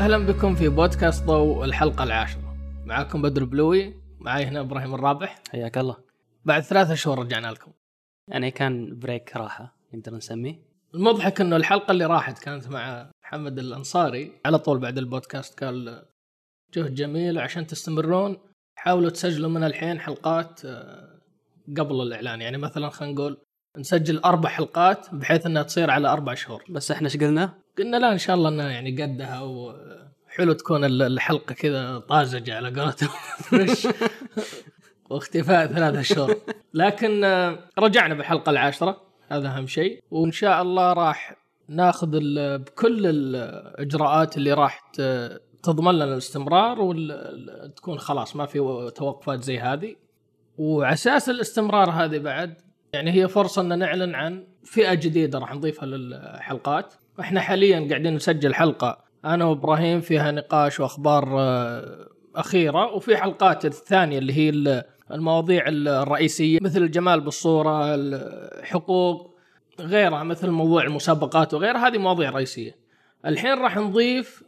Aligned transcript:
أهلا 0.00 0.18
بكم 0.18 0.54
في 0.54 0.68
بودكاست 0.68 1.24
ضوء 1.24 1.64
الحلقة 1.64 2.04
العاشرة. 2.04 2.56
معاكم 2.86 3.22
بدر 3.22 3.44
بلوي 3.44 3.94
معي 4.20 4.44
هنا 4.44 4.60
إبراهيم 4.60 4.94
الرابح. 4.94 5.42
حياك 5.50 5.78
الله. 5.78 5.96
بعد 6.44 6.62
ثلاثة 6.62 6.94
شهور 6.94 7.18
رجعنا 7.18 7.46
لكم. 7.46 7.72
يعني 8.28 8.50
كان 8.50 8.98
break 8.98 9.36
راحة 9.36 9.76
نقدر 9.94 10.14
نسميه. 10.14 10.54
المضحك 10.94 11.40
إنه 11.40 11.56
الحلقة 11.56 11.92
اللي 11.92 12.04
راحت 12.06 12.38
كانت 12.38 12.68
مع 12.68 13.10
محمد 13.24 13.58
الأنصاري. 13.58 14.32
على 14.46 14.58
طول 14.58 14.78
بعد 14.78 14.98
البودكاست 14.98 15.64
قال 15.64 16.04
جهد 16.74 16.94
جميل 16.94 17.38
وعشان 17.38 17.66
تستمرون. 17.66 18.38
حاولوا 18.76 19.10
تسجلوا 19.10 19.50
من 19.50 19.64
الحين 19.64 20.00
حلقات 20.00 20.64
آه، 20.64 21.20
قبل 21.78 22.02
الإعلان. 22.02 22.40
يعني 22.40 22.58
مثلا 22.58 22.88
خلينا 22.88 23.14
نقول 23.14 23.38
نسجل 23.78 24.18
أربع 24.18 24.48
حلقات 24.48 25.06
بحيث 25.14 25.46
إنها 25.46 25.62
تصير 25.62 25.90
على 25.90 26.08
أربع 26.08 26.34
شهور. 26.34 26.64
بس 26.68 26.90
إحنا 26.90 27.06
إيش 27.08 27.16
قلنا؟ 27.16 27.54
قلنا 27.78 27.96
لا 27.96 28.12
إن 28.12 28.18
شاء 28.18 28.36
الله 28.36 28.48
إنها 28.48 28.70
يعني 28.70 29.02
قدها 29.02 29.40
وحلو 29.40 30.52
تكون 30.52 30.84
ال- 30.84 31.02
الحلقة 31.02 31.54
كذا 31.54 31.98
طازجة 31.98 32.56
على 32.56 32.80
قولتهم. 32.80 33.08
فريش 33.38 33.88
واختفاء 35.10 35.66
ثلاثة 35.66 36.02
شهور. 36.02 36.34
لكن 36.74 37.24
آه، 37.24 37.58
رجعنا 37.78 38.14
بالحلقة 38.14 38.50
العاشرة. 38.50 39.00
هذا 39.28 39.48
أهم 39.48 39.66
شيء. 39.66 40.02
وإن 40.10 40.32
شاء 40.32 40.62
الله 40.62 40.92
راح 40.92 41.36
ناخذ 41.68 42.08
بكل 42.58 43.06
الإجراءات 43.06 44.36
اللي 44.36 44.52
راح 44.52 44.90
تضمن 45.62 45.94
لنا 45.94 46.04
الاستمرار 46.04 46.76
وتكون 46.80 47.98
خلاص 47.98 48.36
ما 48.36 48.46
في 48.46 48.90
توقفات 48.96 49.42
زي 49.42 49.58
هذه. 49.58 49.96
وعلى 50.58 50.92
أساس 50.92 51.28
الاستمرار 51.28 51.90
هذه 51.90 52.18
بعد 52.18 52.54
يعني 52.92 53.12
هي 53.12 53.28
فرصة 53.28 53.62
إن 53.62 53.78
نعلن 53.78 54.14
عن 54.14 54.46
فئة 54.64 54.94
جديدة 54.94 55.38
راح 55.38 55.54
نضيفها 55.54 55.86
للحلقات. 55.86 56.94
وإحنا 57.18 57.40
حاليا 57.40 57.88
قاعدين 57.88 58.14
نسجل 58.14 58.54
حلقة 58.54 58.98
أنا 59.24 59.44
وإبراهيم 59.44 60.00
فيها 60.00 60.30
نقاش 60.30 60.80
وأخبار 60.80 61.40
آه، 61.40 62.08
أخيرة 62.36 62.94
وفي 62.94 63.16
حلقات 63.16 63.64
الثانية 63.64 64.18
اللي 64.18 64.32
هي 64.32 64.48
ال- 64.48 64.82
المواضيع 65.10 65.64
الرئيسية 65.68 66.58
مثل 66.62 66.82
الجمال 66.82 67.20
بالصورة 67.20 67.94
الحقوق 67.94 69.36
غيرها 69.80 70.22
مثل 70.22 70.50
موضوع 70.50 70.82
المسابقات 70.82 71.54
وغيرها. 71.54 71.88
هذه 71.88 71.98
مواضيع 71.98 72.30
رئيسية. 72.30 72.76
الحين 73.26 73.58
راح 73.58 73.76
نضيف 73.76 74.42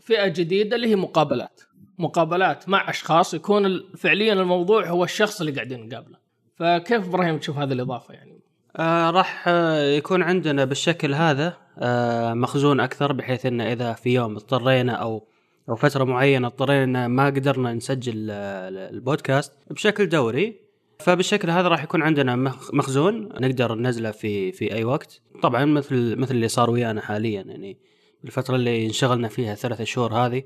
فئة 0.00 0.28
جديدة 0.28 0.76
اللي 0.76 0.88
هي 0.88 0.96
مقابلات. 0.96 1.60
مقابلات 1.98 2.68
مع 2.68 2.90
أشخاص 2.90 3.34
يكون 3.34 3.82
فعليا 3.96 4.32
الموضوع 4.32 4.86
هو 4.88 5.04
الشخص 5.04 5.40
اللي 5.40 5.52
قاعدين 5.52 5.88
نقابله. 5.88 6.21
فكيف 6.62 7.08
إبراهيم 7.08 7.38
تشوف 7.38 7.58
هذه 7.58 7.72
الإضافة 7.72 8.14
يعني؟ 8.14 8.40
آه 8.76 9.10
راح 9.10 9.44
آه 9.48 9.82
يكون 9.82 10.22
عندنا 10.22 10.64
بالشكل 10.64 11.14
هذا 11.14 11.56
آه 11.78 12.34
مخزون 12.34 12.80
أكثر 12.80 13.12
بحيث 13.12 13.46
إن 13.46 13.60
إذا 13.60 13.92
في 13.92 14.14
يوم 14.14 14.36
اضطرينا 14.36 14.92
أو 14.92 15.26
أو 15.68 15.74
فترة 15.76 16.04
معينة 16.04 16.46
اضطرينا 16.46 17.08
ما 17.08 17.26
قدرنا 17.26 17.72
نسجل 17.74 18.28
آه 18.30 18.68
البودكاست 18.68 19.52
بشكل 19.70 20.08
دوري. 20.08 20.60
فبالشكل 20.98 21.50
هذا 21.50 21.68
راح 21.68 21.84
يكون 21.84 22.02
عندنا 22.02 22.36
مخ- 22.36 22.74
مخزون 22.74 23.28
نقدر 23.40 23.74
ننزله 23.74 24.10
في 24.10 24.52
في 24.52 24.74
أي 24.74 24.84
وقت. 24.84 25.20
طبعا 25.42 25.64
مثل 25.64 26.16
مثل 26.16 26.34
اللي 26.34 26.48
صار 26.48 26.70
ويانا 26.70 27.00
حاليا 27.00 27.42
يعني 27.42 27.78
الفترة 28.24 28.56
اللي 28.56 28.86
انشغلنا 28.86 29.28
فيها 29.28 29.54
ثلاثة 29.54 29.84
شهور 29.84 30.12
هذه. 30.14 30.42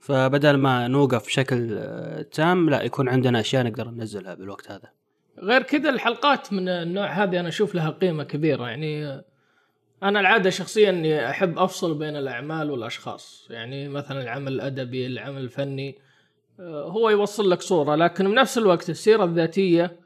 فبدل 0.00 0.56
ما 0.56 0.88
نوقف 0.88 1.26
بشكل 1.26 1.68
آه، 1.78 2.22
تام 2.22 2.70
لا 2.70 2.82
يكون 2.82 3.08
عندنا 3.08 3.40
أشياء 3.40 3.64
نقدر 3.64 3.90
ننزلها 3.90 4.34
بالوقت 4.34 4.70
هذا. 4.70 4.99
غير 5.38 5.62
كذا 5.62 5.90
الحلقات 5.90 6.52
من 6.52 6.68
النوع 6.68 7.06
هذه 7.06 7.40
أنا 7.40 7.48
أشوف 7.48 7.74
لها 7.74 7.90
قيمة 7.90 8.24
كبيرة. 8.24 8.68
يعني 8.68 9.22
أنا 10.02 10.20
العادة 10.20 10.50
شخصيا 10.50 10.90
إني 10.90 11.30
أحب 11.30 11.58
أفصل 11.58 11.98
بين 11.98 12.16
الأعمال 12.16 12.70
والأشخاص. 12.70 13.46
يعني 13.50 13.88
مثلا 13.88 14.22
العمل 14.22 14.52
الأدبي 14.52 15.06
العمل 15.06 15.40
الفني 15.40 15.98
آه، 16.60 16.84
هو 16.84 17.10
يوصل 17.10 17.50
لك 17.50 17.60
صورة. 17.60 17.96
لكن 17.96 18.30
بنفس 18.30 18.58
الوقت 18.58 18.90
السيرة 18.90 19.24
الذاتية 19.24 20.00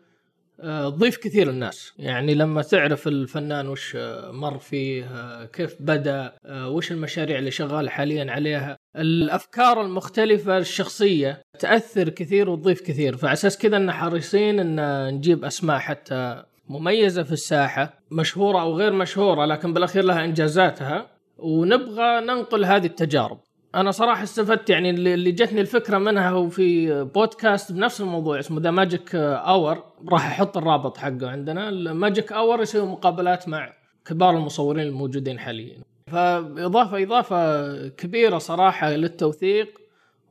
آه، 0.61 0.91
تضيف 0.91 1.17
كثير 1.17 1.51
الناس 1.51 1.93
يعني 1.99 2.35
لما 2.35 2.63
تعرف 2.63 3.09
الفنان 3.09 3.69
وش 3.69 3.97
آه، 3.97 4.31
مر 4.31 4.59
فيه 4.59 5.45
كيف 5.45 5.77
بدأ 5.81 6.33
وش 6.49 6.93
المشاريع 6.93 7.39
اللي 7.39 7.51
شغال 7.51 7.91
حاليا 7.91 8.33
عليها. 8.33 8.84
الأفكار 8.97 9.81
المختلفة 9.81 10.59
الشخصية 10.59 11.43
تأثر 11.59 12.09
كثير 12.09 12.51
وتضيف 12.51 12.81
كثير 12.81 13.17
فعلى 13.17 13.33
أساس 13.33 13.59
كذا 13.59 13.77
ان 13.77 13.93
حريصين 13.93 14.61
إن 14.61 15.09
نجيب 15.15 15.45
أسماء 15.45 15.79
حتى 15.79 16.43
مميزة 16.69 17.23
في 17.23 17.33
الساحة 17.33 17.99
مشهورة 18.11 18.61
أو 18.61 18.77
غير 18.77 18.93
مشهورة 18.93 19.45
لكن 19.45 19.73
بالأخير 19.73 20.05
لها 20.05 20.25
إنجازاتها 20.25 21.07
ونبغى 21.39 22.21
ننقل 22.21 22.65
هذه 22.65 22.87
التجارب. 22.87 23.39
أنا 23.75 23.91
صراحة 23.91 24.23
استفدت 24.23 24.71
يعني 24.71 24.91
اللي 24.91 25.33
جتني 25.33 25.61
الفكرة 25.61 25.99
منها 25.99 26.31
هو 26.31 26.49
في 26.49 27.05
بودكاست 27.05 27.73
بنفس 27.73 28.01
الموضوع 28.01 28.39
اسمه 28.39 28.61
The 28.61 28.71
Magic 28.71 29.15
Hour 29.15 29.85
راح 30.09 30.27
أحط 30.27 30.57
الرابط 30.57 30.97
حقه 30.97 31.29
عندنا 31.31 31.69
ال 31.69 31.79
Magic 31.79 32.33
Hour 32.33 32.63
يسوي 32.63 32.87
مقابلات 32.87 33.49
مع 33.49 33.73
كبار 34.07 34.37
المصورين 34.37 34.87
الموجودين 34.87 35.39
حاليا. 35.39 35.79
فاضافه 36.15 37.03
إضافة 37.03 37.89
كبيرة 37.89 38.39
صراحة 38.39 38.91
للتوثيق 38.91 39.81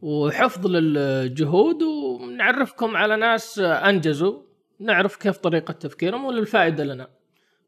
وحفظ 0.02 0.68
للجهود 0.68 1.84
ونعرفكم 1.84 2.98
على 2.98 3.16
ناس 3.16 3.60
أنجزوا 3.60 4.42
نعرف 4.80 5.16
كيف 5.16 5.38
طريقة 5.38 5.72
تفكيرهم 5.72 6.26
وللفائدة 6.26 6.84
لنا. 6.84 7.08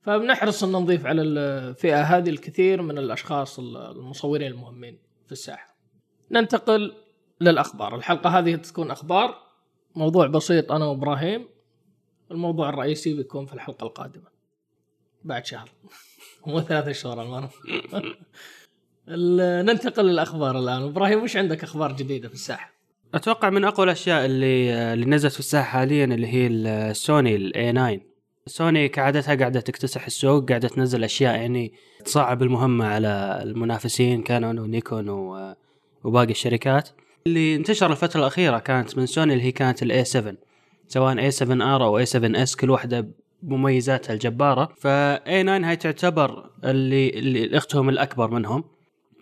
فبنحرص 0.02 0.64
أن 0.64 0.72
نضيف 0.72 1.06
على 1.06 1.22
الفئة 1.22 2.02
هذه 2.02 2.30
الكثير 2.30 2.82
من 2.82 2.98
الأشخاص 2.98 3.60
المصورين 3.60 4.52
المهمين 4.52 5.00
في 5.26 5.32
الساحة. 5.32 5.76
ننتقل 6.32 6.94
للأخبار. 7.42 7.96
الحلقة 7.96 8.30
هذه 8.30 8.56
تكون 8.56 8.92
أخبار. 8.92 9.38
موضوع 9.96 10.28
بسيط 10.28 10.72
أنا 10.72 10.86
وإبراهيم. 10.86 11.48
الموضوع 12.32 12.70
الرئيسي 12.70 13.14
بيكون 13.14 13.46
في 13.46 13.54
الحلقة 13.54 13.84
القادمة. 13.86 14.28
بعد 15.24 15.46
شهر. 15.46 15.70
مو 16.48 16.62
ثلاثة 16.62 16.92
شهور 16.92 17.22
المرة. 17.22 17.50
ال- 19.10 19.66
ننتقل 19.66 20.06
للأخبار 20.06 20.60
الآن. 20.60 20.82
إبراهيم 20.84 21.24
وش 21.24 21.38
عندك 21.38 21.64
أخبار 21.64 21.92
جديدة 21.92 22.28
في 22.28 22.34
الساحة؟ 22.34 22.72
أتوقع 23.14 23.50
من 23.50 23.66
أقوى 23.66 23.86
الأشياء 23.86 24.26
اللي 24.26 24.74
اللي 24.94 25.06
نزلت 25.06 25.34
في 25.34 25.40
الساحة 25.40 25.80
حاليا 25.80 26.06
اللي 26.06 26.28
هي 26.28 26.48
السوني 26.48 27.36
ال 27.36 27.54
A 27.54 27.72
9 27.74 28.00
سوني 28.48 28.88
كعادتها 28.90 29.36
قاعدة 29.36 29.60
تكتسح 29.60 30.06
السوق 30.06 30.50
قاعدة 30.50 30.68
تنزل 30.68 31.04
أشياء 31.04 31.36
يعني 31.36 31.74
تصعب 32.06 32.44
المهمة 32.44 32.86
على 32.86 33.40
المنافسين 33.44 34.22
كانون 34.24 34.60
ونيكون 34.60 35.10
وباقي 36.04 36.32
الشركات. 36.32 36.90
اللي 37.28 37.56
انتشر 37.56 37.92
الفترة 37.92 38.20
الأخيرة 38.20 38.60
كانت 38.60 38.98
من 38.98 39.06
سوني 39.06 39.34
اللي 39.34 39.44
هي 39.44 39.52
كانت 39.52 39.84
ال 39.84 39.95
A 39.95 40.06
7 40.06 40.34
سواء 40.88 41.20
A 41.20 41.32
7 41.32 41.76
R 41.76 41.84
أو 41.84 41.98
A 41.98 42.06
7 42.06 42.44
S 42.44 42.56
كل 42.56 42.70
واحدة 42.70 43.08
بمميزاتها 43.46 44.14
الجبارة. 44.14 44.74
ف 44.78 45.11
A 45.11 45.44
9 45.44 45.70
هاي 45.70 45.76
تعتبر 45.76 46.50
اللي, 46.64 47.10
اللي 47.10 47.58
اختهم 47.58 47.90
الأكبر 47.90 48.32
منهم. 48.32 48.64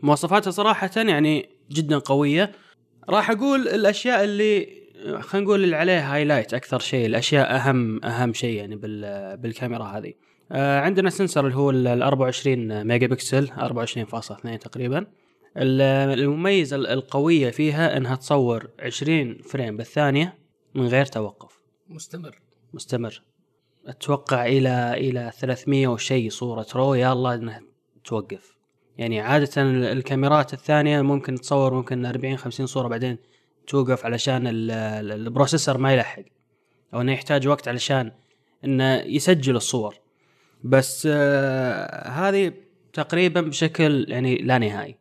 مواصفاتها 0.04 0.52
صراحة 0.52 0.90
يعني 0.96 1.50
جدا 1.72 1.98
قوية. 1.98 2.52
راح 3.10 3.32
أقول 3.32 3.68
الأشياء 3.68 4.24
اللي 4.24 4.84
خلينا 5.20 5.46
نقول 5.48 5.64
اللي 5.64 5.76
عليها 5.76 6.16
highlight 6.16 6.54
أكثر 6.54 6.80
شيء 6.80 7.06
الأشياء 7.06 7.56
أهم 7.56 8.04
أهم 8.06 8.34
شيء 8.34 8.56
يعني 8.58 8.76
بال 8.76 9.38
بالكاميرا 9.38 9.84
هذه. 9.84 10.14
آه، 10.52 10.80
عندنا 10.80 11.10
sensor 11.10 11.46
اللي 11.46 11.56
هو 11.58 11.70
ال 11.70 12.02
24 12.04 12.84
ميجا 12.88 13.08
بكسل 13.08 13.48
24.2 13.48 14.58
تقريبا. 14.60 15.06
ال- 15.58 15.82
المميزه 16.20 16.76
ال- 16.76 16.88
القوية 16.88 17.50
فيها 17.50 17.98
إنها 17.98 18.16
تصور 18.16 18.70
20 18.80 19.38
frame 19.42 19.78
بالثانية 19.78 20.38
من 20.76 20.88
غير 20.88 21.06
توقف. 21.06 21.60
مستمر. 21.90 22.40
مستمر. 22.74 23.22
أتوقع 23.88 24.46
إلى 24.46 24.94
إلى 24.94 25.32
300 25.40 25.88
وشيء 25.88 26.30
صورة 26.30 26.68
raw. 26.76 26.94
يا 26.94 27.14
الله 27.14 27.34
إنها 27.36 27.62
توقف. 28.06 28.56
يعني 28.98 29.20
عادة 29.22 29.62
ال- 29.62 29.84
الكاميرات 29.86 30.54
الثانية 30.54 31.02
ممكن 31.02 31.36
تصور 31.36 31.74
ممكن 31.74 32.06
40 32.06 32.38
50 32.38 32.66
صورة 32.66 32.88
بعدين 32.88 33.18
توقف 33.68 34.06
علشان 34.06 34.48
ال- 34.48 34.72
ال- 34.72 35.12
ال 35.12 35.18
processor 35.18 35.78
ما 35.78 35.94
يلحق. 35.94 36.24
أو 36.94 37.02
إنه 37.02 37.12
يحتاج 37.14 37.48
وقت 37.48 37.68
علشان 37.68 38.12
إنه 38.66 38.96
يسجل 38.96 39.56
الصور. 39.56 39.96
بس 40.64 41.08
آه 41.12 42.08
هذه 42.10 42.54
تقريبا 42.94 43.42
بشكل 43.42 44.06
يعني 44.10 44.36
لا 44.36 44.58
نهائي. 44.58 44.98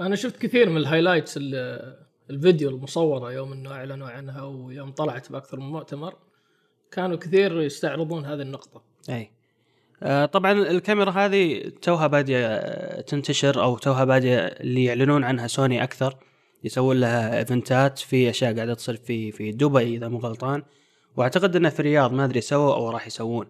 أنا 0.00 0.16
شفت 0.16 0.36
كثير 0.42 0.70
من 0.70 0.76
ال 0.76 0.81
highlights 0.81 1.36
ال- 1.36 1.96
الفيديو 2.30 2.70
المصورة 2.70 3.32
يوم 3.32 3.52
إنه 3.52 3.72
أعلنوا 3.72 4.08
عنها 4.08 4.42
ويوم 4.42 4.90
طلعت 4.92 5.32
بأكثر 5.32 5.60
من 5.60 5.66
مؤتمر. 5.66 6.14
كانوا 6.92 7.16
كثير 7.16 7.60
يستعرضون 7.62 8.24
هذه 8.24 8.42
النقطة. 8.42 8.82
أي. 9.10 9.30
آه، 10.02 10.26
طبعا 10.26 10.52
الكاميرا 10.52 11.10
هذه 11.10 11.72
توها 11.82 12.06
بادية 12.06 12.46
آه، 12.46 13.00
تنتشر 13.00 13.62
أو 13.62 13.78
توها 13.78 14.04
بادية 14.04 14.38
اللي 14.38 14.84
يعلنون 14.84 15.24
عنها 15.24 15.46
سوني 15.46 15.82
أكثر. 15.82 16.16
يسوون 16.64 17.00
لها 17.00 17.38
إيفنتات 17.38 17.98
في 17.98 18.30
أشياء 18.30 18.54
قاعدة 18.56 18.74
تصير 18.74 18.96
في 18.96 19.32
في 19.32 19.52
دبي 19.52 19.96
إذا 19.96 20.08
مو 20.08 20.18
غلطان. 20.18 20.62
وأعتقد 21.16 21.56
انها 21.56 21.70
في 21.70 21.80
الرياض 21.80 22.12
ما 22.12 22.24
أدري 22.24 22.40
سووا 22.40 22.74
أو 22.74 22.90
راح 22.90 23.06
يسوون. 23.06 23.46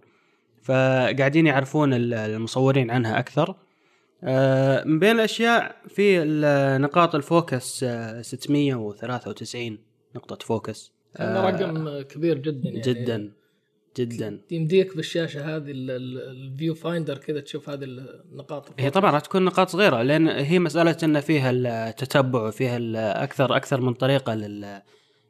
فقاعدين 0.62 1.46
يعرفون 1.46 1.94
ال- 1.94 2.14
المصورين 2.14 2.90
عنها 2.90 3.18
أكثر. 3.18 3.54
آه، 4.24 4.84
من 4.84 4.98
بين 4.98 5.10
الأشياء 5.16 5.76
في 5.88 6.24
نقاط 6.80 7.14
ال 7.14 7.26
focus 7.26 7.84
آه، 7.84 8.22
693 8.22 9.78
نقطة 10.16 10.46
focus. 10.46 10.92
آه، 11.16 11.50
رقم 11.50 12.00
كبير 12.02 12.38
جدا 12.38 12.68
يعني. 12.68 12.80
جدا 12.80 13.32
جدا. 13.98 14.40
يمديك 14.50 14.96
بالشاشة 14.96 15.56
هذه 15.56 15.70
ال- 15.70 15.90
ال- 15.90 16.30
ال 16.52 16.57
view 16.57 16.74
finder 16.74 17.18
كذا 17.18 17.40
تشوف 17.40 17.70
هذه 17.70 17.84
النقاط 17.84 18.80
هي 18.80 18.90
طبعا 18.90 19.10
راح 19.10 19.20
تكون 19.20 19.44
نقاط 19.44 19.68
صغيرة 19.68 20.02
لأن 20.02 20.28
هي 20.28 20.58
مسألة 20.58 20.96
إن 21.02 21.20
فيها 21.20 21.50
التتبع 21.50 22.46
وفيها 22.48 22.78
أكثر 23.24 23.56
أكثر 23.56 23.80
من 23.80 23.94
طريقة 23.94 24.34
لل 24.34 24.82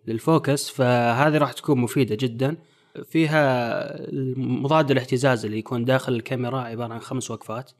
لل 0.06 0.24
focus 0.24 0.69
فهذه 0.70 1.38
راح 1.38 1.52
تكون 1.52 1.78
مفيدة 1.80 2.16
جدا. 2.20 2.56
فيها 3.04 4.06
مضاد 4.36 4.90
الاهتزاز 4.90 5.44
اللي 5.44 5.58
يكون 5.58 5.84
داخل 5.84 6.12
الكاميرا 6.14 6.60
عبارة 6.60 6.92
عن 6.94 7.00
خمس 7.00 7.30
وقفات. 7.30 7.70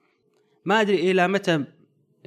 ما 0.65 0.81
أدري 0.81 1.11
إلى 1.11 1.29
متى 1.29 1.65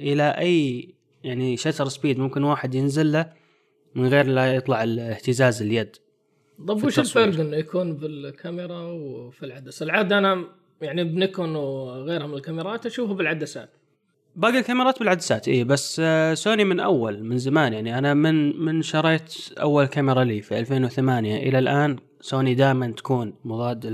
إلى 0.00 0.28
أي 0.38 0.88
يعني 1.24 1.56
shutter 1.56 1.88
speed 1.88 2.18
ممكن 2.18 2.42
واحد 2.44 2.74
ينزل 2.74 3.12
له. 3.12 3.32
من 3.94 4.08
غير 4.08 4.26
لا 4.26 4.54
يطلع 4.54 4.82
الاهتزاز 4.82 5.62
اليد 5.62 5.96
طب 6.68 6.84
وش. 6.84 6.98
الفرق 6.98 7.40
إنه 7.40 7.56
يكون 7.56 7.96
بالكاميرا 7.96 8.80
وفي 8.80 9.46
العدسة؟ 9.46 9.84
العادة 9.84 10.18
أنا 10.18 10.44
يعني 10.80 11.04
بنيكون 11.04 11.56
وغيرها 11.56 12.26
من 12.26 12.34
الكاميرات 12.34 12.86
اشوفه 12.86 13.14
بالعدسات 13.14 13.70
باقي 14.36 14.58
الكاميرات 14.58 14.98
بالعدسات 14.98 15.48
اي 15.48 15.64
بس 15.64 16.00
آه، 16.04 16.34
سوني 16.34 16.64
من 16.64 16.80
أول 16.80 17.24
من 17.24 17.38
زمان 17.38 17.72
يعني 17.72 17.98
أنا 17.98 18.14
من 18.14 18.64
من 18.64 18.82
شريت 18.82 19.34
أول 19.58 19.86
كاميرا 19.86 20.24
لي 20.24 20.42
في 20.42 20.58
2008 20.58 21.36
إلى 21.36 21.58
الآن 21.58 21.96
سوني 22.20 22.54
دائما 22.54 22.90
تكون 22.90 23.34
مضاد 23.44 23.86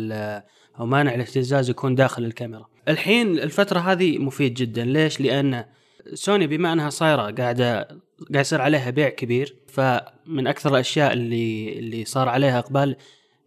أو 0.81 0.87
مانع 0.87 1.15
الاهتزاز 1.15 1.71
يكون 1.71 1.95
داخل 1.95 2.25
الكاميرا. 2.25 2.67
الحين 2.89 3.39
الفترة 3.39 3.79
هذه 3.79 4.19
مفيد 4.19 4.55
جدا 4.55 4.85
ليش؟ 4.85 5.21
لأن 5.21 5.65
سوني 6.15 6.47
بما 6.47 6.73
أنها 6.73 6.91
صايرة 6.91 7.31
قاعدة 7.31 7.89
قاعد 8.33 8.41
يصير 8.41 8.61
عليها 8.61 8.91
بيع 8.91 9.09
كبير. 9.09 9.57
فمن 9.69 10.47
أكثر 10.47 10.71
الأشياء 10.71 11.13
اللي 11.13 11.79
اللي 11.79 12.05
صار 12.05 12.29
عليها 12.29 12.59
إقبال 12.59 12.97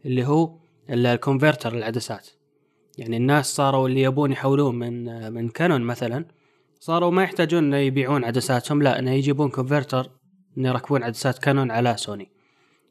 اللي 0.06 0.26
هو 0.28 0.56
ال- 0.90 1.06
ال 1.06 1.12
converter 1.12 1.74
العدسات. 1.74 2.28
يعني 2.98 3.18
الناس 3.18 3.56
صاروا 3.56 3.88
اللي 3.88 4.02
يبون 4.02 4.32
يحولون 4.32 4.76
من 4.76 5.34
من 5.34 5.50
كانون 5.50 5.82
مثلا 5.82 6.26
صاروا 6.80 7.12
ما 7.12 7.24
يحتاجون 7.24 7.64
إنه 7.64 7.78
يبيعون 7.78 8.24
عدساتهم 8.24 8.82
لا 8.84 9.00
إنه 9.00 9.12
يجيبون 9.12 9.50
converter 9.50 10.10
إنه 10.58 10.70
يركبون 10.70 11.04
عدسات 11.04 11.38
كانون 11.40 11.72
على 11.72 11.98
سوني 11.98 12.30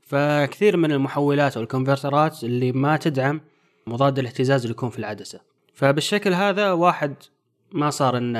فكثير 0.02 0.76
من 0.76 0.92
المحولات 0.92 1.56
أو 1.56 1.62
الكونفرترات 1.62 2.44
اللي 2.44 2.72
ما 2.72 2.96
تدعم 2.96 3.40
مضاد 3.86 4.18
الاهتزاز 4.18 4.62
اللي 4.62 4.72
يكون 4.72 4.90
في 4.90 4.98
العدسة. 4.98 5.40
فبالشكل 5.74 6.34
هذا 6.34 6.72
واحد 6.72 7.14
ما 7.72 7.90
صار 7.90 8.16
إنه 8.16 8.38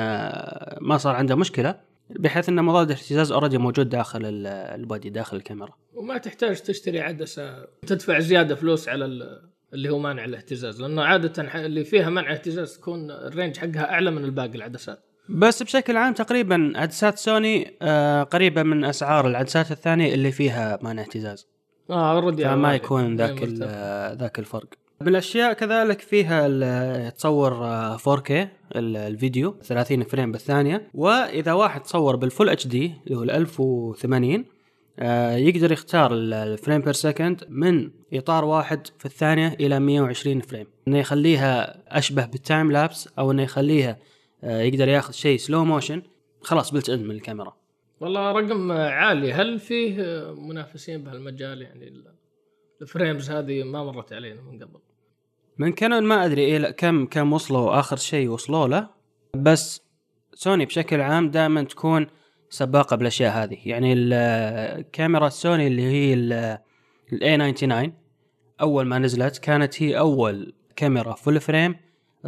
ما 0.81 0.97
صار 0.97 1.15
عنده 1.15 1.35
مشكلة. 1.35 1.75
بحيث 2.09 2.49
إن 2.49 2.63
مضاد 2.63 2.91
الاهتزاز 2.91 3.31
already 3.31 3.57
موجود 3.57 3.89
داخل 3.89 4.25
ال- 4.25 4.47
ال 4.47 4.59
body 4.59 5.09
داخل 5.09 5.37
الكاميرا. 5.37 5.73
وما 5.93 6.17
تحتاج 6.17 6.59
تشتري 6.61 7.01
عدسة 7.01 7.65
تدفع 7.87 8.19
زيادة 8.19 8.55
فلوس 8.55 8.89
على 8.89 9.05
ال- 9.05 9.49
اللي 9.73 9.89
هو 9.89 9.99
مانع 9.99 10.25
الاهتزاز 10.25 10.81
لأنه 10.81 11.03
عادة 11.03 11.65
اللي 11.65 11.83
فيها 11.83 12.09
منع 12.09 12.31
اهتزاز 12.31 12.77
تكون 12.77 13.11
ال 13.11 13.19
range 13.19 13.57
حقها 13.57 13.91
أعلى 13.91 14.11
من 14.11 14.23
الباقي 14.23 14.55
العدسات. 14.55 14.99
بس 15.29 15.63
بشكل 15.63 15.97
عام 15.97 16.13
تقريبا 16.13 16.73
عدسات 16.75 17.17
سوني 17.17 17.73
آه، 17.81 18.23
قريبة 18.23 18.63
من 18.63 18.85
أسعار 18.85 19.27
العدسات 19.27 19.71
الثانية 19.71 20.13
اللي 20.13 20.31
فيها 20.31 20.79
مانع 20.81 21.01
اهتزاز. 21.01 21.47
آه 21.89 22.11
already 22.13 22.43
فما 22.43 22.75
يكون 22.75 23.15
ذاك 23.15 23.43
ذاك 24.19 24.39
الفرق. 24.39 24.67
من 25.01 25.07
الاشياء 25.07 25.53
كذلك 25.53 26.01
فيها 26.01 27.09
تصور 27.09 27.53
آه، 27.65 27.97
4K 27.97 28.31
ال- 28.31 28.97
الفيديو 28.97 29.51
30 29.63 30.03
frame 30.03 30.31
بالثانية. 30.31 30.87
وإذا 30.93 31.53
واحد 31.53 31.85
صور 31.85 32.15
بال 32.15 32.49
full 32.49 32.67
HD 32.67 32.93
اللي 33.07 33.17
هو 33.17 33.23
ال 33.23 33.31
1080 33.31 34.45
آه، 34.99 35.35
يقدر 35.35 35.71
يختار 35.71 36.13
ال- 36.13 36.33
ال 36.33 36.41
frame 36.41 36.81
per 36.81 36.93
second 36.93 37.43
من 37.49 37.91
إطار 38.13 38.45
واحد 38.45 38.87
في 38.99 39.05
الثانية 39.05 39.47
إلى 39.59 39.79
120 39.79 40.41
frame. 40.41 40.67
إنه 40.87 40.97
يخليها 40.97 41.83
أشبه 41.97 42.25
بال 42.25 42.40
time 42.40 42.71
lapse 42.71 43.09
أو 43.19 43.31
إنه 43.31 43.43
يخليها 43.43 43.97
آه، 44.43 44.61
يقدر 44.61 44.87
ياخذ 44.87 45.13
شيء 45.13 45.37
slow 45.37 45.65
motion 45.65 46.01
خلاص 46.41 46.71
built 46.73 46.89
in 46.89 47.03
من 47.03 47.11
الكاميرا. 47.11 47.53
والله 47.99 48.31
رقم 48.31 48.71
عالي. 48.71 49.33
هل 49.33 49.59
فيه 49.59 50.01
منافسين 50.33 51.03
بهالمجال؟ 51.03 51.61
يعني 51.61 51.87
ال- 51.87 52.13
ال 52.81 52.88
frames 52.88 53.31
هذه 53.31 53.63
ما 53.63 53.83
مرت 53.83 54.13
علينا 54.13 54.41
من 54.41 54.63
قبل. 54.63 54.79
من 55.59 55.71
كانون 55.71 56.03
ما 56.03 56.25
أدري 56.25 56.57
لا 56.57 56.71
كم 56.71 57.05
كم 57.05 57.33
وصلوا 57.33 57.79
آخر 57.79 57.97
شيء 57.97 58.29
وصلوا 58.29 58.67
له. 58.67 58.89
بس 59.35 59.81
سوني 60.33 60.65
بشكل 60.65 61.01
عام 61.01 61.31
دائما 61.31 61.63
تكون 61.63 62.07
سباقة 62.49 62.95
بالأشياء 62.95 63.43
هذه. 63.43 63.57
يعني 63.65 63.93
الكاميرا 63.93 65.29
سوني 65.29 65.67
اللي 65.67 65.81
هي 65.81 66.13
ال 67.13 67.33
A 67.33 67.53
99 67.53 67.93
أول 68.61 68.85
ما 68.85 68.99
نزلت 68.99 69.37
كانت 69.37 69.83
هي 69.83 69.99
أول 69.99 70.53
كاميرا 70.75 71.13
full 71.13 71.39
frame 71.39 71.75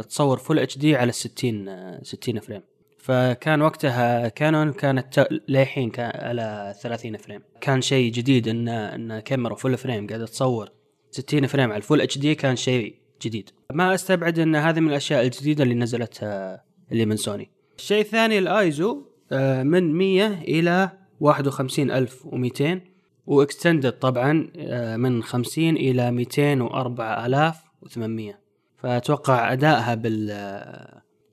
تصور 0.08 0.38
full 0.38 0.58
HD 0.58 0.96
على 0.96 1.12
60 1.12 2.02
60 2.02 2.40
frame 2.40 2.62
فكان 2.98 3.62
وقتها 3.62 4.28
كانون 4.28 4.72
كانت 4.72 5.26
للحين 5.48 5.90
كان 5.90 6.12
على 6.14 6.74
30 6.82 7.16
frame 7.16 7.42
كان 7.60 7.80
شيء 7.80 8.12
جديد 8.12 8.48
إن 8.48 8.68
إن 8.68 9.20
كاميرا 9.20 9.54
full 9.54 9.76
frame 9.76 10.06
قاعدة 10.06 10.26
تصور 10.26 10.68
60 11.10 11.46
frame 11.46 11.70
على 11.70 11.76
ال 11.76 12.00
full 12.00 12.18
HD 12.18 12.34
كان 12.34 12.56
شيء 12.56 13.01
جديد. 13.22 13.50
ما 13.72 13.94
أستبعد 13.94 14.38
أن 14.38 14.56
هذه 14.56 14.80
من 14.80 14.88
الأشياء 14.88 15.24
الجديدة 15.24 15.62
اللي 15.64 15.74
نزلت 15.74 16.18
آه، 16.22 16.62
اللي 16.92 17.06
من 17.06 17.16
سوني. 17.16 17.50
الشيء 17.78 18.00
الثاني 18.00 18.38
الآيزو 18.38 19.02
آه، 19.32 19.62
من 19.62 19.92
100 19.94 20.26
إلى 20.42 20.90
51200 21.20 22.80
و 23.26 23.33
extended 23.33 23.92
طبعا 23.92 24.48
آه، 24.56 24.96
من 24.96 25.22
50 25.22 25.76
إلى 25.76 26.10
204800 26.10 28.38
فأتوقع 28.78 29.52
أدائها 29.52 29.94
بال 29.94 30.26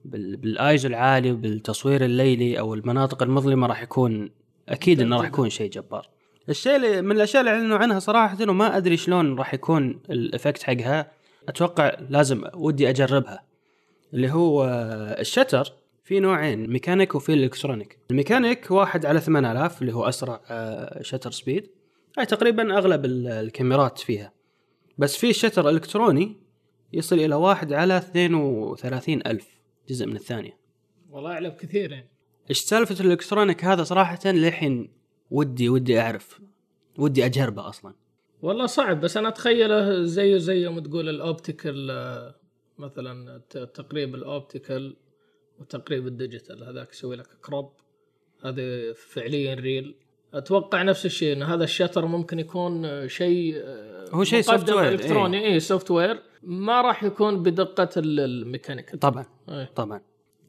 بال- 0.06 0.38
بالآيزو 0.38 0.88
العالي 0.90 1.32
وبالتصوير 1.32 2.06
الليلي 2.06 2.60
أو 2.60 2.74
المناطق 2.74 3.24
المظلمة 3.24 3.68
راح 3.68 3.82
يكون 3.82 4.30
أكيد 4.70 5.02
إنه 5.02 5.18
راح 5.18 5.28
يكون 5.28 5.50
شيء 5.50 5.70
جبار. 5.72 6.10
الشيء 6.50 6.76
اللي 6.76 7.02
من 7.02 7.12
الأشياء 7.12 7.42
اللي 7.42 7.52
أعلنوا 7.52 7.78
عنها 7.78 8.00
صراحة 8.00 8.44
انه 8.44 8.54
ما 8.54 8.78
أدري 8.78 8.98
شلون 8.98 9.36
راح 9.38 9.54
يكون 9.54 10.00
ال 10.10 10.17
effect 10.17 10.64
حقها 10.64 11.12
أتوقع 11.50 11.98
لازم 12.10 12.44
ودي 12.54 12.90
أجربها 12.90 13.44
اللي 14.14 14.32
هو 14.32 14.64
آه، 14.64 15.22
ال 15.22 15.28
shutter 15.28 15.74
في 16.04 16.20
نوعين 16.20 16.70
ميكانيك 16.70 17.16
وفي 17.16 17.34
ال 17.34 17.39
electronic. 17.39 17.98
ال 18.12 18.18
mechanic 18.18 18.72
واحد 18.72 19.06
على 19.06 19.20
8000 19.20 19.82
اللي 19.82 19.94
هو 19.94 20.04
أسرع 20.10 20.42
آه، 20.50 21.02
shutter 21.02 21.32
speed. 21.32 21.70
هاي 22.18 22.26
تقريبا 22.26 22.78
أغلب 22.78 23.06
ال- 23.06 23.28
الكاميرات 23.28 24.00
فيها. 24.00 24.34
بس 24.98 25.18
في 25.18 25.34
shutter 25.34 25.70
إلكتروني 25.70 26.38
يصل 26.94 27.20
إلى 27.20 27.36
واحد 27.36 27.74
على 27.74 27.98
32 27.98 29.22
ألف 29.28 29.48
جزء 29.90 30.06
من 30.06 30.16
الثانية. 30.16 30.58
والله 31.10 31.32
أعلم 31.32 31.52
كثير 31.52 31.92
يعني. 31.92 32.10
إيش 32.50 32.60
سالفة 32.60 33.06
ال 33.06 33.11
electronic 33.11 33.66
هذا 33.66 33.84
صراحة 33.84 34.20
للحين 34.26 34.90
ودي 35.32 35.70
ودي 35.70 36.00
أعرف 36.02 36.42
ودي 36.98 37.26
أجربه 37.26 37.70
أصلا. 37.70 37.94
والله 38.42 38.66
صعب 38.66 39.02
بس 39.02 39.18
أنا 39.18 39.28
أتخيله 39.30 40.04
زيه 40.04 40.38
زي 40.38 40.64
يوم 40.64 40.80
تقول 40.80 41.10
ال 41.10 41.20
optical 41.20 41.92
آه، 41.92 42.36
مثلا 42.78 43.42
تقريب 43.74 44.16
ال 44.16 44.26
optical 44.26 44.96
وتقريب 45.60 46.08
ال 46.08 46.15
digital 46.15 46.64
هذاك 46.64 46.92
يسوي 46.92 47.16
لك 47.16 47.28
crop 47.46 47.72
هذا 48.46 48.94
فعليا 48.94 49.54
real 49.54 49.96
أتوقع 50.34 50.84
نفس 50.84 51.06
الشيء 51.06 51.34
إن 51.34 51.44
هذا 51.44 51.64
ال 51.64 51.69
shutter 51.69 52.06
ممكن 52.06 52.40
يكون 52.40 53.08
شيء 53.08 53.54
آه، 53.58 54.06
هو 54.14 54.24
شيء 54.24 54.40
مقدم 54.48 54.74
software، 54.74 54.78
إلكتروني. 54.78 55.46
اي 55.54 55.60
software 55.60 56.20
ما 56.44 56.82
راح 56.82 57.04
يكون 57.04 57.44
بدقة 57.44 57.90
ال- 57.98 58.20
الميكانيك 58.20 58.96
طبعا 58.96 59.26
إيه. 59.50 59.72
طبعا. 59.76 60.02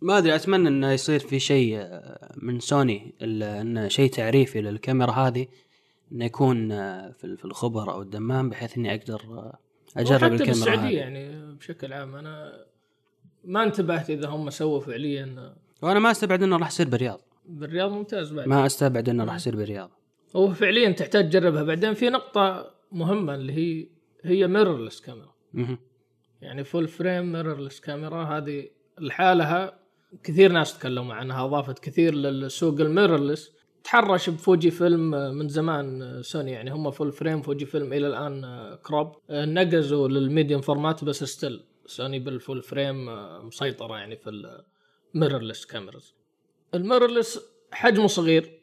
ما 0.02 0.18
أدري 0.18 0.34
أتمنى 0.34 0.68
إنه 0.68 0.92
يصير 0.92 1.18
في 1.18 1.38
شيء 1.38 1.76
آه، 1.78 2.34
من 2.42 2.60
سوني 2.60 3.14
إنه 3.22 3.88
شيء 3.88 4.10
تعريفي 4.10 4.60
للكاميرا 4.60 5.10
هذه. 5.10 5.46
إنه 6.12 6.24
يكون 6.24 6.72
آه، 6.72 7.10
في 7.10 7.44
الخبر 7.44 7.92
أو 7.92 8.02
الدمام 8.02 8.50
بحيث 8.50 8.78
إني 8.78 8.94
أقدر 8.94 9.20
آه، 9.20 9.58
أجرب 9.96 10.32
الكاميرا 10.32 10.46
بالسعودية 10.46 10.86
هذه 10.86 10.94
يعني 10.94 11.54
بشكل 11.54 11.92
عام 11.92 12.14
أنا 12.14 12.64
ما 13.44 13.62
انتبهت 13.62 14.10
إذا 14.10 14.28
هم 14.28 14.50
سووا 14.50 14.80
فعليا 14.80 15.54
وأنا 15.82 15.98
ما 15.98 16.10
أستبعد 16.10 16.42
إنه 16.42 16.56
راح 16.56 16.68
يصير 16.68 16.88
بالرياض. 16.88 17.20
بالرياض 17.46 17.90
ممتاز 17.90 18.32
بعد. 18.32 18.48
ما 18.48 18.66
أستبعد 18.66 19.08
إنه 19.08 19.24
راح 19.24 19.34
يصير 19.34 19.56
بالرياض. 19.56 19.90
هو 20.36 20.52
فعليا 20.52 20.90
تحتاج 20.90 21.30
تجربها. 21.30 21.62
بعدين 21.62 21.94
في 21.94 22.10
نقطة 22.10 22.70
مهمة 22.92 23.34
اللي 23.34 23.52
هي 23.52 23.86
هي 24.22 24.46
ميرورلس 24.46 25.00
كاميرا. 25.00 25.34
يعني 26.42 26.64
full 26.64 26.88
frame 26.88 27.32
mirrorless 27.32 27.80
كاميرا 27.80 28.24
هذه 28.24 28.68
لحالها 28.98 29.78
كثير 30.22 30.52
ناس 30.52 30.78
تكلموا 30.78 31.14
عنها 31.14 31.44
أضافت 31.44 31.78
كثير 31.78 32.14
للسوق 32.14 32.80
ال 32.80 32.87
mirrorless 32.87 33.52
تحرش 33.84 34.30
بفوجي 34.30 34.70
فيلم 34.70 35.10
من 35.10 35.48
زمان 35.48 36.18
سوني 36.22 36.50
يعني 36.52 36.70
هم 36.72 36.90
full 36.90 37.12
frame 37.12 37.42
فوجي 37.42 37.66
فيلم 37.66 37.92
إلى 37.92 38.06
الآن 38.06 38.44
crop 38.82 39.12
نقزوا 39.30 40.08
لل 40.08 40.21
medium 40.21 40.60
format 40.60 41.04
بس 41.04 41.24
still 41.24 41.64
سوني 41.86 42.18
بال 42.18 42.33
full 42.33 42.62
frame 42.62 43.06
مسيطرة 43.46 43.96
يعني 43.98 44.16
في 44.16 44.30
ال- 44.30 44.64
mirrorless 45.14 45.66
cameras 45.66 46.14
ال 46.74 46.80
mirrorless 46.80 47.40
حجمه 47.72 48.06
صغير. 48.06 48.60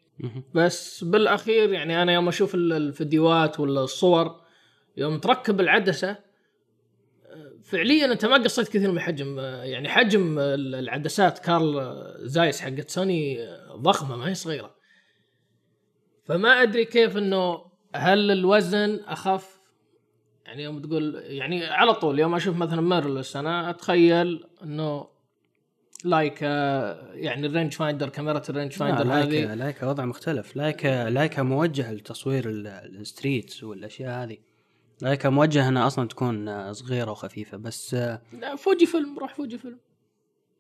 بس 0.54 1.04
بالأخير 1.04 1.74
يعني 1.74 2.02
أنا 2.02 2.14
يوم 2.14 2.28
أشوف 2.28 2.56
ال- 2.56 2.74
الفيديوهات 2.74 3.60
ولا 3.60 3.84
الصور 3.84 4.42
يوم 4.98 5.18
تركب 5.20 5.60
العدسة 5.62 6.10
آه، 6.10 7.52
فعليا 7.64 8.06
أنت 8.12 8.26
ما 8.26 8.38
قصيت 8.38 8.68
كثير 8.68 8.92
من 8.92 9.00
حجم 9.00 9.40
آه، 9.40 9.64
يعني 9.64 9.90
حجم 9.90 10.40
ال- 10.40 10.76
العدسات 10.76 11.40
كارل 11.40 11.80
آه، 11.80 12.18
زايس 12.20 12.62
حقت 12.62 12.90
سوني 12.90 13.44
آه، 13.44 13.76
ضخمة 13.76 14.16
ما 14.16 14.30
هي 14.30 14.34
صغيرة. 14.34 14.77
فما 16.28 16.62
أدري 16.62 16.86
كيف 16.86 17.18
إنه 17.18 17.66
هل 17.96 18.32
الوزن 18.32 19.00
أخف؟ 19.06 19.58
يعني 20.46 20.64
يوم 20.64 20.82
تقول 20.82 21.16
يعني 21.16 21.66
على 21.66 21.94
طول 21.94 22.20
يوم 22.20 22.36
أشوف 22.36 22.56
مثلا 22.56 22.82
mirrorless 22.82 23.36
أنا 23.36 23.70
أتخيل 23.70 24.44
إنه 24.64 25.08
لايكا 26.04 26.46
يعني 27.14 27.48
ال 27.48 27.52
range 27.52 27.74
finder 27.74 28.10
كاميرا 28.10 28.42
ال 28.50 28.53
range 28.53 28.72
finder 28.72 29.04
لا، 29.04 29.22
هذه. 29.24 29.30
لايكا 29.30 29.56
لايكا 29.56 29.88
وضع 29.88 30.06
مختلف. 30.06 30.56
لايكا 30.56 31.10
لايكا 31.10 31.44
موجه 31.44 31.92
لتصوير 31.94 32.50
ال- 32.50 32.68
ال 32.68 32.80
streets 32.80 33.64
والأشياء 33.64 34.24
هذه. 34.24 34.38
لايكا 35.02 35.30
موجه 35.30 35.70
إنها 35.70 35.88
أصلا 35.88 36.08
تكون 36.08 36.74
صغيرة 36.74 37.12
وخفيفة 37.12 37.58
بس 37.58 37.94
آه، 37.94 38.22
لا 38.34 38.56
فوجي 38.56 38.86
فيلم 38.86 39.20
روح 39.20 39.36
فوجي 39.36 39.58
فيلم. 39.58 39.80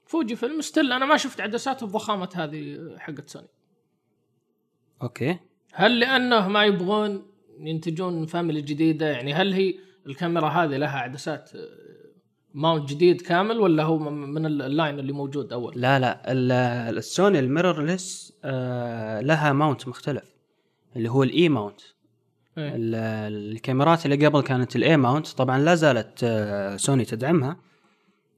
فوجي 0.05 0.35
فيلم 0.35 0.61
still 0.61 0.91
أنا 0.91 1.05
ما 1.05 1.17
شفت 1.17 1.41
عدسات 1.41 1.83
الضخامة 1.83 2.29
هذه 2.35 2.79
حقت 2.97 3.29
سوني. 3.29 3.47
okay. 5.01 5.39
هل 5.79 5.99
لأنه 5.99 6.47
ما 6.47 6.65
يبغون 6.65 7.25
ينتجون 7.59 8.25
family 8.25 8.61
جديدة؟ 8.61 9.05
يعني 9.05 9.33
هل 9.33 9.53
هي 9.53 9.75
الكاميرا 10.07 10.47
هذه 10.49 10.77
لها 10.77 10.97
عدسات 10.99 11.55
آه، 11.55 11.59
mount 12.53 12.89
جديد 12.89 13.21
كامل 13.21 13.59
ولا 13.59 13.83
هو 13.83 13.97
من 14.09 14.45
ال- 14.45 14.61
ال 14.61 14.69
line 14.69 14.99
اللي 14.99 15.11
موجود 15.13 15.53
أول؟ 15.53 15.73
لا 15.81 15.99
لا 15.99 16.31
ال- 16.31 16.51
السوني 16.97 17.39
ال 17.39 17.48
mirrorless 17.48 18.33
آه 18.43 19.21
لها 19.21 19.53
mount 19.53 19.87
مختلف 19.87 20.35
اللي 20.95 21.09
هو 21.09 21.23
ال 21.23 21.49
E 21.49 21.55
mount 21.55 21.81
إيه. 22.57 22.71
ال- 22.75 22.95
الكاميرات 23.55 24.05
اللي 24.05 24.25
قبل 24.25 24.41
كانت 24.41 24.75
ال 24.75 24.97
A 24.97 25.02
mount 25.02 25.27
طبعا 25.27 25.59
لا 25.59 25.75
زالت 25.75 26.19
آه، 26.23 26.77
سوني 26.77 27.05
تدعمها 27.05 27.57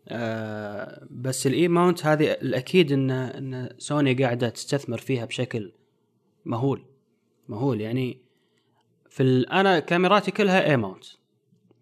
آه، 0.07 1.07
بس 1.11 1.47
ال 1.47 1.67
E 1.67 1.74
mount 1.74 2.05
هذه 2.05 2.31
الأكيد 2.31 2.91
ان 2.91 3.11
إن 3.11 3.69
سوني 3.77 4.13
قاعدة 4.13 4.49
تستثمر 4.49 4.97
فيها 4.97 5.25
بشكل 5.25 5.71
مهول. 6.45 6.81
مهول. 7.49 7.81
يعني 7.81 8.21
في 9.09 9.23
ال- 9.23 9.49
أنا 9.49 9.79
كاميراتي 9.79 10.31
كلها 10.31 10.65
A 10.69 10.77
mount 10.77 11.05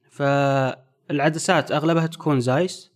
فالعدسات 0.09 1.71
أغلبها 1.71 2.07
تكون 2.07 2.39
زايس. 2.39 2.91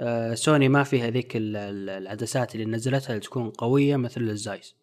آه، 0.00 0.34
سوني 0.34 0.68
ما 0.68 0.82
فيها 0.82 1.10
ذيك 1.10 1.36
ال- 1.36 1.56
ال- 1.56 1.90
العدسات 1.90 2.54
اللي 2.54 2.66
نزلتها 2.66 3.08
اللي 3.08 3.20
تكون 3.20 3.50
قوية 3.50 3.96
مثل 3.96 4.20
الزايس. 4.20 4.74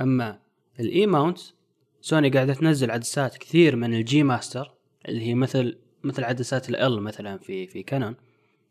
أما 0.00 0.38
ال 0.80 1.06
E 1.06 1.11
mount 1.11 1.38
سوني 2.00 2.28
قاعدة 2.28 2.54
تنزل 2.54 2.90
عدسات 2.90 3.36
كثير 3.38 3.76
من 3.76 3.94
ال 3.94 4.08
G 4.08 4.22
Master 4.22 4.74
اللي 5.08 5.26
هي 5.26 5.34
مثل 5.34 5.78
مثل 6.02 6.24
عدسات 6.24 6.70
ال 6.70 7.02
مثلا 7.02 7.38
في 7.38 7.66
في 7.66 7.82
كانون 7.82 8.16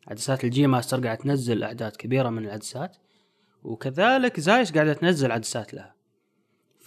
عدسات 0.07 0.43
ال 0.43 0.55
G 0.55 0.67
Master 0.67 1.03
قاعدة 1.03 1.21
تنزل 1.21 1.63
أعداد 1.63 1.95
كبيرة 1.95 2.29
من 2.29 2.45
العدسات. 2.45 2.97
وكذلك 3.63 4.39
زايس 4.39 4.71
قاعدة 4.71 4.93
تنزل 4.93 5.31
عدسات 5.31 5.73
لها. 5.73 5.98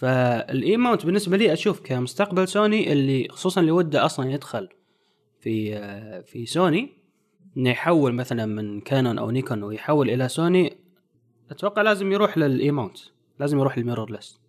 فال 0.03 0.77
E 0.77 0.82
mount 0.82 1.05
بالنسبة 1.05 1.37
لي 1.37 1.53
أشوف 1.53 1.79
كمستقبل 1.79 2.47
سوني 2.47 2.91
اللي 2.93 3.27
خصوصا 3.29 3.61
اللي 3.61 3.71
وده 3.71 4.05
أصلا 4.05 4.31
يدخل 4.31 4.69
في 5.39 5.77
آه، 5.77 6.21
في 6.21 6.45
سوني 6.45 6.89
إنه 7.57 7.69
يحول 7.69 8.13
مثلا 8.13 8.45
من 8.45 8.81
كانون 8.81 9.17
أو 9.17 9.31
نيكون 9.31 9.63
ويحول 9.63 10.09
إلى 10.09 10.27
سوني 10.29 10.77
أتوقع 11.51 11.81
لازم 11.81 12.11
يروح 12.11 12.37
لل 12.37 12.71
E 12.71 12.75
mount 12.75 12.97
لازم 13.39 13.59
يروح 13.59 13.77
لل 13.77 13.87
mirrorless 13.87 14.39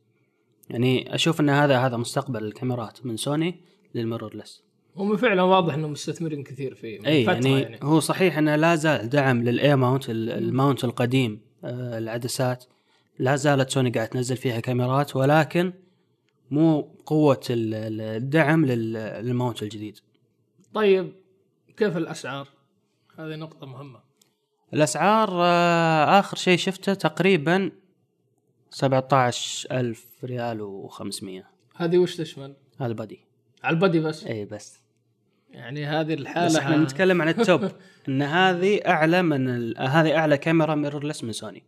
يعني 0.70 1.14
أشوف 1.14 1.40
إن 1.40 1.50
هذا 1.50 1.78
هذا 1.78 1.96
مستقبل 1.96 2.44
الكاميرات 2.44 3.06
من 3.06 3.16
سوني 3.16 3.60
لل 3.94 4.06
mirrorless 4.06 4.64
هم 4.96 5.16
فعلا 5.16 5.42
واضح 5.42 5.74
إنهم 5.74 5.92
مستثمرين 5.92 6.42
كثير 6.42 6.74
فيه 6.74 6.98
من 6.98 7.06
اي 7.06 7.24
فترة 7.24 7.34
يعني, 7.34 7.60
يعني. 7.60 7.78
هو 7.82 8.00
صحيح 8.00 8.38
إنه 8.38 8.56
لا 8.56 8.74
زال 8.74 9.08
دعم 9.08 9.42
لل 9.42 9.76
A 9.76 9.82
mount 9.82 10.10
ال- 10.10 10.30
ال 10.30 10.39
mount 10.39 10.84
القديم 10.84 11.40
آه، 11.64 11.98
العدسات. 11.98 12.64
لا 13.18 13.36
زالت 13.36 13.70
سوني 13.70 13.90
قاعد 13.90 14.08
تنزل 14.08 14.36
فيها 14.36 14.60
كاميرات 14.60 15.16
ولكن 15.16 15.72
مو 16.50 16.80
قوة 17.06 17.40
ال- 17.50 17.74
ال- 17.74 18.00
الدعم 18.00 18.64
لل- 18.66 18.92
لل 19.26 19.37
mount 19.37 19.62
الجديد. 19.62 19.98
طيب 20.74 21.12
كيف 21.76 21.96
الأسعار؟ 21.96 22.48
هذه 23.18 23.34
نقطة 23.36 23.66
مهمة. 23.66 24.00
الأسعار 24.74 25.28
آه، 25.32 26.18
آخر 26.18 26.36
شيء 26.36 26.58
شفته 26.58 26.94
تقريبا 26.94 27.70
17 28.70 29.68
ألف 29.72 30.06
ريال 30.24 30.88
و500 30.90 31.44
هذه 31.76 31.98
وش 31.98 32.16
تشمل؟ 32.16 32.54
هذا 32.78 32.86
ال 32.88 32.95
body 32.95 33.20
على 33.64 33.74
ال 33.74 33.79
body 33.79 34.00
بس؟ 34.00 34.24
اي 34.24 34.44
بس. 34.44 34.80
يعني 35.50 35.86
هذه 35.86 36.14
الحالة 36.14 36.46
بس 36.46 36.56
إحنا 36.56 36.76
نتكلم 36.76 37.22
عن 37.22 37.28
ال 37.28 37.39
top 37.39 37.70
إن 38.08 38.22
هذه 38.22 38.80
أعلى 38.86 39.22
من. 39.22 39.76
هذه 39.78 40.16
أعلى 40.16 40.38
كاميرا 40.38 40.74
mirrorless 40.74 41.24
من 41.24 41.32
سوني 41.32 41.62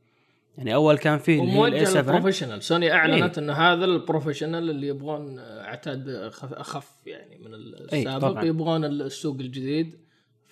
يعني 0.58 0.74
أول 0.74 0.98
كان 0.98 1.18
فيه 1.18 1.40
وموجه 1.40 1.84
7 1.84 2.02
لل 2.14 2.21
professional 2.21 2.62
سوني 2.62 2.92
أعلنت 2.92 3.38
إيه. 3.38 3.44
إن 3.44 3.50
هذا 3.50 3.84
ال 3.84 3.91
professional 3.91 4.70
اللي 4.70 4.86
يبغون 4.86 5.38
عتاد 5.38 6.28
خف- 6.32 6.52
أخف 6.52 6.90
يعني 7.06 7.38
من 7.38 7.54
السابق 7.54 8.28
طبعاً. 8.28 8.44
يبغون 8.44 8.84
السوق 8.84 9.36
الجديد 9.40 9.94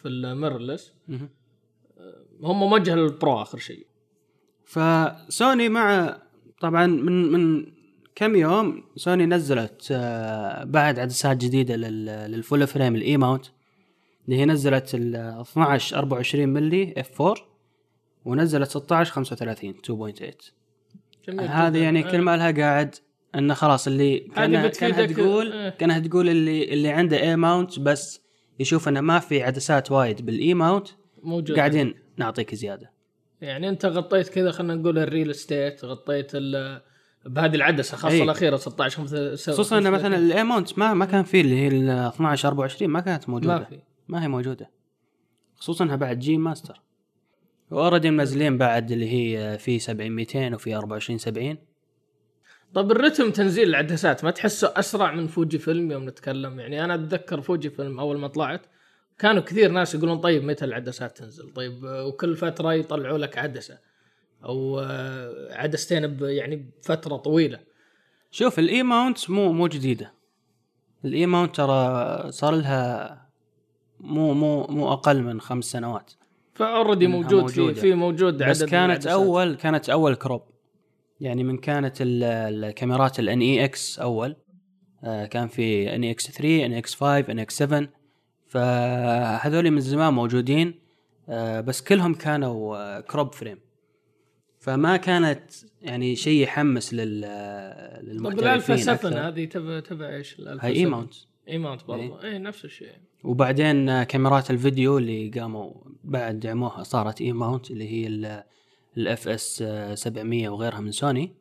في 0.03 0.09
ال 0.09 0.16
mirrorless 0.16 0.93
مهم. 1.09 1.29
هم 2.43 2.61
موجه 2.71 2.95
لل 2.95 3.14
pro 3.14 3.43
آخر 3.43 3.59
شيء 3.59 3.87
فسوني 4.65 5.69
مع 5.69 6.17
طبعا 6.61 6.87
من 6.87 7.33
من 7.33 7.67
كم 8.15 8.37
يوم 8.37 8.85
سوني 8.97 9.27
نزلت 9.27 9.89
آه، 9.91 10.65
بعد 10.65 10.99
عدسات 10.99 11.37
جديدة 11.37 11.77
لل- 11.77 12.31
لل 12.31 12.43
full 12.43 12.67
frame 12.67 12.95
ال 12.97 13.17
E 13.17 13.22
mount 13.22 13.47
اللي 14.27 14.37
هي 14.37 14.45
نزلت 14.47 14.95
ال 14.95 15.17
12 15.17 15.97
24 15.99 16.49
ملي 16.49 16.95
f 16.97 17.23
4 17.23 17.35
ونزلت 18.25 18.71
16 18.71 19.13
35 19.13 19.75
2.8 19.75 20.53
جميل 21.29 21.41
هذه. 21.49 21.79
يعني 21.79 22.07
آه. 22.07 22.11
كل 22.11 22.21
ما 22.21 22.37
لها 22.37 22.51
قاعد 22.51 22.95
انه 23.35 23.55
خلاص 23.55 23.87
اللي 23.87 24.19
كانها, 24.19 24.67
بتفيدك، 24.67 25.17
تقول 25.17 25.53
آه. 25.53 25.69
كأنها 25.71 25.99
تقول 25.99 26.29
اللي 26.29 26.73
اللي 26.73 26.89
عنده 26.89 27.21
E 27.23 27.37
mount 27.37 27.79
بس 27.79 28.21
يشوف 28.61 28.89
إنه 28.89 29.01
ما 29.01 29.19
في 29.19 29.43
عدسات 29.43 29.91
وايد 29.93 30.27
بال 30.27 30.55
E 30.55 30.60
mount 30.60 30.89
موجود 31.23 31.57
قاعدين 31.57 31.95
نعطيك 32.17 32.55
زيادة 32.55 32.91
يعني 33.41 33.69
أنت 33.69 33.87
غطيت 33.87 34.29
كذا 34.29 34.51
خلينا 34.51 34.75
نقول 34.75 34.99
ال 34.99 35.05
real 35.05 35.31
estate 35.31 35.85
غطيت 35.85 36.31
ال- 36.35 36.83
بهذه 37.27 37.55
العدسة 37.55 37.97
خاصة 37.97 38.15
أي. 38.15 38.23
الأخيرة 38.23 38.57
16 38.57 38.97
5 38.97 39.37
خصوصا 39.53 39.79
انه 39.79 39.91
مثلا 39.91 40.17
ال 40.17 40.45
E 40.45 40.50
mount 40.50 40.79
ما 40.79 40.95
ما 40.95 41.05
كان 41.05 41.23
فيه 41.25 41.41
اللي 41.41 41.57
هي 41.59 41.69
ال 41.69 41.91
12 41.91 42.49
24 42.49 42.91
ما 42.91 43.01
كانت 43.01 43.29
موجودة 43.29 43.59
ما 43.59 43.65
في 43.65 43.79
ما 44.09 44.23
هي 44.25 44.29
موجودة 44.29 44.71
خصوصا 45.57 45.85
انها 45.85 45.97
بعد 45.97 46.19
G 46.19 46.39
Master 46.39 46.81
و 47.75 47.79
already 47.79 48.11
منزلين 48.11 48.59
بعد 48.59 48.93
اللي 48.93 49.13
هي 49.13 49.59
في 49.59 49.79
70 49.79 50.11
200 50.11 50.55
وفي 50.55 50.77
24 50.77 51.19
70 51.19 51.57
طب 52.75 52.91
الرتم 52.91 53.31
تنزيل 53.31 53.69
العدسات 53.69 54.25
ما 54.25 54.31
تحسه 54.31 54.73
أسرع 54.77 55.15
من 55.15 55.27
فوجي 55.27 55.59
فيلم 55.59 55.93
يوم 55.93 56.09
نتكلم؟ 56.09 56.61
يعني 56.61 56.85
أنا 56.85 56.95
أتذكر 56.95 57.41
فوجي 57.41 57.71
فيلم 57.71 58.01
أول 58.01 58.19
ما 58.19 58.29
طلعت 58.29 58.61
كانوا 59.19 59.43
كثير 59.43 59.71
ناس 59.71 59.95
يقولون 59.95 60.19
طيب 60.19 60.45
متى 60.45 60.65
العدسات 60.65 61.19
تنزل؟ 61.19 61.53
طيب 61.53 61.85
آه، 61.85 62.07
وكل 62.07 62.37
فترة 62.37 62.73
يطلعوا 62.73 63.19
لك 63.19 63.39
عدسة 63.39 63.79
أو 64.45 64.81
آه، 64.81 65.55
عدستين 65.55 66.19
يعني 66.21 66.57
بفترة 66.83 67.17
طويلة. 67.17 67.61
شوف 68.31 68.59
ال 68.59 68.83
E 68.83 68.91
mount 68.91 69.31
مو 69.31 69.53
مو 69.53 69.67
جديدة. 69.67 70.13
ال 71.05 71.27
E 71.27 71.32
mount 71.32 71.57
ترى 71.57 72.33
صار 72.33 72.55
لها 72.55 73.29
مو 74.01 74.35
مو 74.35 74.67
مو 74.67 74.93
أقل 74.93 75.23
من 75.23 75.41
خمس 75.41 75.65
سنوات. 75.65 76.13
ف 76.55 76.61
already 76.61 77.07
موجود 77.07 77.51
في 77.51 77.61
موجودة. 77.61 77.81
في 77.81 77.95
موجود 77.95 78.35
بس 78.43 78.43
عدد 78.43 78.63
من 78.63 78.69
كانت 78.71 78.91
العدسات. 78.91 79.13
اول 79.13 79.55
كانت 79.55 79.91
أول 79.91 80.15
crop 80.15 80.43
يعني 81.21 81.45
من 81.45 81.57
كانت 81.59 81.97
ال- 82.01 82.25
الكاميرات 82.65 83.19
ال 83.21 83.41
NEX 83.41 83.99
أول. 83.99 84.37
آه، 85.05 85.27
كان 85.27 85.49
في 85.49 85.95
NEX 85.95 86.31
3 86.31 86.67
NEX 86.67 86.95
5 86.95 87.33
NEX 87.33 87.59
7 87.59 87.89
فهذول 88.47 89.71
من 89.71 89.81
زمان 89.81 90.15
موجودين. 90.15 90.75
آه، 91.29 91.61
بس 91.61 91.83
كلهم 91.83 92.15
كانوا 92.15 92.77
آه، 92.77 93.01
crop 93.01 93.33
frame 93.35 93.59
فما 94.59 94.97
كانت 94.97 95.43
يعني 95.83 96.17
شيء 96.17 96.43
يحمس 96.43 96.95
لل 96.95 97.23
طب 98.01 98.05
للمحترفين 98.09 98.49
الالفا 98.49 98.77
7 98.77 98.95
أكثر. 98.95 99.29
هذه 99.29 99.45
تبع 99.45 99.81
تبع 99.81 100.09
إيش؟ 100.09 100.39
الالفا 100.39 100.65
هاي 100.67 100.73
A 100.73 100.79
7 100.81 100.91
mount 100.91 101.15
E 101.49 101.59
mount 101.59 101.85
برضه 101.85 102.23
إي. 102.25 102.39
نفس 102.39 102.65
الشيء. 102.65 102.93
وبعدين 103.25 103.89
آه، 103.89 104.05
كاميرات 104.05 104.51
الفيديو 104.51 104.99
اللي 104.99 105.29
قاموا 105.29 105.73
بعد 106.05 106.41
دعموها 106.41 106.83
صارت 106.83 107.21
E 107.21 107.33
mount 107.33 107.71
اللي 107.71 107.89
هي 107.89 108.07
ال 108.97 109.29
FS 109.29 109.65
700 109.95 110.49
وغيرها 110.49 110.81
من 110.81 110.93
سوني. 110.93 111.35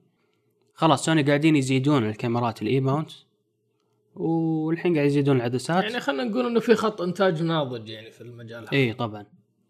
خلاص 0.73 1.05
سوني 1.05 1.23
قاعدين 1.23 1.55
يزيدون 1.55 2.09
الكاميرات 2.09 2.61
ال 2.61 2.79
E 2.81 2.86
mount 2.86 3.11
والحين 4.15 4.93
قاعد 4.95 5.07
يزيدون 5.07 5.35
العدسات. 5.35 5.83
يعني 5.83 5.99
خلينا 5.99 6.23
نقول 6.23 6.45
إنه 6.45 6.59
في 6.59 6.75
خط 6.75 7.01
إنتاج 7.01 7.43
ناضج 7.43 7.89
يعني 7.89 8.11
في 8.11 8.21
المجال 8.21 8.63
هذا. 8.63 8.73
إي 8.73 8.93
طبعا. 8.93 9.25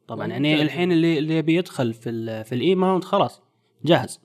طبعا. 0.08 0.28
يعني 0.28 0.62
الحين 0.62 0.92
اللي 0.92 1.18
اللي 1.18 1.38
يبي 1.38 1.56
يدخل 1.56 1.94
في 1.94 2.44
في 2.44 2.56
ال 2.56 2.76
E 2.76 2.81
mount 2.81 3.04
خلاص 3.04 3.42
جاهز. 3.86 4.22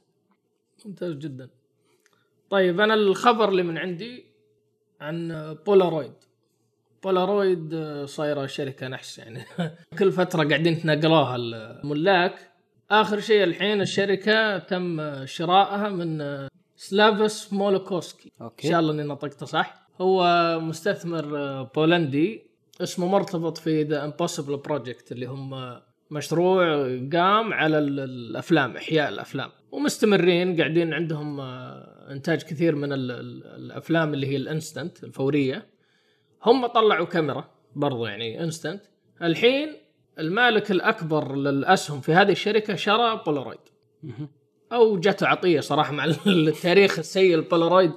ممتاز 0.86 1.14
جدا. 1.14 1.50
طيب 2.50 2.80
أنا 2.80 2.94
الخبر 2.94 3.48
اللي 3.48 3.62
من 3.62 3.78
عندي 3.78 4.27
عن 5.00 5.56
بولارويد. 5.66 6.12
بولارويد 7.02 7.74
آه، 7.74 8.04
صايرة 8.04 8.46
شركة 8.46 8.88
نحس 8.88 9.18
يعني. 9.18 9.44
كل 9.98 10.12
فترة 10.12 10.48
قاعدين 10.48 10.72
يتنقلوها 10.72 11.36
الملاك. 11.36 12.34
آخر 12.90 13.20
شيء 13.20 13.44
الحين 13.44 13.80
الشركة 13.80 14.58
تم 14.58 15.00
شرائها 15.26 15.88
من 15.88 16.20
آه، 16.20 16.48
سلافا 16.76 17.52
سمولوكوسكي 17.52 18.32
إن 18.40 18.44
okay 18.44 18.68
شاء 18.68 18.80
الله 18.80 18.92
إني 18.92 19.02
نطقته 19.02 19.46
صح. 19.46 19.88
هو 20.00 20.24
مستثمر 20.60 21.38
آه، 21.38 21.70
بولندي. 21.74 22.48
اسمه 22.80 23.06
مرتبط 23.06 23.58
في 23.58 23.82
The 23.82 24.04
Impossible 24.04 24.56
Project 24.56 25.12
اللي 25.12 25.26
هم 25.26 25.80
مشروع 26.10 26.64
قام 27.12 27.52
على 27.52 27.78
ال- 27.78 28.00
الأفلام 28.00 28.76
إحياء 28.76 29.08
الأفلام. 29.08 29.50
ومستمرين 29.72 30.56
قاعدين 30.56 30.94
عندهم 30.94 31.40
إنتاج 32.10 32.42
كثير 32.42 32.74
من 32.74 32.92
ال- 32.92 33.10
ال- 33.10 33.46
الأفلام 33.46 34.14
اللي 34.14 34.26
هي 34.26 34.36
ال 34.36 34.45
instant 34.45 35.04
الفورية. 35.04 35.66
هم 36.44 36.66
طلعوا 36.66 37.06
كاميرا 37.06 37.44
برضو 37.76 38.06
يعني 38.06 38.44
instant. 38.44 38.82
الحين 39.22 39.68
المالك 40.18 40.70
الأكبر 40.70 41.36
للأسهم 41.36 42.00
في 42.00 42.12
هذه 42.12 42.32
الشركة 42.32 42.74
شرى 42.74 43.22
بولارويد. 43.26 43.58
أو 44.72 44.98
جاته 44.98 45.26
عطية 45.26 45.60
صراحة 45.60 45.92
مع 45.92 46.04
التاريخ 46.26 46.98
السيء 46.98 47.34
البولارويد 47.34 47.92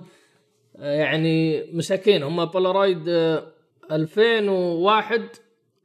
آه، 0.77 0.93
يعني 0.99 1.63
مساكين. 1.73 2.23
هم 2.23 2.45
بولارويد 2.45 3.03
آه، 3.09 3.43
2001 3.91 5.21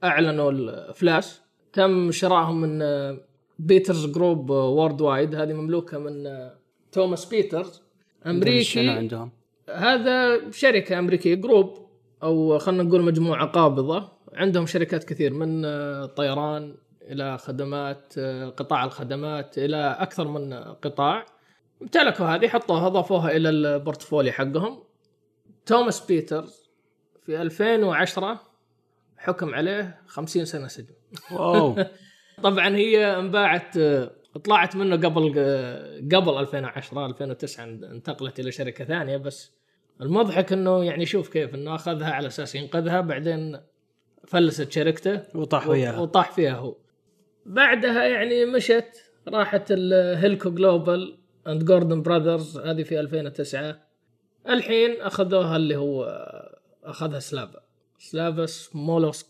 أعلنوا 0.05 0.51
الإفلاس. 0.53 1.41
تم 1.73 2.11
شرائهم 2.13 2.61
من 2.61 2.83
آه، 2.83 3.19
Petters 3.59 4.07
Group 4.07 4.51
Worldwide 4.51 5.35
هذه 5.35 5.53
مملوكة 5.53 5.99
من 5.99 6.27
آه، 6.27 6.59
توماس 6.93 7.25
بيترز. 7.25 7.83
أمريكي. 8.27 8.89
عندهم؟ 8.89 9.33
هذا 9.75 10.51
شركة 10.51 10.99
أمريكية 10.99 11.35
group 11.35 11.87
أو 12.23 12.59
خلينا 12.59 12.83
نقول 12.83 13.03
مجموعة 13.03 13.47
قابضة. 13.47 14.13
عندهم 14.35 14.67
شركات 14.67 15.05
كثير 15.05 15.33
من 15.33 15.65
آه، 15.65 16.07
طيران 16.07 16.75
إلى 17.03 17.39
خدمات 17.39 18.15
آه، 18.19 18.49
قطاع 18.49 18.85
الخدمات 18.85 19.59
إلى 19.59 19.97
أكثر 19.99 20.29
من 20.29 20.55
قطاع. 20.55 21.27
امتلكوا 21.83 22.27
هذه 22.27 22.49
حطوها 22.49 22.87
اضافوها 22.87 23.37
إلى 23.37 23.49
ال 23.49 23.57
portfolio 23.57 24.33
حقهم. 24.33 24.83
توماس 25.67 26.07
بيترز 26.07 26.71
في 27.27 27.43
2010 27.43 28.41
حكم 29.19 29.55
عليه 29.55 30.01
50 30.07 30.45
سنة 30.45 30.67
سجن. 30.67 30.95
wow. 31.33 31.77
طبعا 32.43 32.77
هي 32.77 33.19
انباعت 33.19 33.77
آه، 33.77 34.11
طلعت 34.39 34.77
منه 34.77 34.97
قبل 34.97 35.29
قبل 36.15 36.39
2010 36.39 37.07
2009 37.07 37.65
انتقلت 37.65 38.41
إلى 38.41 38.53
شركة 38.53 38.85
ثانية 38.85 39.17
بس 39.17 39.53
المضحك 40.01 40.53
إنه 40.53 40.85
يعني 40.85 41.07
شوف 41.07 41.29
كيف 41.29 41.55
إنه 41.55 41.75
أخذها 41.75 42.11
على 42.11 42.27
أساس 42.27 42.55
ينقذها 42.55 43.01
بعدين 43.01 43.61
فلست 44.27 44.73
شركته 44.73 45.23
وطاح 45.35 45.69
وياها 45.69 45.99
وطاح 45.99 46.33
فيها 46.33 46.55
هو. 46.55 46.77
بعدها 47.47 48.05
يعني 48.05 48.45
مشت 48.45 49.11
راحت 49.29 49.67
ل 49.71 49.84
Hilco 49.84 50.51
Global 50.51 51.19
and 51.47 51.65
Gordon 51.65 52.03
Brothers 52.03 52.59
هذه 52.59 52.83
في 52.83 53.01
2009 53.01 53.79
الحين 54.49 55.01
أخذوها 55.01 55.57
اللي 55.57 55.77
هو 55.77 56.05
أخذها 56.85 57.19
سلافا. 57.19 57.61
سلافا 57.99 58.47
سمولو 58.47 59.27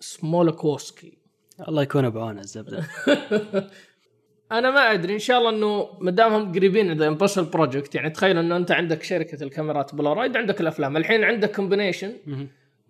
سمولوكوسكي. 0.00 1.18
الله 1.68 1.82
يكون 1.82 2.10
بعونه 2.10 2.40
الزبدة. 2.40 2.86
أنا 4.52 4.70
ما 4.70 4.92
أدري 4.92 5.14
إن 5.14 5.18
شاء 5.18 5.38
الله 5.38 5.50
إنه 5.50 5.88
ما 6.00 6.10
دامهم 6.10 6.52
قريبين 6.52 6.92
The 6.98 7.08
Impossible 7.08 7.44
Project 7.44 7.94
يعني 7.94 8.10
تخيل 8.10 8.38
إنه 8.38 8.56
أنت 8.56 8.70
عندك 8.72 9.02
شركة 9.02 9.44
الكاميرات 9.44 9.94
بولارويد 9.94 10.36
عندك 10.36 10.60
الأفلام. 10.60 10.96
الحين 10.96 11.24
عندك 11.24 11.56
combination. 11.56 12.12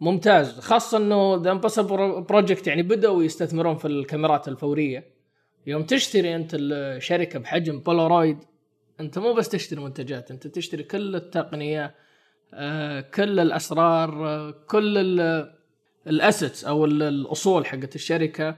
ممتاز 0.00 0.60
خاصة 0.60 0.98
إنه 0.98 1.40
The 1.44 1.50
Impossible 1.50 1.82
Project 2.22 2.66
يعني 2.66 2.82
بدأوا 2.82 3.22
يستثمرون 3.22 3.76
في 3.76 3.88
الكاميرات 3.88 4.48
الفورية. 4.48 5.04
يوم 5.66 5.82
تشتري 5.82 6.36
أنت 6.36 6.50
الشركة 6.54 7.38
بحجم 7.38 7.78
بولارويد 7.80 8.38
أنت 9.00 9.18
مو 9.18 9.32
بس 9.32 9.48
تشتري 9.48 9.80
منتجات 9.80 10.30
أنت 10.30 10.46
تشتري 10.46 10.82
كل 10.82 11.16
التقنية 11.16 11.94
آه، 12.54 13.00
كل 13.00 13.40
الأسرار 13.40 14.26
آه، 14.28 14.50
كل 14.66 14.98
ال 16.06 16.14
assets 16.14 16.64
أو 16.64 16.84
ال- 16.84 17.02
الأصول 17.02 17.66
حقت 17.66 17.94
الشركة. 17.94 18.56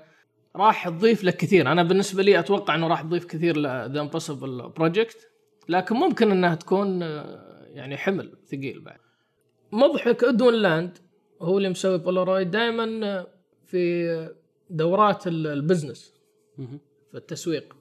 راح 0.58 0.88
تضيف 0.88 1.24
لك 1.24 1.36
كثير. 1.36 1.72
أنا 1.72 1.82
بالنسبة 1.82 2.22
لي 2.22 2.38
أتوقع 2.38 2.74
إنه 2.74 2.88
راح 2.88 3.02
تضيف 3.02 3.24
كثير 3.24 3.56
ل 3.56 3.67
The 3.67 4.00
Impossible 4.00 4.68
Project 4.68 5.28
لكن 5.68 5.94
ممكن 5.94 6.30
إنها 6.30 6.54
تكون 6.54 7.02
آه، 7.02 7.64
يعني 7.66 7.96
حمل 7.96 8.32
ثقيل 8.46 8.80
بعد. 8.80 8.98
مضحك 9.72 10.24
إدوين 10.24 10.54
لاند 10.54 10.98
هو 11.42 11.58
اللي 11.58 11.68
مسوي 11.68 11.98
بولارويد 11.98 12.50
دائما 12.50 13.26
في 13.66 14.34
دورات 14.70 15.26
ال- 15.26 15.46
business. 15.46 16.14
في 17.10 17.14
التسويق. 17.14 17.76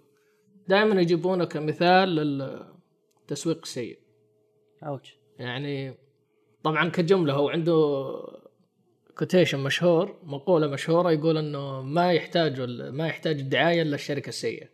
دائما 0.67 1.01
يجيبونه 1.01 1.45
كمثال 1.45 2.09
للتسويق 2.09 3.59
السيء. 3.63 3.99
ouch 4.83 5.17
يعني 5.39 5.93
طبعا 6.63 6.89
كجملة 6.89 7.33
هو 7.33 7.49
عنده 7.49 8.07
quotation 9.19 9.59
مشهور 9.59 10.15
مقولة 10.23 10.67
مشهورة 10.67 11.11
يقول 11.11 11.37
إنه 11.37 11.81
ما 11.81 12.13
يحتاج 12.13 12.61
ما 12.91 13.07
يحتاج 13.07 13.39
الدعايه 13.39 13.81
إلا 13.81 13.95
الشركة 13.95 14.29
السيئة. 14.29 14.67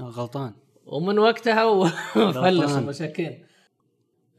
غلطان. 0.00 0.54
ومن 0.86 1.18
وقتها 1.18 1.88
فلس 2.32 2.76
المساكين. 2.76 3.46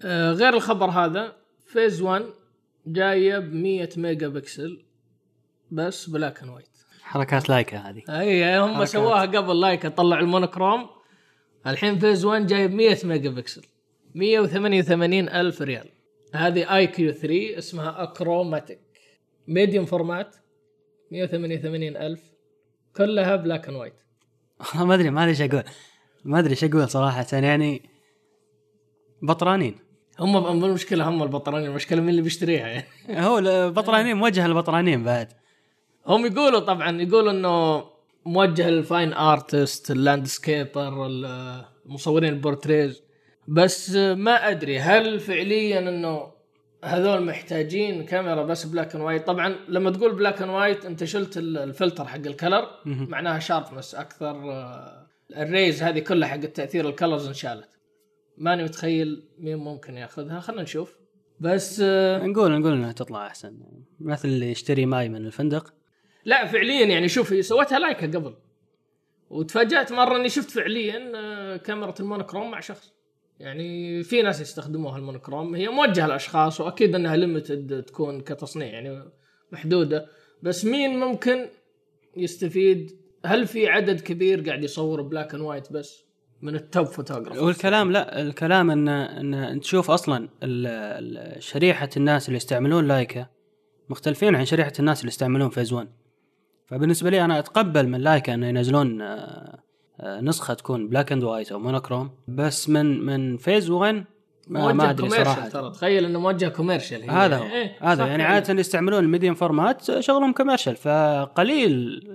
آه، 0.02 0.32
غير 0.32 0.54
الخبر 0.54 0.90
هذا 0.90 1.36
Phase 1.66 2.02
1 2.02 2.26
جاية 2.88 3.38
ب 3.38 3.54
100 3.54 3.90
ميجا 3.98 4.28
بكسل 4.28 4.86
بس 5.72 6.10
black 6.10 6.42
and 6.42 6.52
white. 6.52 6.70
حركات 7.02 7.50
لايكا 7.50 7.78
هذه. 7.78 8.04
أي 8.10 8.60
هم. 8.60 8.86
سووها 8.86 9.22
قبل 9.22 9.60
لايكا 9.60 9.90
طلع 9.90 10.20
ال 10.20 10.26
Monochrom. 10.26 10.90
الحين 11.68 12.00
Phase 12.00 12.26
1 12.26 12.48
جايب 12.48 12.74
100 12.74 12.98
ميجا 13.04 13.30
بكسل 13.30 13.66
188 14.16 15.30
ألف 15.30 15.62
ريال. 15.62 15.90
هذه 16.34 16.76
IQ 16.76 17.12
3 17.12 17.58
اسمها 17.58 18.04
Achromatic. 18.04 18.89
medium 19.50 19.86
format 19.86 20.36
188 21.12 21.98
ألف. 21.98 22.22
كلها 22.98 23.36
black 23.36 23.68
and 23.68 23.78
white 23.78 23.94
والله 24.72 24.86
ما 24.86 24.94
أدري 24.96 25.10
ما 25.10 25.22
أدري 25.24 25.30
إيش 25.32 25.42
أقول. 25.42 25.64
ما 26.26 26.40
أدري 26.40 26.52
إيش 26.52 26.64
أقول 26.64 26.90
صراحة. 26.90 27.26
يعني 27.34 27.90
بطرانين. 29.22 29.76
هم 30.20 30.64
المشكلة 30.66 31.10
هم 31.10 31.24
البطرانين 31.24 31.66
المشكلة 31.66 32.02
مين 32.02 32.10
اللي 32.10 32.22
بيشتريها؟ 32.22 32.68
يعني. 32.68 32.86
هو 33.28 33.40
ل- 33.40 33.72
بطرانين 33.72 34.18
موجهه 34.18 34.48
للبطرانين 34.48 35.04
بعد. 35.04 35.28
هم 36.08 36.26
يقولوا 36.26 36.60
طبعا 36.60 37.02
يقولوا 37.02 37.32
إنه 37.32 37.84
موجه 38.26 38.70
لل 38.70 38.84
fine 38.84 39.14
artist 39.14 39.92
ال 39.92 40.02
landscaper 40.02 41.06
المصورين 41.86 42.34
ال 42.34 42.40
portraits. 42.40 43.04
بس 43.48 43.90
ما 43.96 44.50
أدري 44.50 44.80
هل 44.80 45.20
فعليا 45.20 45.80
إنه 45.80 46.32
هذول 46.84 47.26
محتاجين 47.26 48.06
كاميرا 48.06 48.44
بس 48.44 48.66
black 48.66 48.96
and 48.96 49.04
white 49.04 49.28
طبعا 49.28 49.56
لما 49.68 49.92
تقول 49.92 50.16
black 50.16 50.42
and 50.42 50.52
white 50.52 50.86
أنت 50.86 51.04
شلت 51.04 51.38
ال- 51.38 51.58
الفلتر 51.58 52.06
حق 52.06 52.16
ال 52.16 52.23
color. 52.23 52.70
معناها 52.86 53.40
sharpness 53.40 53.96
أكثر 53.96 54.52
آه، 54.52 55.08
ال 55.38 55.44
layers 55.44 55.84
هذه 55.84 56.00
كلها 56.00 56.30
حق 56.30 56.38
تاثير 56.40 56.90
ال 56.90 56.95
colors 56.95 57.28
انشالت. 57.28 57.70
ماني 58.38 58.64
متخيل 58.64 59.24
مين 59.40 59.58
ممكن 59.58 59.98
ياخذها. 59.98 60.40
خلينا 60.40 60.62
نشوف. 60.64 60.98
بس 61.40 61.82
آه، 61.86 62.26
نقول 62.26 62.60
نقول 62.60 62.74
إنها 62.74 62.92
تطلع 62.92 63.28
أحسن. 63.28 63.60
مثل 64.00 64.28
اللي 64.28 64.52
يشتري 64.52 64.86
ماي 64.86 65.10
من 65.10 65.26
الفندق. 65.26 65.74
لا 66.26 66.46
فعليا 66.46 66.86
يعني 66.86 67.08
شوف 67.08 67.34
هي 67.34 67.42
سوتها 67.42 67.80
لايكا 67.80 68.08
قبل. 68.08 68.36
وتفاجأت 69.30 69.92
مرة 69.92 70.18
إني 70.18 70.30
شفت 70.30 70.52
فعليا 70.52 71.12
آه، 71.16 71.58
كاميرا 71.58 71.94
ال 72.00 72.05
Monochrom 72.05 72.52
مع 72.52 72.60
شخص. 72.60 72.94
يعني 73.40 74.04
في 74.04 74.22
ناس 74.22 74.42
يستخدموها 74.42 74.98
ال 74.98 75.04
Monochrom 75.04 75.56
هي 75.56 75.68
موجهة 75.68 76.08
لأشخاص 76.08 76.62
وأكيد 76.62 76.96
إنها 76.96 77.16
limited 77.16 77.84
تكون 77.84 78.22
كتصنيع 78.22 78.68
يعني 78.68 79.04
محدودة 79.52 80.08
بس 80.44 80.66
مين 80.66 81.00
ممكن 81.00 81.46
يستفيد؟ 82.18 83.00
هل 83.26 83.48
في 83.48 83.68
عدد 83.68 84.02
كبير 84.02 84.42
قاعد 84.42 84.64
يصور 84.64 85.02
black 85.02 85.34
and 85.34 85.44
white 85.44 85.74
بس 85.74 86.04
من 86.42 86.56
ال 86.56 86.63
top 86.63 86.86
photographer 86.86 87.44
والكلام 87.44 87.92
لا 87.92 88.22
الكلام 88.22 88.72
إن 88.72 88.88
إن 89.34 89.60
تشوف 89.60 89.92
أصلا 89.92 90.30
شريحة 91.40 91.90
الناس 91.98 92.28
اللي 92.28 92.38
يستعملون 92.38 92.88
لايكا 92.88 93.28
مختلفين 93.90 94.36
عن 94.36 94.46
شريحة 94.46 94.74
الناس 94.80 95.00
اللي 95.00 95.08
يستعملون 95.08 95.50
Phase 95.50 95.74
1 95.74 95.88
فبالنسبة 96.68 97.10
لي 97.10 97.26
أنا 97.26 97.40
أتقبل 97.40 97.88
من 97.88 98.02
لايكا 98.02 98.34
إنه 98.34 98.48
ينزلون 98.48 99.02
آه، 99.02 99.64
نسخة 100.04 100.54
تكون 100.54 100.88
black 100.88 101.12
and 101.12 101.24
white 101.24 101.52
أو 101.52 101.60
monochrome 101.60 102.10
بس 102.28 102.70
من 102.70 103.06
من 103.06 103.38
Phase 103.38 103.70
1 103.70 104.06
ما, 104.48 104.74
ما 104.74 104.90
أدري 104.90 105.10
صراحة. 105.10 105.50
ترى. 105.50 105.72
تخيل 105.72 106.06
إنه 106.06 106.20
موجه 106.20 106.48
commercial 106.48 107.02
هي. 107.04 107.10
هذا 107.10 107.38
هو. 107.38 107.44
إيه، 107.44 107.76
هذا 107.82 108.08
يعني. 108.08 108.24
عادة 108.24 108.60
يستعملون 108.60 109.04
ال 109.04 109.08
medium 109.08 109.34
format 109.34 110.00
شغلهم 110.00 110.34
commercial 110.34 110.76
فقليل 110.76 111.72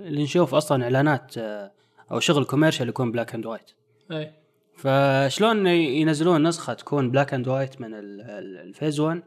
اللي 0.07 0.23
نشوف 0.23 0.55
أصلا 0.55 0.83
إعلانات 0.83 1.37
آه، 1.37 1.71
أو 2.11 2.19
شغل 2.19 2.45
commercial 2.45 2.89
يكون 2.89 3.11
black 3.11 3.35
and 3.35 3.45
white 3.45 3.71
إيه. 4.11 4.33
فشلون 4.77 5.67
ينزلون 5.67 6.47
نسخة 6.47 6.73
تكون 6.73 7.11
black 7.11 7.33
and 7.33 7.47
white 7.47 7.81
من 7.81 7.93
ال- 7.93 8.21
ال- 8.21 8.57
ال 8.67 8.72
Phase 8.72 8.99
1 8.99 9.23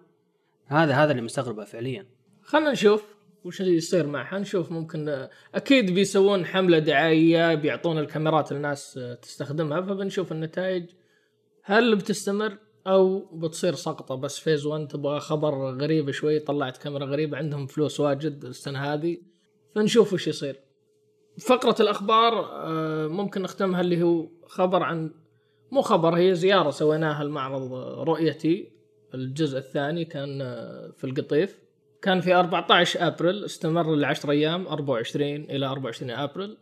هذا 0.66 0.94
هذا 0.94 1.10
اللي 1.10 1.22
مستغربه 1.22 1.64
فعليا. 1.64 2.06
خلينا 2.44 2.72
نشوف. 2.72 3.02
وش 3.44 3.60
اللي 3.60 3.76
يصير 3.76 4.06
معها؟ 4.06 4.38
نشوف 4.38 4.72
ممكن 4.72 5.28
أكيد 5.54 5.94
بيسوون 5.94 6.46
حملة 6.46 6.78
دعائية 6.78 7.54
بيعطون 7.54 7.98
الكاميرات 7.98 8.52
الناس 8.52 9.00
تستخدمها 9.22 9.80
فبنشوف 9.80 10.32
النتائج. 10.32 10.90
هل 11.62 11.96
بتستمر 11.96 12.58
أو 12.86 13.18
بتصير 13.18 13.74
سقطة؟ 13.74 14.14
بس 14.14 14.38
فيز 14.38 14.66
1 14.66 14.88
تبغى 14.88 15.20
خبر 15.20 15.54
غريب 15.54 16.10
شوي 16.10 16.38
طلعت 16.38 16.76
كاميرا 16.76 17.04
غريبة 17.04 17.36
عندهم 17.36 17.66
فلوس 17.66 18.00
واجد 18.00 18.44
السنة 18.44 18.78
هذه. 18.78 19.18
فنشوف 19.74 20.12
وش 20.12 20.28
يصير. 20.28 20.60
فقرة 21.38 21.76
الأخبار 21.80 22.32
آه، 22.52 23.08
ممكن 23.08 23.42
نختمها 23.42 23.80
اللي 23.80 24.02
هو 24.02 24.28
خبر 24.46 24.82
عن 24.82 25.10
مو 25.70 25.82
خبر 25.82 26.14
هي 26.14 26.34
زيارة 26.34 26.70
سويناها 26.70 27.22
المعرض 27.22 27.72
رؤيتي 28.08 28.72
الجزء 29.14 29.58
الثاني 29.58 30.04
كان 30.04 30.40
آه، 30.42 30.92
في 30.96 31.04
القطيف. 31.04 31.67
كان 32.02 32.20
في 32.20 32.34
14 32.34 33.06
أبريل 33.06 33.44
استمر 33.44 33.94
ل 33.94 34.04
10 34.04 34.30
أيام 34.30 34.66
24 34.66 35.34
إلى 35.34 35.66
24 35.66 36.10
أبريل. 36.10 36.56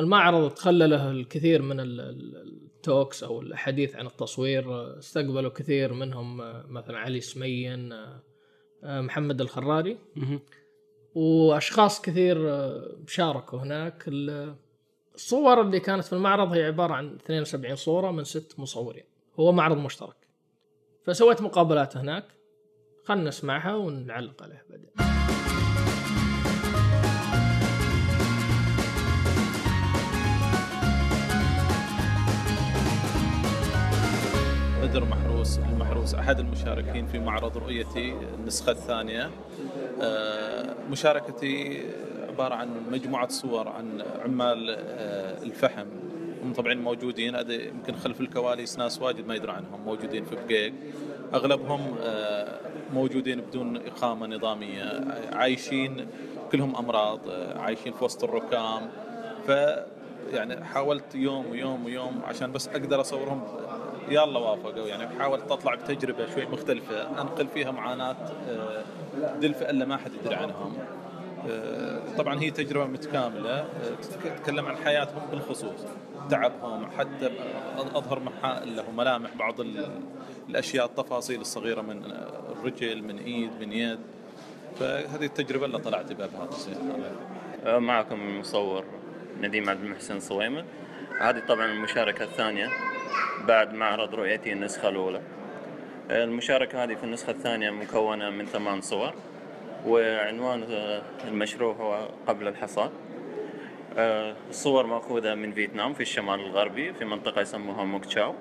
المعرض 0.00 0.50
تخلله 0.50 1.10
الكثير 1.10 1.62
من 1.62 1.80
ال- 1.80 2.00
ال- 2.00 2.60
التوكس 2.76 3.24
أو 3.24 3.40
الحديث 3.40 3.96
عن 3.96 4.06
التصوير. 4.06 4.98
استقبلوا 4.98 5.50
كثير 5.50 5.92
منهم 5.92 6.36
مثلا 6.72 6.98
علي 6.98 7.20
سمين 7.20 7.94
محمد 8.82 9.40
الخراري. 9.40 9.98
وأشخاص 11.14 12.00
كثير 12.00 12.36
شاركوا 13.06 13.58
هناك. 13.58 14.04
ال- 14.08 14.54
الصور 15.14 15.60
اللي 15.60 15.80
كانت 15.80 16.04
في 16.04 16.12
المعرض 16.12 16.52
هي 16.52 16.64
عبارة 16.64 16.92
عن 16.94 17.14
72 17.24 17.76
صورة 17.76 18.10
من 18.10 18.24
ست 18.24 18.54
مصورين. 18.58 19.04
هو 19.40 19.52
معرض 19.52 19.76
مشترك. 19.76 20.16
فسويت 21.04 21.42
مقابلات 21.42 21.96
هناك. 21.96 22.24
خلنا 23.04 23.28
نسمعها 23.28 23.74
ونعلق 23.74 24.42
عليها 24.42 24.62
بعدين. 24.70 24.90
بدر 34.82 35.04
محروس 35.04 35.58
المحروس 35.58 36.14
أحد 36.14 36.38
المشاركين 36.38 37.06
في 37.06 37.18
معرض 37.18 37.58
رؤيتي؟ 37.58 38.12
النسخة 38.38 38.72
الثانية. 38.72 39.30
آه، 40.02 40.74
مشاركتي 40.90 41.82
عبارة 42.28 42.54
عن 42.54 42.68
مجموعة 42.90 43.28
صور 43.28 43.68
عن 43.68 44.02
عمال 44.24 44.70
آه، 44.70 45.42
الفحم. 45.42 45.86
هم 46.42 46.52
طبعا 46.52 46.74
موجودين. 46.74 47.36
هذا 47.36 47.52
يمكن 47.52 47.94
خلف 47.96 48.20
الكواليس 48.20 48.78
ناس 48.78 49.02
واجد 49.02 49.26
ما 49.26 49.34
يدري 49.34 49.52
عنهم 49.52 49.80
موجودين 49.84 50.24
في 50.24 50.34
بقيق. 50.34 50.72
أغلبهم 51.34 51.96
آه، 52.00 52.60
موجودين 52.92 53.40
بدون 53.40 53.76
إقامة 53.76 54.26
نظامية 54.26 55.04
عايشين 55.32 56.06
كلهم 56.52 56.76
أمراض 56.76 57.20
آه، 57.28 57.58
عايشين 57.58 57.92
في 57.92 58.04
وسط 58.04 58.24
الركام. 58.24 58.90
ف 59.46 59.50
يعني 60.32 60.64
حاولت 60.64 61.14
يوم 61.14 61.46
ويوم 61.50 61.84
ويوم 61.84 62.20
عشان 62.24 62.52
بس 62.52 62.68
أقدر 62.68 63.00
أصورهم. 63.00 63.42
يلا 64.08 64.38
وافقوا 64.38 64.86
يعني 64.88 65.08
حاولت 65.18 65.52
أطلع 65.52 65.74
بتجربة 65.74 66.34
شوي 66.34 66.46
مختلفة 66.46 67.20
أنقل 67.20 67.46
فيها 67.46 67.70
معاناة 67.70 68.16
آه، 68.48 68.82
ذي 69.40 69.46
الفئه 69.46 69.70
اللي 69.70 69.86
ما 69.86 69.96
حد 69.96 70.10
يدري 70.14 70.34
عنهم. 70.34 70.78
آه، 71.50 72.00
طبعا 72.18 72.40
هي 72.40 72.50
تجربة 72.50 72.86
متكاملة 72.86 73.50
آه، 73.60 73.66
تتكلم 74.24 74.66
عن 74.66 74.76
حياتهم 74.76 75.22
بالخصوص 75.30 75.80
تعبهم 76.30 76.90
حتى 76.98 77.30
أظهر 77.76 78.20
محا 78.20 78.64
له 78.64 78.90
ملامح 78.96 79.30
بعض 79.36 79.60
الأشياء 80.48 80.86
التفاصيل 80.86 81.40
الصغيرة 81.40 81.80
من 81.80 82.04
آه، 82.04 82.52
الرجل 82.52 83.02
من 83.02 83.18
إيد 83.18 83.50
من 83.60 83.72
يد. 83.72 83.98
فهذه 84.80 85.24
التجربة 85.24 85.66
اللي 85.66 85.78
طلعت 85.78 86.12
بها 86.12 86.48
السنة. 86.48 87.78
معكم 87.78 88.20
المصور 88.20 88.84
نديم 89.40 89.70
عبد 89.70 89.84
المحسن 89.84 90.20
صويمة. 90.20 90.64
هذه 91.20 91.42
طبعا 91.48 91.64
المشاركة 91.66 92.24
الثانية 92.24 92.68
بعد 93.48 93.74
معرض 93.74 94.14
رؤيتي 94.14 94.52
النسخة 94.52 94.88
الأولى. 94.88 95.20
المشاركة 96.10 96.84
هذه 96.84 96.94
في 96.94 97.04
النسخة 97.04 97.30
الثانية 97.30 97.70
مكونة 97.70 98.30
من 98.30 98.46
ثمان 98.46 98.80
صور 98.80 99.14
وعنوان 99.86 100.64
المشروع 101.24 101.74
هو 101.74 102.08
قبل 102.26 102.48
الحصاد. 102.48 102.90
آه، 103.96 104.34
الصور 104.50 104.86
مأخوذة 104.86 105.34
من 105.34 105.52
فيتنام 105.52 105.94
في 105.94 106.00
الشمال 106.00 106.40
الغربي 106.40 106.92
في 106.92 107.04
منطقة 107.04 107.40
يسموها 107.40 107.84
موكتشاو. 107.84 108.34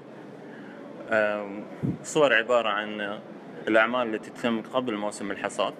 الصور 1.11 2.33
عبارة 2.33 2.69
عن 2.69 3.19
الأعمال 3.67 4.15
التي 4.15 4.29
تتم 4.29 4.61
قبل 4.61 4.97
موسم 4.97 5.31
الحصاد 5.31 5.73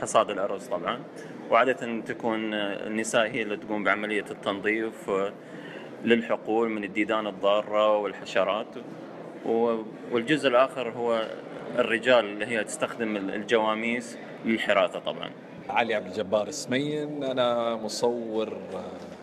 حصاد 0.00 0.30
الأرز 0.30 0.66
طبعا. 0.66 0.98
وعادة 1.50 2.00
تكون 2.00 2.54
النساء 2.54 3.26
هي 3.26 3.42
اللي 3.42 3.56
تقوم 3.56 3.84
بعملية 3.84 4.24
التنظيف 4.30 5.10
للحقول 6.04 6.68
من 6.68 6.84
الديدان 6.84 7.26
الضارة 7.26 7.96
والحشرات. 7.98 8.66
والجزء 10.12 10.48
الآخر 10.48 10.90
هو 10.90 11.26
الرجال 11.78 12.24
اللي 12.24 12.46
هي 12.46 12.64
تستخدم 12.64 13.16
الجواميس 13.16 14.18
للحراثة 14.44 14.98
طبعا. 14.98 15.30
علي 15.68 15.94
عبد 15.94 16.06
الجبار 16.06 16.48
السمين 16.48 17.24
أنا 17.24 17.76
مصور 17.76 18.58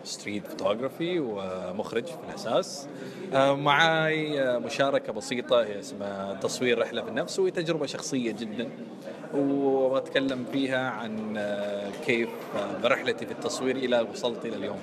street 0.04 0.46
photography 0.46 1.18
ومخرج 1.20 2.04
في 2.04 2.16
الأساس. 2.28 2.88
آه، 3.34 3.54
معاي 3.54 4.42
آه، 4.42 4.58
مشاركة 4.58 5.12
بسيطة 5.12 5.78
اسمها 5.80 6.34
تصوير 6.34 6.78
رحلة 6.78 7.02
في 7.02 7.08
النفس 7.08 7.38
وهي 7.38 7.50
تجربة 7.50 7.86
شخصية 7.86 8.32
جدا. 8.32 8.68
وأتكلم 9.34 10.44
فيها 10.52 10.90
عن 10.90 11.34
آه، 11.36 11.90
كيف 12.06 12.28
برحلتي 12.82 13.26
في 13.26 13.32
التصوير 13.32 13.76
إلى 13.76 14.06
وصلت 14.12 14.44
إلى 14.44 14.56
اليوم 14.56 14.78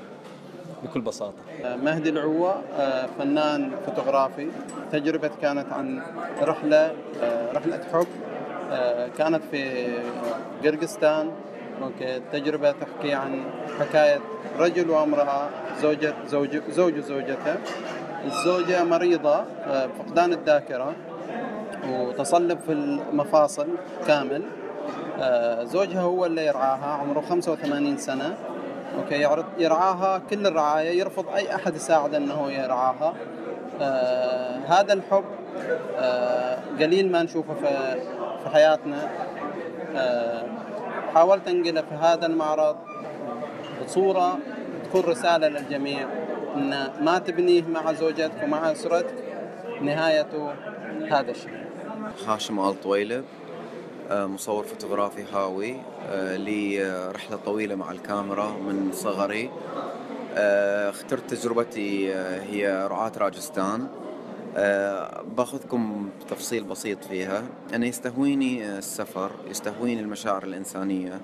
بكل 0.84 1.02
بساطة. 1.02 1.34
مهدي 1.64 2.10
العوة 2.10 2.62
فنان 3.20 3.72
فوتوغرافي. 3.86 4.48
تجربة 4.92 5.32
كانت 5.42 5.74
عن 5.74 6.02
رحلة 6.42 6.94
رحلة 7.54 7.84
حب 7.94 8.08
كانت 9.18 9.42
في 9.52 9.88
قرقستان. 10.64 11.32
okay 11.84 12.18
التجربة 12.18 12.72
تحكي 12.72 13.14
عن 13.14 13.44
حكاية 13.80 14.20
رجل 14.60 14.90
وامرأة 14.90 15.50
زوجة 15.82 16.14
زوج 16.28 16.58
زوج 16.70 16.98
وزوجته 16.98 17.56
الزوجة 18.26 18.84
مريضة 18.84 19.36
آه، 19.36 19.88
فقدان 20.00 20.34
الذاكرة 20.34 20.94
وتصلب 21.90 22.60
في 22.60 22.72
المفاصل 22.72 23.68
كامل. 24.08 24.44
آه، 25.20 25.64
زوجها 25.64 26.02
هو 26.02 26.26
اللي 26.26 26.46
يرعاها 26.46 26.98
عمره 27.02 27.22
85 27.22 27.98
سنة. 27.98 28.36
أوكي 28.98 29.28
يرعاها 29.60 30.22
كل 30.30 30.48
الرعاية 30.48 31.00
يرفض 31.00 31.26
أي 31.36 31.56
أحد 31.56 31.76
يساعده 31.76 32.18
إنه 32.18 32.52
يرعاها. 32.52 33.14
آه 33.82 34.58
هذا 34.68 34.94
الحب 34.94 35.24
قليل 36.80 37.12
ما 37.12 37.24
نشوفه 37.24 37.54
في 38.44 38.50
حياتنا. 38.54 39.10
حاولت 41.14 41.48
انقله 41.48 41.82
في 41.82 41.96
هذا 41.96 42.26
المعرض 42.26 42.76
بصورة 43.84 44.40
تكون 44.84 45.02
رسالة 45.02 45.48
للجميع 45.48 46.08
إن 46.56 46.90
ما 47.02 47.20
تبنيه 47.20 47.64
مع 47.64 47.94
زوجتك 47.94 48.44
ومع 48.44 48.72
أسرتك 48.72 49.16
نهايته 49.82 50.54
هذا 51.12 51.32
الشيء. 51.32 51.62
هاشم 52.28 52.60
آل 52.60 52.82
طويلب 52.82 53.26
آه، 54.12 54.26
مصور 54.26 54.64
فوتوغرافي 54.64 55.24
هاوي 55.34 55.76
آه، 56.10 56.36
لي 56.38 56.86
آه، 56.86 57.12
رحلة 57.12 57.38
طويلة 57.46 57.76
مع 57.76 57.92
الكاميرا 57.92 58.48
من 58.50 58.92
صغري. 58.94 59.50
اخترت 60.90 61.34
تجربتي 61.34 62.14
هي 62.16 62.88
رعاة 62.92 63.12
راجستان. 63.18 63.88
آه، 64.58 65.22
باخذكم 65.38 66.10
بتفصيل 66.22 66.64
بسيط 66.64 67.04
فيها. 67.04 67.44
أنا 67.74 67.86
يستهويني 67.86 68.78
السفر 68.78 69.32
يستهويني 69.50 70.02
المشاعر 70.02 70.44
الإنسانية 70.44 71.22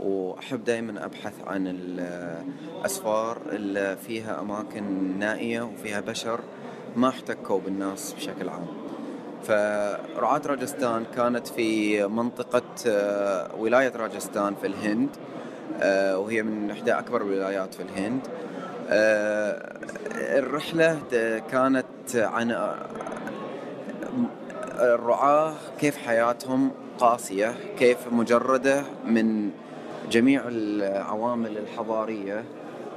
وأحب 0.00 0.64
دائما 0.64 1.04
أبحث 1.04 1.32
عن 1.46 1.66
الأسفار 1.66 3.38
اللي 3.52 3.96
فيها 4.06 4.40
أماكن 4.40 5.18
نائية 5.18 5.62
وفيها 5.62 6.00
بشر 6.00 6.40
ما 6.96 7.08
احتكوا 7.08 7.60
بالناس 7.60 8.12
بشكل 8.12 8.48
عام. 8.48 8.66
فرعاة 9.42 10.42
راجستان 10.46 11.04
كانت 11.16 11.46
في 11.46 12.06
منطقة 12.06 12.62
آه، 12.86 13.54
ولاية 13.58 13.92
راجستان 13.96 14.54
في 14.54 14.66
الهند 14.66 15.08
آه، 15.80 16.18
وهي 16.18 16.42
من 16.42 16.70
إحدى 16.70 16.92
أكبر 16.92 17.22
الولايات 17.22 17.74
في 17.74 17.82
الهند. 17.82 18.20
الرحلة 20.38 20.98
د- 21.12 21.42
كانت 21.50 21.86
عن 22.16 22.50
الرعاة 24.78 25.54
كيف 25.80 25.96
حياتهم 25.96 26.70
قاسية 26.98 27.54
كيف 27.78 28.12
مجردة 28.12 28.82
من 29.04 29.50
جميع 30.10 30.42
العوامل 30.48 31.58
الحضارية. 31.58 32.44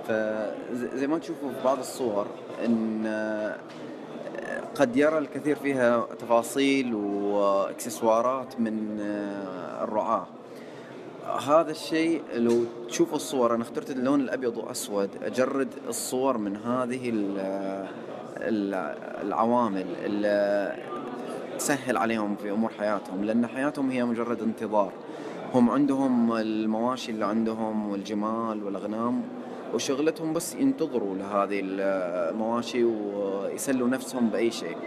فزي 0.08 1.08
ما 1.08 1.18
تشوفوا 1.20 1.50
في 1.50 1.64
بعض 1.66 1.80
الصور 1.80 2.26
إن 2.66 3.04
آه، 3.06 3.56
قد 4.76 4.98
يرى 4.98 5.18
الكثير 5.18 5.56
فيها 5.56 6.06
تفاصيل 6.20 6.94
واكسسوارات 6.96 8.60
من 8.60 9.00
آه، 9.02 9.84
الرعاة. 9.84 10.26
هذا 11.26 11.72
الشيء 11.72 12.22
لو 12.36 12.64
تشوفوا 12.90 13.16
الصور 13.16 13.56
أنا 13.56 13.64
اخترت 13.64 13.92
اللون 13.92 14.22
الأبيض 14.22 14.58
وأسود 14.58 15.10
أجرد 15.24 15.68
الصور 15.88 16.38
من 16.38 16.56
هذه 16.58 17.10
ال- 17.10 17.40
ال- 18.38 18.96
العوامل 19.28 19.86
اللي 20.06 20.76
تسهل 21.58 21.98
عليهم 21.98 22.36
في 22.36 22.52
أمور 22.52 22.72
حياتهم 22.80 23.24
لأن 23.26 23.48
حياتهم 23.48 23.90
هي 23.92 24.06
مجرد 24.06 24.42
انتظار. 24.42 24.92
هم 25.54 25.70
عندهم 25.70 26.34
المواشي 26.34 27.12
اللي 27.12 27.26
عندهم 27.26 27.90
والجمال 27.90 28.64
والأغنام 28.64 29.22
وشغلتهم 29.74 30.34
بس 30.34 30.56
ينتظروا 30.56 31.16
لهذه 31.16 31.62
المواشي 31.64 32.84
ويسلوا 32.84 33.88
نفسهم 33.88 34.30
بأي 34.30 34.52
شيء. 34.52 34.78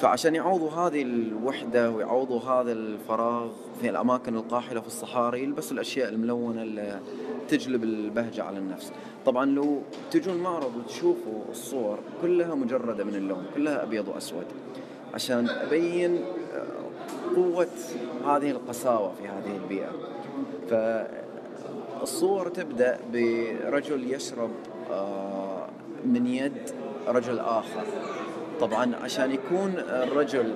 فعشان 0.00 0.34
يعوضوا 0.34 0.70
هذه 0.70 1.02
الوحدة 1.02 1.90
ويعوضوا 1.90 2.40
هذا 2.40 2.72
الفراغ 2.72 3.48
في 3.80 3.90
الأماكن 3.90 4.36
القاحلة 4.36 4.80
في 4.80 4.86
الصحاري 4.86 5.42
يلبسوا 5.42 5.72
الأشياء 5.72 6.08
الملونة 6.08 6.62
اللي 6.62 7.00
تجلب 7.48 7.84
البهجة 7.84 8.42
على 8.42 8.58
النفس. 8.58 8.92
طبعا 9.26 9.46
لو 9.46 9.82
تجون 10.10 10.34
المعرض 10.34 10.76
وتشوفوا 10.76 11.42
الصور 11.50 11.98
كلها 12.22 12.54
مجردة 12.54 13.04
من 13.04 13.14
اللون 13.14 13.46
كلها 13.54 13.82
أبيض 13.82 14.08
وأسود. 14.08 14.44
عشان 15.14 15.48
أبين 15.48 16.20
قوة 17.36 17.68
هذه 18.26 18.50
القساوة 18.50 19.12
في 19.12 19.28
هذه 19.28 19.56
البيئة. 19.56 19.92
فالصور 22.00 22.48
تبدأ 22.48 22.98
برجل 23.12 24.14
يشرب 24.14 24.50
آه، 24.90 25.66
من 26.04 26.26
يد 26.26 26.70
رجل 27.08 27.38
آخر. 27.38 27.84
طبعا 28.60 28.96
عشان 29.02 29.32
يكون 29.32 29.74
الرجل 29.78 30.54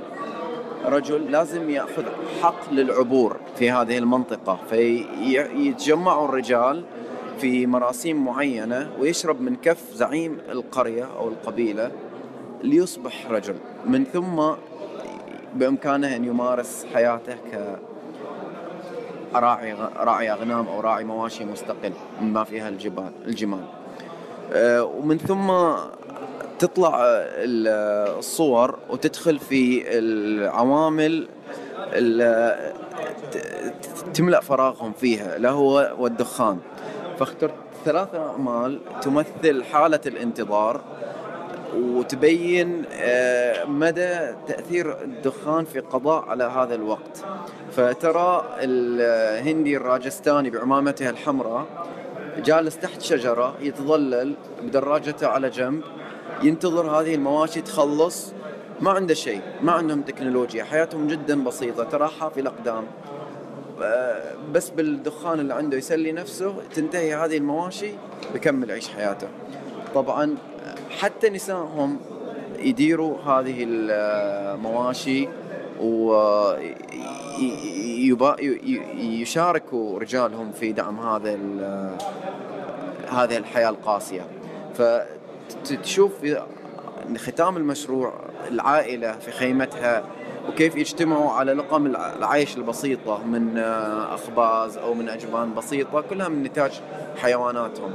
رجل 0.85 1.31
لازم 1.31 1.71
يأخذ 1.71 2.05
حق 2.43 2.73
للعبور 2.73 3.37
في 3.57 3.71
هذه 3.71 3.99
المنطقة 3.99 4.59
فيتجمعوا 4.71 6.29
الرجال 6.29 6.85
في 7.39 7.67
مراسيم 7.67 8.25
معينة 8.25 8.91
ويشرب 9.01 9.41
من 9.41 9.57
كف 9.57 9.95
زعيم 9.95 10.39
القرية 10.49 11.05
أو 11.17 11.29
القبيلة 11.29 11.91
ليصبح 12.63 13.31
رجل. 13.31 13.55
من 13.87 14.05
ثم 14.05 14.43
بإمكانه 15.55 16.17
أن 16.17 16.25
يمارس 16.25 16.87
حياته 16.95 17.35
ك 17.35 17.79
راعي 19.35 19.75
راعي 19.97 20.33
أغنام 20.33 20.67
أو 20.69 20.81
راعي 20.81 21.05
مواشي 21.05 21.45
مستقل 21.45 21.93
مما 22.21 22.45
فيها 22.45 22.69
الجبال 22.69 23.13
الجمال. 23.27 23.65
آه، 24.53 24.85
ومن 24.85 25.19
ثم 25.19 25.51
تطلع 26.59 26.95
ال- 27.05 28.19
الصور 28.19 28.79
وتدخل 28.91 29.39
في 29.39 29.85
العوامل 29.99 31.29
اللي 31.93 32.73
تملأ 34.15 34.41
فراغهم 34.41 34.93
فيها 34.93 35.37
اللي 35.37 35.49
هو 35.49 35.95
والدخان. 35.99 36.59
فاخترت 37.19 37.55
ثلاث 37.85 38.15
أعمال 38.15 38.81
تمثل 39.03 39.65
حالة 39.65 40.01
الانتظار 40.07 40.81
وتبين 41.77 42.85
آه، 42.93 43.65
مدى 43.65 44.19
تأثير 44.49 45.03
الدخان 45.03 45.65
في 45.65 45.81
قضاء 45.81 46.25
على 46.25 46.45
هذا 46.45 46.75
الوقت. 46.75 47.25
فترى 47.77 48.45
الهندي 48.59 49.77
الراجستاني 49.77 50.51
بعمامته 50.51 51.11
الحمراء 51.11 51.67
جالس 52.45 52.79
تحت 52.79 53.01
شجرة 53.03 53.55
يتظلل 53.61 54.35
بدراجته 54.63 55.27
على 55.27 55.51
جنب. 55.51 55.83
ينتظر 56.43 56.91
هذه 56.91 57.15
المواشي 57.15 57.61
تخلص. 57.61 58.33
ما 58.81 58.91
عنده 58.91 59.15
شيء 59.15 59.41
ما 59.63 59.73
عندهم 59.73 60.03
تكنولوجيا. 60.03 60.65
حياتهم 60.65 61.07
جدا 61.07 61.45
بسيطة 61.45 61.85
ترى 61.85 62.09
حافي 62.09 62.41
الأقدام. 62.41 62.85
آه، 63.83 64.33
بس 64.53 64.71
بالدخان 64.71 65.41
اللي 65.41 65.55
عنده 65.55 65.77
يسلي 65.77 66.13
نفسه 66.13 66.55
تنتهي 66.75 67.15
هذه 67.15 67.37
المواشي 67.37 67.91
بيكمل 68.33 68.71
يعيش 68.71 68.89
حياته. 68.89 69.29
طبعا 69.95 70.37
حتى 70.91 71.31
نسائهم 71.31 71.99
يديروا 72.59 73.19
هذه 73.21 73.67
المواشي 73.69 75.29
ويشاركوا 78.99 79.99
رجالهم 79.99 80.53
في 80.53 80.73
دعم 80.73 81.01
هذا 81.01 81.39
هذه 83.09 83.37
الحياة 83.37 83.69
القاسية. 83.69 84.27
فتشوف 84.75 85.24
في 86.21 86.43
ختام 87.17 87.57
المشروع 87.57 88.13
العائلة 88.51 89.13
في 89.13 89.31
خيمتها 89.31 90.05
وكيف 90.49 90.77
يجتمعوا 90.77 91.31
على 91.31 91.53
لقم 91.53 91.87
العيش 91.87 92.57
البسيطة 92.57 93.25
من 93.25 93.59
أخباز 94.11 94.77
أو 94.77 94.95
من 94.95 95.09
أجبان 95.09 95.55
بسيطة 95.55 96.01
كلها 96.01 96.29
من 96.29 96.43
نتاج 96.43 96.81
حيواناتهم. 97.17 97.95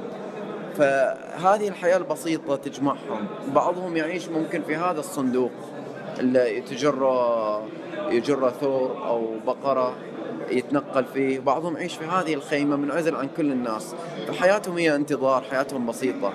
فهذه 0.78 1.68
الحياة 1.68 1.98
البسيطة 1.98 2.56
تجمعهم. 2.56 3.28
بعضهم 3.56 3.98
يعيش 3.98 4.30
ممكن 4.30 4.62
في 4.62 4.76
هذا 4.76 5.00
الصندوق 5.00 5.52
اللي 6.20 6.62
تجره 6.62 7.62
يجره 8.10 8.50
ثور 8.50 9.08
أو 9.08 9.34
بقرة 9.48 9.96
يتنقل 10.50 11.06
فيه. 11.06 11.40
بعضهم 11.40 11.78
يعيش 11.78 11.96
في 11.96 12.06
هذه 12.06 12.34
الخيمة 12.34 12.76
منعزل 12.76 13.16
عن 13.16 13.30
كل 13.38 13.52
الناس. 13.52 13.96
فحياتهم 14.28 14.78
هي 14.78 14.96
انتظار 14.96 15.44
حياتهم 15.52 15.86
بسيطة. 15.86 16.34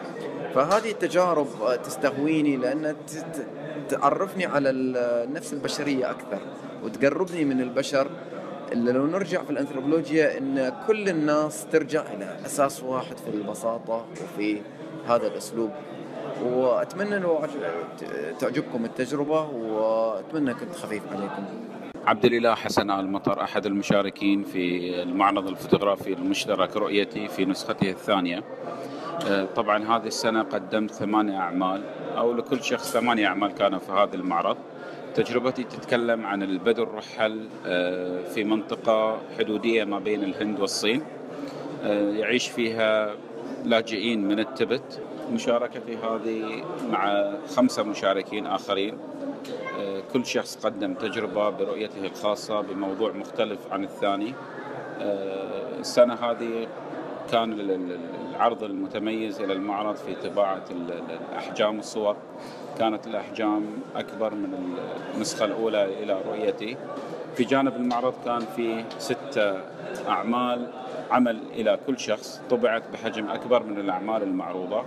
فهذه 0.55 0.91
التجارب 0.91 1.47
تستهويني 1.85 2.57
لأنها 2.57 2.95
تعرفني 3.89 4.47
على 4.47 4.71
النفس 4.71 5.53
البشرية 5.53 6.11
أكثر 6.11 6.39
وتقربني 6.85 7.45
من 7.45 7.61
البشر. 7.61 8.11
اللي 8.73 8.93
لو 8.93 9.07
نرجع 9.07 9.43
في 9.43 9.51
الأنثروبولوجيا 9.51 10.39
أن 10.39 10.73
كل 10.87 11.09
الناس 11.09 11.67
ترجع 11.73 12.03
إلى 12.13 12.37
أساس 12.47 12.83
واحد 12.83 13.17
في 13.19 13.31
البساطة 13.31 14.07
وفي 14.13 14.61
هذا 15.07 15.27
الأسلوب. 15.27 15.71
وأتمنى 16.45 17.19
لو 17.19 17.37
عج- 17.37 18.37
تعجبكم 18.39 18.85
التجربة 18.85 19.41
وأتمنى 19.51 20.55
كنت 20.55 20.75
خفيف 20.75 21.03
عليكم. 21.13 21.45
عبد 22.07 22.25
الإله 22.25 22.55
حسن 22.55 22.91
آل 22.91 23.13
مطر 23.13 23.43
أحد 23.43 23.67
المشاركين 23.67 24.43
في 24.43 24.95
المعرض 25.03 25.49
الفوتوغرافي 25.49 26.13
المشترك 26.13 26.77
رؤيتي 26.77 27.29
في 27.29 27.45
نسخته 27.45 27.91
الثانية. 27.91 28.43
آه، 29.23 29.45
طبعا 29.57 29.97
هذه 29.97 30.07
السنة 30.07 30.43
قدمت 30.43 30.91
ثمانية 30.91 31.39
أعمال 31.39 31.83
أو 32.17 32.33
لكل 32.33 32.63
شخص 32.63 32.93
ثمانية 32.93 33.27
أعمال 33.27 33.55
كانوا 33.55 33.79
في 33.79 33.93
هذا 33.93 34.15
المعرض. 34.15 34.57
تجربتي 35.15 35.65
تتكلم 35.65 36.27
عن 36.27 36.43
البدو 36.43 36.83
الرحل 36.83 37.49
آه، 37.67 38.23
في 38.23 38.45
منطقة 38.45 39.19
حدودية 39.39 39.85
ما 39.85 39.99
بين 39.99 40.25
الهند 40.25 40.61
والصين. 40.61 41.03
آه، 41.85 42.11
يعيش 42.11 42.49
فيها 42.49 43.15
لاجئين 43.65 44.29
من 44.29 44.39
التبت. 44.39 45.01
مشاركتي 45.33 45.97
هذه 45.97 46.65
مع 46.91 47.33
خمسة 47.57 47.83
مشاركين 47.83 48.47
آخرين 48.47 48.99
آه، 49.81 50.03
كل 50.13 50.27
شخص 50.27 50.67
قدم 50.67 50.95
تجربة 50.95 51.51
برؤيته 51.51 52.07
الخاصة 52.07 52.61
بموضوع 52.61 53.13
مختلف 53.13 53.59
عن 53.73 53.85
الثاني 53.85 54.35
السنة 55.81 56.15
هذه 56.15 56.67
كان 57.35 57.53
ال- 57.53 57.71
ال- 57.71 57.99
العرض 58.31 58.65
المتميز 58.65 59.41
إلى 59.41 59.53
المعرض 59.53 59.97
في 59.97 60.15
طباعة 60.29 60.63
ال- 60.71 60.93
ال- 60.93 61.19
الأحجام 61.33 61.79
الصور 61.79 62.17
كانت 62.79 63.07
الأحجام 63.07 63.67
أكبر 63.97 64.35
من 64.35 64.75
النسخة 65.15 65.45
الأولى 65.45 65.85
إلى 65.85 66.19
رؤيتي. 66.29 66.77
في 67.37 67.45
جانب 67.45 67.77
المعرض 67.77 68.15
كان 68.25 68.41
في 68.57 68.85
ستة 68.99 69.61
أعمال 70.09 70.67
عمل 71.11 71.39
إلى 71.53 71.79
كل 71.87 71.99
شخص. 71.99 72.41
طبعت 72.51 72.83
بحجم 72.93 73.29
أكبر 73.31 73.63
من 73.63 73.79
الأعمال 73.81 74.23
المعروضة. 74.23 74.83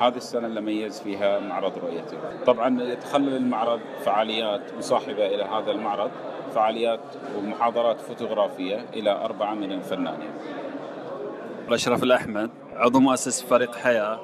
هذه 0.00 0.16
السنة 0.16 0.46
اللي 0.46 0.60
ميز 0.60 1.00
فيها 1.00 1.40
معرض 1.40 1.72
رؤيتي. 1.78 2.16
طبعا 2.46 2.82
يتخلل 2.82 3.36
المعرض 3.36 3.80
فعاليات 4.04 4.60
مصاحبة 4.78 5.26
إلى 5.26 5.42
هذا 5.44 5.70
المعرض. 5.70 6.10
فعاليات 6.54 7.00
ومحاضرات 7.38 8.00
فوتوغرافية 8.00 8.84
إلى 8.94 9.10
أربعة 9.10 9.54
من 9.54 9.72
الفنانين. 9.72 10.30
أشرف 11.74 12.02
الأحمد 12.02 12.50
عضو 12.76 13.00
مؤسس 13.00 13.42
فريق 13.42 13.74
حياة. 13.74 14.20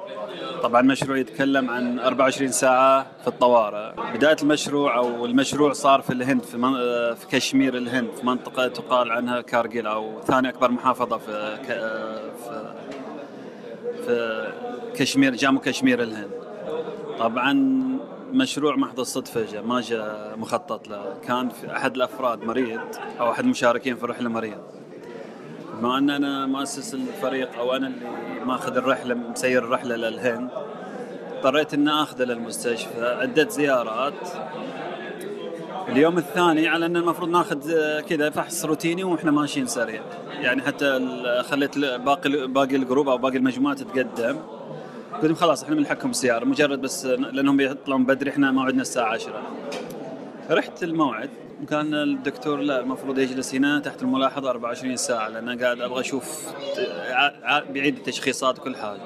طبعا 0.63 0.81
المشروع 0.81 1.17
يتكلم 1.17 1.69
عن 1.69 1.99
24 1.99 2.51
ساعة 2.51 3.07
في 3.21 3.27
الطوارئ. 3.27 3.93
بداية 4.13 4.37
المشروع 4.41 4.97
أو 4.97 5.25
المشروع 5.25 5.73
صار 5.73 6.01
في 6.01 6.13
الهند 6.13 6.43
في, 6.43 6.57
من... 6.57 6.73
في 7.15 7.27
كشمير 7.31 7.77
الهند 7.77 8.09
في 8.11 8.25
منطقة 8.25 8.67
تقال 8.67 9.11
عنها 9.11 9.41
كارجيل 9.41 9.87
أو 9.87 10.21
ثاني 10.21 10.49
أكبر 10.49 10.71
محافظة 10.71 11.17
في 11.17 11.57
ك... 11.63 11.67
في 12.43 12.73
في 14.05 14.47
كشمير 14.95 15.35
جامو 15.35 15.59
كشمير 15.59 16.03
الهند. 16.03 16.31
طبعا 17.19 17.53
مشروع 18.31 18.75
محض 18.75 18.99
الصدفة 18.99 19.45
جاء 19.45 19.63
ما 19.63 19.81
جاء 19.81 20.33
مخطط 20.37 20.87
له. 20.87 21.17
كان 21.27 21.49
في 21.49 21.71
أحد 21.71 21.95
الأفراد 21.95 22.43
مريض 22.43 22.81
أو 23.19 23.31
أحد 23.31 23.43
المشاركين 23.43 23.95
في 23.95 24.03
الرحله 24.03 24.29
مريض. 24.29 24.74
بما 25.73 25.97
أن 25.97 26.09
أنا 26.09 26.45
مؤسس 26.45 26.93
الفريق 26.93 27.57
أو 27.59 27.75
أنا 27.75 27.87
اللي 27.87 28.45
ماخذ 28.45 28.77
الرحلة 28.77 29.15
مسير 29.15 29.63
الرحلة 29.63 29.95
للهند 29.95 30.49
اضطريت 31.37 31.73
ان 31.73 31.87
آخذه 31.87 32.23
للمستشفى 32.23 33.17
عدة 33.21 33.49
زيارات. 33.49 34.13
اليوم 35.89 36.17
الثاني 36.17 36.67
على 36.67 36.85
أن 36.85 36.97
المفروض 36.97 37.29
ناخذ 37.29 37.71
كذا 37.99 38.29
فحص 38.29 38.65
روتيني 38.65 39.03
وإحنا 39.03 39.31
ماشيين 39.31 39.67
سريع. 39.67 40.01
يعني 40.41 40.61
حتى 40.61 40.99
خليت 41.49 41.77
باقي 41.77 42.47
باقي 42.47 42.75
الجروب 42.75 43.09
أو 43.09 43.17
باقي 43.17 43.37
المجموعات 43.37 43.79
تتقدم 43.79 44.37
قلت 45.23 45.37
خلاص 45.37 45.63
إحنا 45.63 45.75
بنحكم 45.75 46.09
السيارة 46.09 46.45
مجرد 46.45 46.81
بس 46.81 47.05
لأنهم 47.05 47.57
بيطلعون 47.57 48.05
بدري 48.05 48.29
إحنا 48.29 48.51
موعدنا 48.51 48.81
الساعة 48.81 49.13
10 49.13 49.41
رحت 50.49 50.83
الموعد. 50.83 51.29
وكان 51.63 51.93
الدكتور 51.93 52.59
لا 52.59 52.79
المفروض 52.79 53.19
يجلس 53.19 53.55
هنا 53.55 53.79
تحت 53.79 54.01
الملاحظة 54.01 54.49
24 54.49 54.97
ساعة 54.97 55.29
لأن 55.29 55.63
قاعد 55.63 55.81
أبغى 55.81 55.99
أشوف 55.99 56.53
بيعيد 57.69 57.97
التشخيصات 57.97 58.59
وكل 58.59 58.75
حاجة. 58.75 59.01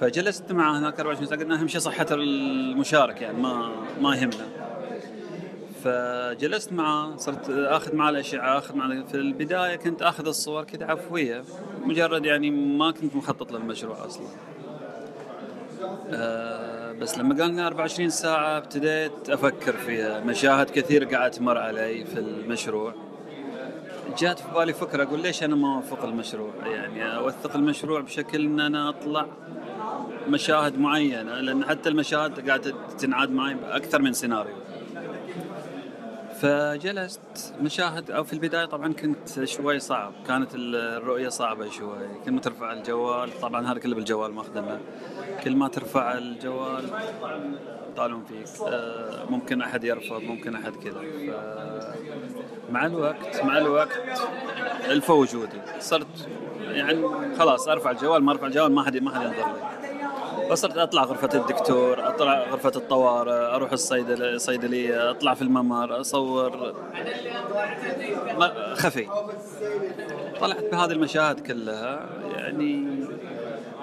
فجلست 0.00 0.52
معه 0.52 0.78
هناك 0.78 1.00
24 1.00 1.26
ساعة 1.26 1.40
قلنا 1.40 1.60
اهم 1.60 1.68
شيء 1.68 1.80
صحة 1.80 2.06
المشارك 2.10 3.22
يعني 3.22 3.38
ما 3.38 3.70
ما 4.00 4.16
يهمنا. 4.16 4.46
فجلست 5.84 6.72
معاه 6.72 7.16
صرت 7.16 7.50
آخذ 7.50 7.96
معاه 7.96 8.10
الأشعة 8.10 8.58
آخذ 8.58 8.76
معاه 8.76 9.04
في 9.10 9.14
البداية 9.14 9.76
كنت 9.76 10.02
آخذ 10.02 10.26
الصور 10.26 10.64
كذا 10.64 10.86
عفوية 10.86 11.44
مجرد 11.84 12.24
يعني 12.24 12.50
ما 12.50 12.90
كنت 12.90 13.16
مخطط 13.16 13.52
للمشروع 13.52 14.06
أصلا. 14.06 14.26
آه 16.10 16.73
بس 17.00 17.18
لما 17.18 17.42
قال 17.42 17.50
لنا 17.50 17.66
24 17.66 18.08
ساعة 18.08 18.58
ابتديت 18.58 19.30
أفكر 19.30 19.72
فيها 19.72 20.20
مشاهد 20.20 20.70
كثير 20.70 21.04
قاعد 21.04 21.30
تمر 21.30 21.58
علي 21.58 22.04
في 22.04 22.18
المشروع. 22.18 22.94
جات 24.18 24.38
في 24.38 24.54
بالي 24.54 24.72
فكرة 24.72 25.02
أقول 25.02 25.22
ليش 25.22 25.42
أنا 25.42 25.56
ما 25.56 25.76
اوثق 25.76 26.04
المشروع؟ 26.04 26.52
يعني 26.66 27.16
أوثق 27.16 27.56
المشروع 27.56 28.00
بشكل 28.00 28.44
إن 28.44 28.60
أنا 28.60 28.88
أطلع 28.88 29.26
مشاهد 30.28 30.78
معينة 30.78 31.40
لأن 31.40 31.64
حتى 31.64 31.88
المشاهد 31.88 32.48
قاعدة 32.48 32.74
تنعاد 32.98 33.30
معي 33.30 33.54
بأكثر 33.54 34.02
من 34.02 34.12
سيناريو. 34.12 34.54
فجلست 36.44 37.54
مشاهد 37.60 38.10
أو 38.10 38.24
في 38.24 38.32
البداية 38.32 38.64
طبعا 38.64 38.92
كنت 38.92 39.44
شوي 39.44 39.78
صعب 39.78 40.12
كانت 40.26 40.50
الرؤية 40.54 41.28
صعبة 41.28 41.70
شوي. 41.70 42.08
كل 42.24 42.32
ما 42.32 42.40
ترفع 42.40 42.72
الجوال 42.72 43.40
طبعا 43.40 43.72
هذا 43.72 43.78
كله 43.78 43.94
بالجوال 43.94 44.32
ماخذنا 44.32 44.80
كل 45.44 45.56
ما 45.56 45.68
ترفع 45.68 46.18
الجوال 46.18 46.84
يطالعون 47.92 48.24
فيك. 48.24 48.66
آه، 48.68 49.24
ممكن 49.30 49.62
أحد 49.62 49.84
يرفض 49.84 50.20
ممكن 50.22 50.54
أحد 50.56 50.72
كذا. 50.76 51.02
مع 52.70 52.86
الوقت 52.86 53.44
مع 53.44 53.58
الوقت 53.58 54.00
الفوا 54.88 55.14
وجودي. 55.14 55.60
صرت 55.80 56.28
يعني 56.60 57.02
خلاص 57.38 57.68
أرفع 57.68 57.90
الجوال 57.90 58.22
ما 58.22 58.32
أرفع 58.32 58.46
الجوال 58.46 58.72
ما 58.72 58.82
حد 58.82 58.96
ما 58.96 59.14
حد 59.14 59.22
ينظر 59.22 59.36
لي. 59.36 59.93
فصرت 60.50 60.76
أطلع 60.76 61.04
غرفة 61.04 61.40
الدكتور 61.40 62.08
أطلع 62.08 62.48
غرفة 62.50 62.72
الطوارئ 62.76 63.54
أروح 63.54 63.72
الصيدليه 63.72 64.34
الصيدلية 64.34 65.10
أطلع 65.10 65.34
في 65.34 65.42
الممر 65.42 66.00
أصور. 66.00 66.74
خفي. 68.74 69.06
طلعت 70.40 70.64
بهذه 70.72 70.92
المشاهد 70.92 71.40
كلها 71.40 72.08
يعني 72.36 73.04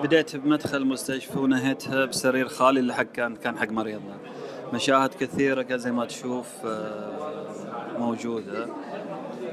بديت 0.04 0.36
بمدخل 0.36 0.78
المستشفى 0.78 1.39
ونهيتها 1.39 2.06
بسرير 2.06 2.47
خالي 2.47 2.80
اللي 2.80 2.93
حق 2.93 3.04
كان 3.04 3.36
كان 3.36 3.58
حق 3.58 3.69
مريضنا 3.69 4.17
مشاهد 4.74 5.13
كثيرة 5.13 5.62
كان 5.62 5.78
زي 5.78 5.91
ما 5.91 6.06
تشوف 6.06 6.47
آه، 6.65 7.12
موجودة. 7.97 8.67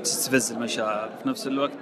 تستفز 0.02 0.52
المشاعر. 0.52 1.10
في 1.22 1.28
نفس 1.28 1.46
الوقت 1.46 1.72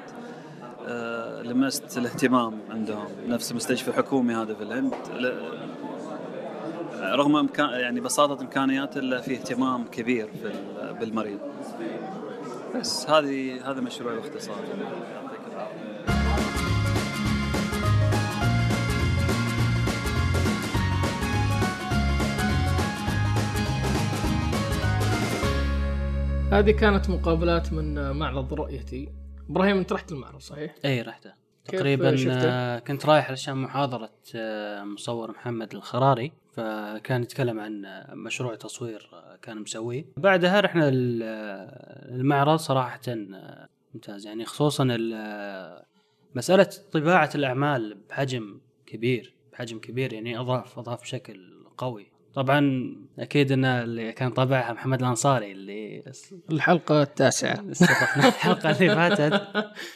لمست 1.42 1.99
الاهتمام 1.99 2.59
عندهم. 2.70 3.07
نفس 3.29 3.53
مستشفى 3.53 3.92
حكومي 3.92 4.35
هذا 4.35 4.55
في 4.55 4.62
الهند. 4.62 4.94
رغم 7.03 7.37
امكان 7.37 7.68
يعني 7.68 8.01
بساطة 8.01 8.42
امكانياته 8.42 8.99
إلا 8.99 9.20
في 9.20 9.35
اهتمام 9.35 9.85
كبير 9.85 10.29
بالمريض. 11.01 11.38
بس 12.77 13.11
هذه 13.11 13.70
هذا 13.70 13.81
مشروعي 13.81 14.16
باختصار. 14.16 14.57
هذه 26.53 26.70
كانت 26.70 27.11
مقابلات 27.11 27.72
من 27.72 28.11
معرض 28.11 28.55
رؤيتي. 28.55 29.26
إبراهيم 29.51 29.77
أنت 29.77 29.93
رحت 29.93 30.13
المعرض 30.13 30.41
صحيح؟ 30.41 30.75
إي 30.85 31.03
رحته 31.03 31.33
تقريبا 31.65 32.17
شفته؟ 32.17 32.49
آه، 32.51 32.79
كنت 32.79 33.07
رايح 33.07 33.29
علشان 33.29 33.57
محاضرة 33.57 34.11
آه، 34.35 34.83
مصور 34.85 35.31
محمد 35.31 35.75
الخراري 35.75 36.33
فكان 36.53 37.23
يتكلم 37.23 37.61
عن 37.61 37.85
آه، 37.85 38.15
مشروع 38.15 38.55
تصوير 38.55 39.11
كان 39.43 39.59
مسويه 39.63 40.05
بعدها 40.17 40.61
رحنا 40.61 40.89
ال- 40.89 41.23
المعرض 42.21 42.57
صراحة 42.59 43.01
ممتاز 43.95 44.27
يعني 44.27 44.45
خصوصا 44.45 44.85
مسألة 46.35 46.69
طباعة 46.93 47.31
الأعمال 47.35 47.99
بحجم 48.09 48.61
كبير 48.87 49.35
بحجم 49.53 49.79
كبير 49.79 50.13
يعني 50.13 50.39
أضاف 50.41 50.79
أضاف 50.79 51.01
بشكل 51.03 51.57
قوي 51.79 52.07
طبعا 52.37 52.94
أكيد 53.18 53.53
أن 53.53 53.64
اللي 53.64 54.12
كان 54.12 54.31
طبعها 54.31 54.72
محمد 54.72 55.01
الأنصاري 55.03 55.53
اللي 55.53 56.03
الحلقة 56.53 57.03
التاسعة. 57.03 57.64
استضفنا 57.70 58.29
الحلقة 58.29 58.70
اللي 58.70 58.94
فاتت. 58.94 59.42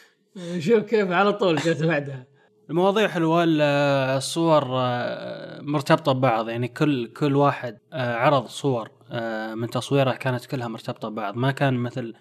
شوف 0.66 0.83
كيف 0.85 1.11
على 1.11 1.33
طول 1.33 1.57
جت 1.57 1.83
بعدها. 1.83 2.26
المواضيع 2.70 3.09
حلوة 3.09 3.44
ال- 3.44 3.61
الصور 4.16 4.64
آه، 4.70 5.61
مرتبطة 5.62 6.12
ببعض. 6.12 6.48
يعني 6.48 6.68
كل 6.68 7.07
كل 7.07 7.37
واحد 7.37 7.79
آه، 7.92 8.14
عرض 8.16 8.46
صور 8.46 8.90
آه، 9.11 9.55
من 9.55 9.70
تصويره 9.70 10.12
كانت 10.12 10.46
كلها 10.46 10.68
مرتبطة 10.68 11.09
ببعض. 11.09 11.37
ما 11.37 11.50
كان 11.50 11.74
مثل 11.74 12.14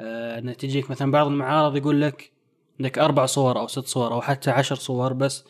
آه، 0.00 0.38
إن 0.38 0.56
تجيك 0.56 0.90
مثلا 0.90 1.12
بعض 1.12 1.26
المعارض 1.26 1.76
يقول 1.76 2.00
لك 2.02 2.32
لك 2.80 2.98
أربع 2.98 3.26
صور 3.26 3.58
أو 3.58 3.66
ست 3.66 3.86
صور 3.86 4.12
أو 4.12 4.20
حتى 4.20 4.50
عشر 4.50 4.74
صور 4.74 5.12
بس. 5.12 5.44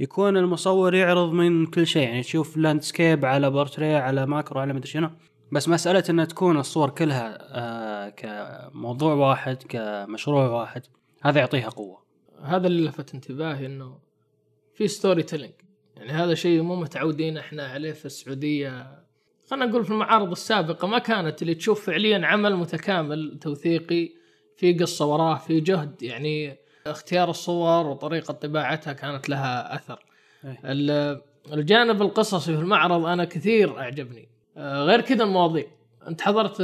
يكون 0.00 0.36
المصور 0.36 0.94
يعرض 0.94 1.32
من 1.32 1.66
كل 1.66 1.86
شيء 1.86 2.02
يعني 2.02 2.22
تشوف 2.22 2.56
landscape 2.56 3.24
على 3.24 3.50
بورتريه 3.50 3.98
على 3.98 4.26
macro 4.26 4.60
على 4.60 4.72
مدري 4.72 4.86
شنو. 4.86 5.10
بس 5.52 5.68
مسألة 5.68 6.04
أن 6.10 6.28
تكون 6.28 6.56
الصور 6.56 6.90
كلها 6.90 7.38
آه، 7.40 8.08
كموضوع 8.08 9.14
واحد 9.14 9.62
كمشروع 9.68 10.48
واحد 10.48 10.82
هذا 11.22 11.38
يعطيها 11.38 11.68
قوة. 11.68 12.02
هذا 12.42 12.66
اللي 12.66 12.88
لفت 12.88 13.14
انتباهي 13.14 13.66
إنه 13.66 13.98
في 14.74 14.88
storytelling 14.88 15.52
يعني 15.96 16.10
هذا 16.10 16.34
شيء 16.34 16.62
مو 16.62 16.76
متعودين 16.76 17.38
إحنا 17.38 17.66
عليه 17.66 17.92
في 17.92 18.04
السعودية. 18.04 19.00
خلينا 19.50 19.66
نقول 19.66 19.84
في 19.84 19.90
المعارض 19.90 20.30
السابقة 20.30 20.88
ما 20.88 20.98
كانت 20.98 21.42
اللي 21.42 21.54
تشوف 21.54 21.86
فعليا 21.86 22.26
عمل 22.26 22.56
متكامل 22.56 23.38
توثيقي 23.40 24.10
في 24.56 24.72
قصة 24.72 25.06
وراه 25.06 25.36
في 25.36 25.60
جهد. 25.60 26.02
يعني 26.02 26.56
اختيار 26.86 27.30
الصور 27.30 27.86
وطريقة 27.86 28.32
طباعتها 28.34 28.92
كانت 28.92 29.28
لها 29.28 29.74
أثر. 29.74 30.04
إيه. 30.44 30.60
ال- 30.64 31.20
الجانب 31.52 32.02
القصصي 32.02 32.56
في 32.56 32.60
المعرض 32.62 33.06
أنا 33.06 33.24
كثير 33.24 33.78
أعجبني. 33.78 34.28
آه، 34.56 34.84
غير 34.84 35.00
كذا 35.00 35.24
المواضيع. 35.24 35.64
أنت 36.08 36.20
حضرت 36.20 36.56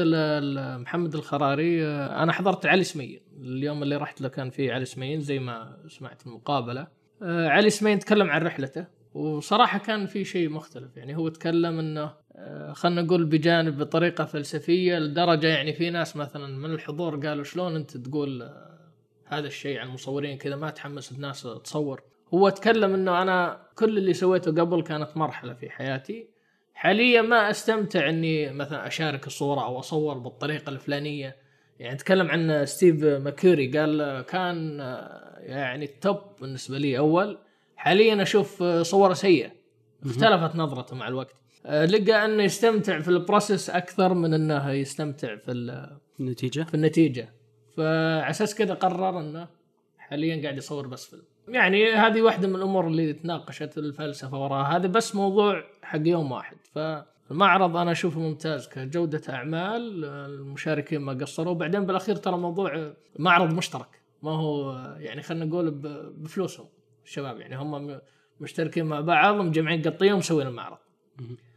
محمد 0.81 1.15
الخراري 1.15 1.87
آه، 1.87 2.23
أنا 2.23 2.33
حضرت 2.33 2.67
علي 2.67 2.85
سمين. 2.85 3.21
اليوم 3.41 3.83
اللي 3.83 3.97
رحت 3.97 4.21
له 4.21 4.29
كان 4.29 4.51
في 4.51 4.73
علي 4.73 4.85
سمين 4.85 5.21
زي 5.21 5.39
ما 5.39 5.77
سمعت 5.89 6.27
المقابلة. 6.27 6.87
آه، 7.23 7.49
علي 7.49 7.71
سمين 7.71 7.99
تكلم 7.99 8.31
عن 8.31 8.43
رحلته 8.43 8.87
وصراحة 9.15 9.79
كان 9.79 10.07
في 10.07 10.25
شيء 10.25 10.49
مختلف. 10.49 10.97
يعني 10.97 11.17
هو 11.17 11.29
تكلم 11.29 11.79
إنه 11.79 12.27
خلينا 12.73 13.03
نقول 13.03 13.25
بجانب 13.25 13.79
بطريقة 13.79 14.25
فلسفية 14.25 14.99
لدرجة 14.99 15.47
يعني 15.47 15.73
في 15.73 15.91
ناس 15.91 16.17
مثلا 16.17 16.47
من 16.59 16.71
الحضور 16.71 17.27
قالوا 17.27 17.45
شلون 17.45 17.77
أنت 17.77 17.97
تقول 17.97 18.51
هذا 19.29 19.47
الشيء 19.47 19.79
عن 19.79 19.89
المصورين 19.89 20.39
كذا 20.39 20.57
ما 20.57 20.71
تحمس 20.71 21.13
الناس 21.13 21.43
تصور. 21.43 22.03
هو 22.35 22.49
تكلم 22.49 22.95
إنه 22.95 23.23
أنا 23.23 23.67
كل 23.75 23.99
اللي 23.99 24.15
سويته 24.15 24.51
قبل 24.51 24.83
كانت 24.83 25.17
مرحلة 25.17 25.55
في 25.55 25.71
حياتي. 25.71 26.27
حاليا 26.75 27.23
ما 27.23 27.51
أستمتع 27.51 28.09
إني 28.09 28.53
مثلا 28.53 28.87
أشارك 28.87 29.27
الصورة 29.27 29.65
أو 29.65 29.79
أصور 29.79 30.19
بالطريقة 30.19 30.71
الفلانية. 30.71 31.37
يعني 31.81 31.97
تكلم 31.97 32.29
عن 32.31 32.67
ستيف 32.67 33.05
ماكوري 33.05 33.79
قال 33.79 34.23
كان 34.29 34.79
يعني 35.39 35.85
ال 35.85 35.93
top 35.93 36.19
بالنسبة 36.41 36.79
لي 36.79 36.99
أول. 36.99 37.39
حاليا 37.77 38.23
أشوف 38.23 38.63
صورة 38.63 39.13
سيئة. 39.15 39.51
اختلفت 40.07 40.57
نظرته 40.57 40.97
مع 40.97 41.09
الوقت. 41.09 41.35
لقى 41.65 42.25
إنه 42.25 42.43
يستمتع 42.43 43.01
في 43.01 43.09
ال 43.09 43.16
process 43.17 43.71
أكثر 43.71 44.15
من 44.15 44.35
إنه 44.35 44.71
يستمتع 44.71 45.37
في 45.37 45.51
ال- 45.51 45.97
النتيجة؟ 46.21 46.63
في 46.63 46.75
النتيجة. 46.75 47.33
فعلى 47.77 48.31
أساس 48.31 48.55
كذا 48.55 48.75
قرر 48.75 49.21
إنه 49.21 49.49
حاليا 49.99 50.43
قاعد 50.43 50.57
يصور 50.57 50.87
بس 50.87 51.07
فيلم. 51.07 51.23
يعني 51.49 51.93
هذه 51.93 52.23
واحدة 52.23 52.49
من 52.49 52.55
الأمور 52.55 52.87
اللي 52.87 53.13
تناقشت 53.13 53.79
الفلسفة 53.79 54.43
وراها. 54.43 54.77
هذا 54.77 54.87
بس 54.87 55.15
موضوع 55.15 55.65
حق 55.83 56.01
يوم 56.05 56.33
واحد. 56.33 56.57
المعرض 57.31 57.77
أنا 57.77 57.93
أشوفه 57.93 58.21
ممتاز 58.21 58.69
كجودة 58.69 59.23
أعمال 59.29 60.05
المشاركين 60.05 61.01
ما 61.01 61.13
قصروا. 61.13 61.53
وبعدين 61.53 61.87
بالأخير 61.87 62.17
ترى 62.17 62.37
موضوع 62.37 62.93
معرض 63.19 63.55
مشترك. 63.55 64.03
ما 64.23 64.31
هو 64.31 64.73
يعني 64.99 65.23
خلينا 65.23 65.45
نقول 65.45 65.71
بفلوسهم 66.17 66.67
الشباب. 67.05 67.41
يعني 67.41 67.57
هم 67.57 68.01
مشتركين 68.41 68.87
مع 68.87 69.01
بعض 69.01 69.35
مجمعين 69.35 69.83
قطية 69.83 70.13
ومسوين 70.13 70.47
المعرض. 70.47 70.79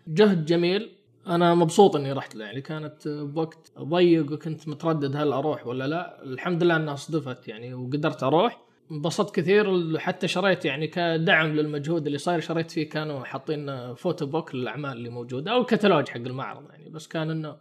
جهد 0.08 0.46
جميل. 0.46 0.99
أنا 1.30 1.56
مبسوط 1.56 1.96
إني 1.96 2.12
رحت 2.12 2.36
له 2.36 2.46
يعني 2.46 2.62
كانت 2.62 3.08
بوقت 3.08 3.72
ضيق 3.80 4.32
وكنت 4.32 4.68
متردد 4.68 5.16
هل 5.16 5.34
أروح 5.34 5.68
ولا 5.68 5.88
لا 5.88 6.24
الحمد 6.24 6.64
لله 6.64 6.76
إنها 6.76 6.96
صدفت 6.96 7.48
يعني 7.48 7.74
وقدرت 7.74 8.24
أروح 8.24 8.62
انبسطت 8.92 9.36
كثير 9.36 9.98
حتى 10.00 10.28
شريت 10.28 10.66
يعني 10.66 10.88
كدعم 10.88 11.48
للمجهود 11.48 12.06
اللي 12.06 12.18
صاير 12.18 12.40
شريت 12.40 12.72
فيه 12.72 12.90
كانوا 12.90 13.24
حاطين 13.24 13.94
photo 13.96 14.26
book 14.26 14.56
للأعمال 14.56 14.92
اللي 14.92 15.10
موجودة 15.10 15.52
أو 15.52 15.62
الكتالوج 15.62 16.08
حق 16.08 16.18
المعرض 16.18 16.70
يعني 16.72 16.90
بس 16.90 17.08
كان 17.08 17.32
إنه 17.32 17.56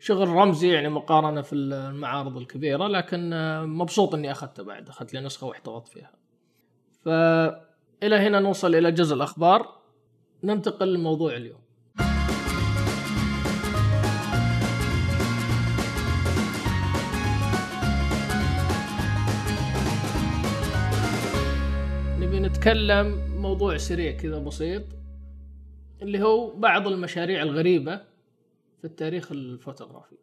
شغل 0.00 0.28
رمزي 0.28 0.68
يعني 0.72 0.88
مقارنة 0.88 1.42
في 1.42 1.54
المعارض 1.54 2.36
الكبيرة 2.36 2.86
لكن 2.86 3.30
مبسوط 3.66 4.14
إني 4.14 4.32
أخذته 4.32 4.62
بعد 4.62 4.88
أخذت 4.88 5.14
لي 5.14 5.20
نسخة 5.20 5.46
واحتفظت 5.46 5.88
فيها. 5.88 6.12
فإلى 7.04 8.16
هنا 8.16 8.40
نوصل 8.40 8.74
إلى 8.74 8.92
جزء 8.92 9.14
الأخبار 9.14 9.78
ننتقل 10.44 10.92
لموضوع 10.92 11.36
اليوم. 11.36 11.60
نتكلم 22.48 23.18
موضوع 23.36 23.76
سريع 23.76 24.12
كذا 24.12 24.38
بسيط 24.38 24.82
اللي 26.02 26.22
هو 26.22 26.56
بعض 26.56 26.86
المشاريع 26.88 27.42
الغريبة 27.42 27.96
في 28.78 28.84
التاريخ 28.84 29.32
الفوتوغرافي. 29.32 30.16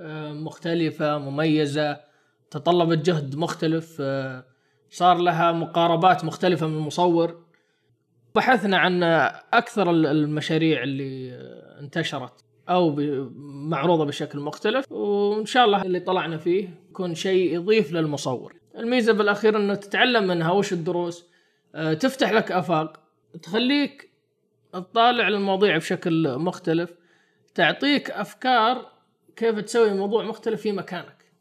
آه، 0.00 0.32
مختلفة 0.32 1.18
مميزة 1.18 2.00
تطلبت 2.50 2.98
جهد 3.06 3.36
مختلف 3.36 3.96
آه، 4.00 4.44
صار 4.90 5.18
لها 5.18 5.52
مقاربات 5.52 6.24
مختلفة 6.24 6.66
من 6.66 6.74
المصور. 6.76 7.42
بحثنا 8.34 8.78
عن 8.78 9.02
أكثر 9.52 9.90
ال- 9.90 10.06
المشاريع 10.06 10.82
اللي 10.82 11.32
آه، 11.34 11.80
انتشرت 11.80 12.44
أو 12.68 12.96
معروضة 13.68 14.04
بشكل 14.04 14.40
مختلف 14.40 14.92
وإن 14.92 15.46
شاء 15.46 15.64
الله 15.64 15.82
اللي 15.82 16.00
طلعنا 16.00 16.36
فيه 16.36 16.68
يكون 16.90 17.14
شيء 17.14 17.54
يضيف 17.54 17.92
للمصور. 17.92 18.54
الميزة 18.78 19.12
بالأخير 19.12 19.56
أنه 19.56 19.74
تتعلم 19.74 20.26
منها 20.26 20.50
وش 20.52 20.72
الدروس؟ 20.72 21.31
تفتح 21.74 22.32
لك 22.32 22.52
آفاق 22.52 23.00
تخليك 23.42 24.10
تطالع 24.72 25.28
المواضيع 25.28 25.76
بشكل 25.76 26.38
مختلف 26.38 26.94
تعطيك 27.54 28.10
أفكار 28.10 28.92
كيف 29.36 29.58
تسوي 29.58 29.94
موضوع 29.94 30.24
مختلف 30.24 30.60
في 30.60 30.72
مكانك. 30.72 31.32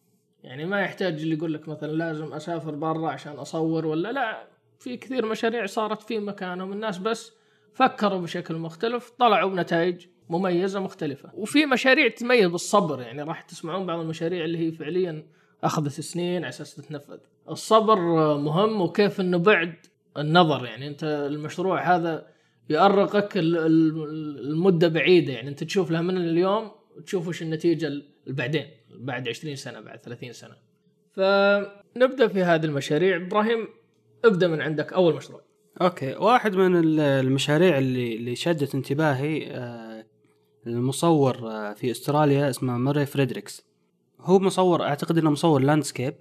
يعني 0.44 0.66
ما 0.66 0.82
يحتاج 0.82 1.22
اللي 1.22 1.36
يقول 1.36 1.54
لك 1.54 1.68
مثلا 1.68 1.92
لازم 1.92 2.34
أسافر 2.34 2.76
برا 2.76 3.10
عشان 3.10 3.32
أصور 3.32 3.86
ولا 3.86 4.12
لا 4.12 4.48
في 4.80 4.98
كثير 4.98 5.26
مشاريع 5.26 5.66
صارت 5.66 6.02
في 6.02 6.20
مكانهم 6.20 6.72
الناس 6.72 6.98
بس 6.98 7.32
فكروا 7.74 8.22
بشكل 8.22 8.56
مختلف 8.56 9.10
طلعوا 9.10 9.50
بنتائج 9.50 10.08
مميزة 10.30 10.80
مختلفة. 10.80 11.30
وفي 11.34 11.66
مشاريع 11.66 12.08
تميز 12.08 12.46
بالصبر 12.46 13.02
يعني 13.02 13.22
راح 13.24 13.42
تسمعون 13.42 13.86
بعض 13.86 14.00
المشاريع 14.00 14.46
اللي 14.46 14.58
هي 14.58 14.72
فعليا 14.72 15.26
أخذت 15.64 15.92
سنين 15.92 16.38
على 16.38 16.50
أساس 16.50 16.76
تتنفذ. 16.76 17.18
الصبر 17.50 18.00
مهم 18.38 18.82
وكيف 18.82 19.20
أنه 19.20 19.38
بعد 19.38 19.76
النظر 20.18 20.66
يعني. 20.66 20.88
أنت 20.88 21.04
المشروع 21.04 21.96
هذا 21.96 22.28
يؤرقك 22.70 23.38
ال- 23.38 23.58
ال- 23.58 24.50
المدة 24.52 24.88
بعيدة 24.88 25.34
يعني. 25.34 25.50
أنت 25.50 25.64
تشوف 25.64 25.92
لها 25.92 26.02
من 26.02 26.18
اليوم 26.18 26.72
تشوف 27.06 27.28
وش 27.28 27.42
النتيجة 27.42 27.88
ال- 27.88 28.06
بعدين 28.28 28.66
بعد 28.96 29.28
20 29.28 29.56
سنة 29.56 29.80
بعد 29.80 30.00
30 30.00 30.34
سنة. 30.34 30.56
فنبدأ 31.14 32.28
في 32.28 32.44
هذه 32.44 32.66
المشاريع. 32.66 33.16
إبراهيم 33.16 33.68
ابدأ 34.26 34.48
من 34.48 34.62
عندك 34.62 34.94
أول 34.94 35.16
مشروع. 35.16 35.42
أوكي. 35.82 36.16
واحد 36.16 36.56
من 36.56 36.76
ال- 36.80 37.00
المشاريع 37.00 37.78
اللي 37.78 38.16
اللي 38.16 38.36
شدت 38.36 38.76
انتباهي 38.76 39.48
آه، 39.52 40.06
المصور 40.68 41.52
آه، 41.52 41.74
في 41.74 41.92
أستراليا 41.92 42.50
اسمه 42.50 42.78
Murray 42.78 43.06
Fredericks. 43.06 43.66
هو 44.20 44.40
مصور 44.40 44.84
أعتقد 44.84 45.18
إنه 45.18 45.30
مصور 45.30 45.62
landscape 45.62 46.14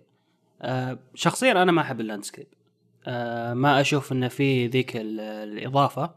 آه، 0.63 0.99
شخصيا 1.15 1.53
أنا 1.63 1.73
ما 1.73 1.81
أحب 1.81 2.01
ال 2.01 2.06
landscape 2.06 2.47
ما 3.55 3.81
أشوف 3.81 4.13
انه 4.13 4.29
في 4.29 4.67
ذيك 4.67 4.97
ال- 4.97 5.21
الإضافة. 5.21 6.11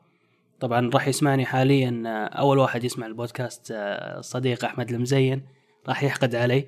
طبعا 0.60 0.90
راح 0.94 1.08
يسمعني 1.08 1.46
حاليا 1.46 2.04
آه، 2.06 2.10
أول 2.26 2.58
واحد 2.58 2.84
يسمع 2.84 3.06
البودكاست 3.08 3.72
آه، 3.72 4.20
الصديق 4.20 4.66
أحمد 4.66 4.92
المزين 4.92 5.42
راح 5.88 6.04
يحقد 6.04 6.36
علي. 6.36 6.66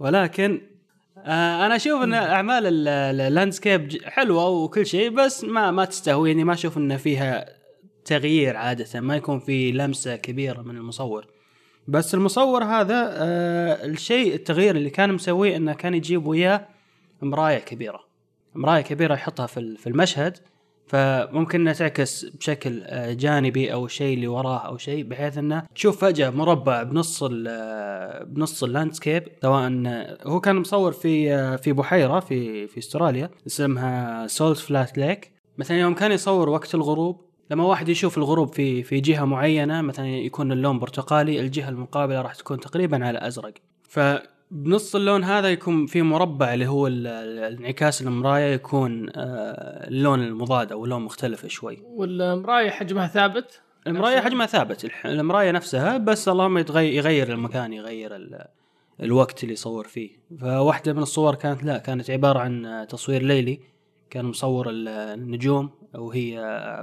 ولكن 0.00 0.60
آه 1.18 1.66
أنا 1.66 1.76
أشوف 1.76 2.02
إن 2.02 2.14
أعمال 2.14 2.66
ال- 2.66 2.88
ال- 2.88 3.20
ال 3.20 3.27
landscape 3.27 3.92
حلوة 4.04 4.48
وكل 4.48 4.86
شيء 4.86 5.10
بس 5.10 5.44
ما 5.44 5.70
ما 5.70 5.84
تستهويني 5.84 6.44
ما 6.44 6.52
أشوف 6.52 6.78
إن 6.78 6.96
فيها 6.96 7.44
تغيير 8.04 8.56
عادة. 8.56 9.00
ما 9.00 9.16
يكون 9.16 9.38
في 9.40 9.72
لمسة 9.72 10.16
كبيرة 10.16 10.62
من 10.62 10.76
المصور. 10.76 11.26
بس 11.88 12.14
المصور 12.14 12.64
هذا 12.64 13.10
آه 13.12 13.84
الشيء 13.86 14.34
التغيير 14.34 14.76
اللي 14.76 14.90
كان 14.90 15.12
مسويه 15.12 15.56
إنه 15.56 15.72
كان 15.74 15.94
يجيب 15.94 16.26
وياه 16.26 16.68
مراية 17.22 17.58
كبيرة. 17.58 18.07
مرايه 18.54 18.82
كبيرة 18.82 19.14
يحطها 19.14 19.46
في 19.46 19.76
في 19.76 19.86
المشهد 19.86 20.36
فممكن 20.86 21.60
إنها 21.60 21.72
تعكس 21.72 22.24
بشكل 22.24 22.82
آه، 22.84 23.12
جانبي 23.12 23.72
أو 23.72 23.86
الشيء 23.86 24.14
اللي 24.14 24.26
وراه 24.26 24.58
أو 24.58 24.76
شيء 24.76 25.04
بحيث 25.04 25.38
إنه 25.38 25.62
تشوف 25.74 26.04
فجأة 26.04 26.30
مربع 26.30 26.82
بنص 26.82 27.22
ال- 27.22 27.46
آه، 27.48 28.24
بنص 28.24 28.64
ال 28.64 28.69
landscape. 28.69 29.22
سواء 29.42 29.82
آه، 29.86 30.18
هو 30.26 30.40
كان 30.40 30.56
مصور 30.56 30.92
في 30.92 31.58
في 31.58 31.72
بحيرة 31.72 32.20
في 32.20 32.66
في 32.66 32.78
استراليا 32.78 33.30
اسمها 33.46 34.26
salt 34.26 34.58
flat 34.58 34.98
lake 34.98 35.32
مثلا 35.58 35.76
يوم 35.76 35.94
كان 35.94 36.12
يصور 36.12 36.48
وقت 36.48 36.74
الغروب 36.74 37.28
لما 37.50 37.64
واحد 37.64 37.88
يشوف 37.88 38.18
الغروب 38.18 38.54
في 38.54 38.82
في 38.82 39.00
جهة 39.00 39.24
معينة 39.24 39.82
مثلا 39.82 40.06
يكون 40.08 40.52
اللون 40.52 40.78
برتقالي 40.78 41.40
الجهة 41.40 41.68
المقابلة 41.68 42.20
راح 42.22 42.34
تكون 42.34 42.60
تقريبا 42.60 43.06
على 43.06 43.26
أزرق. 43.26 43.52
فبنص 44.50 44.94
اللون 44.96 45.24
هذا 45.24 45.48
يكون 45.50 45.86
في 45.86 46.02
مربع 46.02 46.54
اللي 46.54 46.66
هو 46.66 46.86
الانعكاس 46.86 48.02
المراية 48.02 48.54
يكون 48.54 49.08
آه، 49.16 49.88
اللون 49.88 50.20
المضاد 50.22 50.72
أو 50.72 50.86
لون 50.86 51.02
مختلف 51.02 51.46
شوي. 51.46 51.78
والمراية 51.84 52.70
حجمها 52.70 53.06
ثابت؟ 53.06 53.60
المراية؟ 53.86 54.20
حجمها 54.20 54.46
ثابت. 54.46 54.90
المراية 55.04 55.50
نفسها 55.50 55.98
بس 55.98 56.28
اللهم 56.28 56.58
يتغير 56.58 56.92
يغير 56.92 57.32
المكان 57.32 57.72
يغير 57.72 58.16
ال- 58.16 58.44
الوقت 59.02 59.42
اللي 59.42 59.52
يصور 59.52 59.84
فيه. 59.88 60.10
فواحدة 60.40 60.92
من 60.92 61.02
الصور 61.02 61.34
كانت 61.34 61.62
لا 61.64 61.78
كانت 61.78 62.10
عبارة 62.10 62.38
عن 62.38 62.86
تصوير 62.88 63.22
ليلي. 63.22 63.60
كان 64.10 64.24
مصور 64.24 64.70
ال- 64.70 64.88
النجوم 64.88 65.70
وهي 65.94 66.36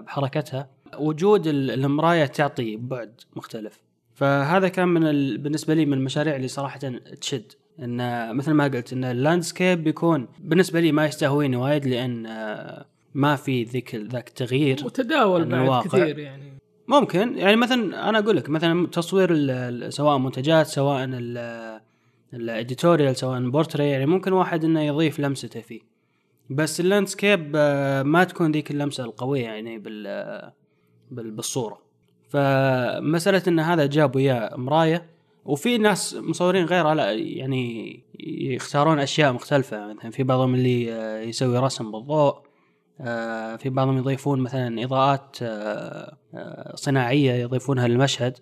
بحركتها. 0.08 0.70
وجود 0.98 1.48
ال- 1.48 1.72
المراية 1.72 2.26
تعطي 2.26 2.76
بعد 2.76 3.22
مختلف. 3.36 3.85
فهذا 4.16 4.68
كان 4.68 4.88
من 4.88 5.08
ال... 5.08 5.38
بالنسبة 5.38 5.74
لي 5.74 5.86
من 5.86 5.94
المشاريع 5.94 6.36
اللي 6.36 6.48
صراحة 6.48 6.80
تشد. 7.22 7.52
إن 7.80 8.36
مثل 8.36 8.52
ما 8.52 8.64
قلت 8.64 8.94
إن 8.94 9.04
ال 9.04 9.12
landscape 9.12 9.84
بيكون 9.84 10.28
بالنسبة 10.40 10.80
لي 10.80 10.92
ما 10.92 11.06
يستهويني 11.06 11.56
وايد 11.58 11.86
لأن 11.88 12.26
آه، 12.26 12.86
ما 13.14 13.36
في 13.36 13.64
ذيك 13.64 13.96
ذاك 13.96 14.28
التغيير 14.28 14.78
متداول 14.84 15.46
بعد 15.46 15.62
الواقع. 15.62 15.88
كثير 15.88 16.20
يعني. 16.20 16.58
ممكن. 16.88 17.38
يعني 17.38 17.56
مثلا 17.56 18.10
أنا 18.10 18.20
أقول 18.20 18.38
لك 18.38 18.50
مثلا 18.50 18.88
تصوير 18.88 19.30
سواء 19.90 20.18
منتجات 20.18 20.68
سواء 20.68 21.04
ال- 21.04 21.82
ال 22.34 22.42
editorial 22.42 23.16
سواء 23.16 23.50
بورتريه 23.50 23.90
يعني 23.90 24.06
ممكن 24.06 24.34
واحد 24.34 24.64
إنه 24.64 24.82
يضيف 24.82 25.20
لمسته 25.20 25.62
فيه. 25.62 25.82
بس 26.50 26.80
ال 26.80 26.87
landscape 26.87 27.52
آه، 27.56 28.04
ما 28.04 28.24
تكون 28.24 28.52
ذيك 28.52 28.72
اللمسة 28.72 29.04
القوية 29.06 29.44
يعني 29.44 29.78
بال 29.80 30.04
بال- 31.12 31.32
بالصورة. 31.32 31.85
فمسألة 32.30 33.42
إن 33.48 33.60
هذا 33.60 33.86
جاب 33.86 34.16
وياه 34.16 34.56
مراية 34.58 35.06
وفي 35.46 35.78
ناس 35.78 36.14
مصورين 36.14 36.66
غيره 36.66 36.94
لا 36.94 37.12
يعني 37.12 38.00
يختارون 38.20 39.00
أشياء 39.00 39.34
مختلفة 39.34 39.94
مثلا 39.94 40.12
في 40.12 40.24
بعضهم 40.24 40.56
اللي 40.56 40.94
آه، 40.94 41.20
يسوي 41.22 41.58
رسم 41.58 41.92
بالضوء 41.92 42.36
آه، 43.02 43.56
في 43.56 43.70
بعضهم 43.70 43.98
يضيفون 43.98 44.40
مثلا 44.40 44.84
إضاءات 44.84 45.38
آه، 45.42 46.18
صناعية 46.76 47.32
يضيفونها 47.34 47.88
للمشهد. 47.88 48.38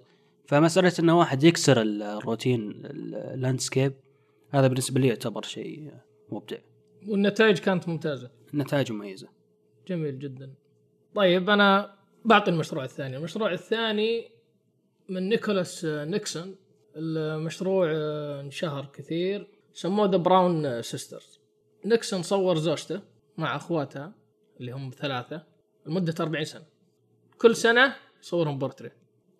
فمسألة 0.47 0.93
انه 0.99 1.19
واحد 1.19 1.43
يكسر 1.43 1.81
ال- 1.81 2.03
الروتين 2.03 2.61
ال- 2.71 3.15
ال 3.15 3.23
landscape 3.23 3.93
هذا 4.51 4.67
بالنسبة 4.67 4.99
لي 5.01 5.07
يعتبر 5.07 5.41
شيء 5.43 5.91
مبدع. 6.31 6.57
والنتائج 7.07 7.57
كانت 7.59 7.89
ممتازة. 7.89 8.29
نتائج 8.53 8.91
مميزة. 8.91 9.27
جميل 9.87 10.19
جدا. 10.19 10.53
طيب 11.15 11.49
أنا 11.49 11.91
بعطي 12.25 12.51
المشروع 12.51 12.83
الثاني. 12.83 13.17
المشروع 13.17 13.51
الثاني 13.53 14.31
من 15.09 15.29
Nicholas 15.29 15.85
Nixon. 15.85 16.55
المشروع 16.95 17.87
انشهر 18.39 18.85
كثير. 18.85 19.47
سموه 19.73 20.09
The 20.11 20.17
Brown 20.17 20.81
Sisters 20.81 21.39
Nixon 21.85 22.21
صور 22.21 22.55
زوجته 22.57 23.01
مع 23.37 23.55
اخواتها 23.55 24.13
اللي 24.59 24.71
هم 24.71 24.89
ثلاثة 24.97 25.43
لمدة 25.85 26.13
40 26.19 26.43
سنة. 26.45 26.63
كل 27.37 27.55
سنة 27.55 27.95
يصورهم 28.21 28.59
بورتري 28.59 28.91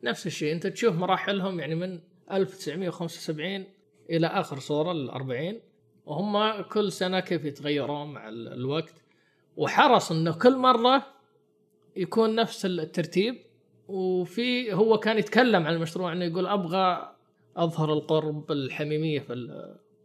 نفس 0.03 0.27
الشيء 0.27 0.53
أنت 0.53 0.67
تشوف 0.67 0.95
مراحلهم 0.95 1.59
يعني 1.59 1.75
من 1.75 1.99
1975 2.31 3.65
إلى 4.09 4.27
آخر 4.27 4.59
صورة 4.59 4.91
ال 4.91 5.09
40 5.09 5.59
وهم 6.05 6.61
كل 6.61 6.91
سنة 6.91 7.19
كيف 7.19 7.45
يتغيرون 7.45 8.13
مع 8.13 8.29
ال- 8.29 8.47
الوقت. 8.53 8.93
وحرص 9.57 10.11
إنه 10.11 10.31
كل 10.37 10.57
مرة 10.57 11.05
يكون 11.95 12.35
نفس 12.35 12.65
الترتيب 12.65 13.35
وفي 13.87 14.73
هو 14.73 14.97
كان 14.97 15.17
يتكلم 15.17 15.67
عن 15.67 15.73
المشروع 15.73 16.13
إنه 16.13 16.25
يقول 16.25 16.47
أبغى 16.47 17.15
أظهر 17.57 17.93
القرب 17.93 18.51
الحميمية 18.51 19.19
في 19.19 19.33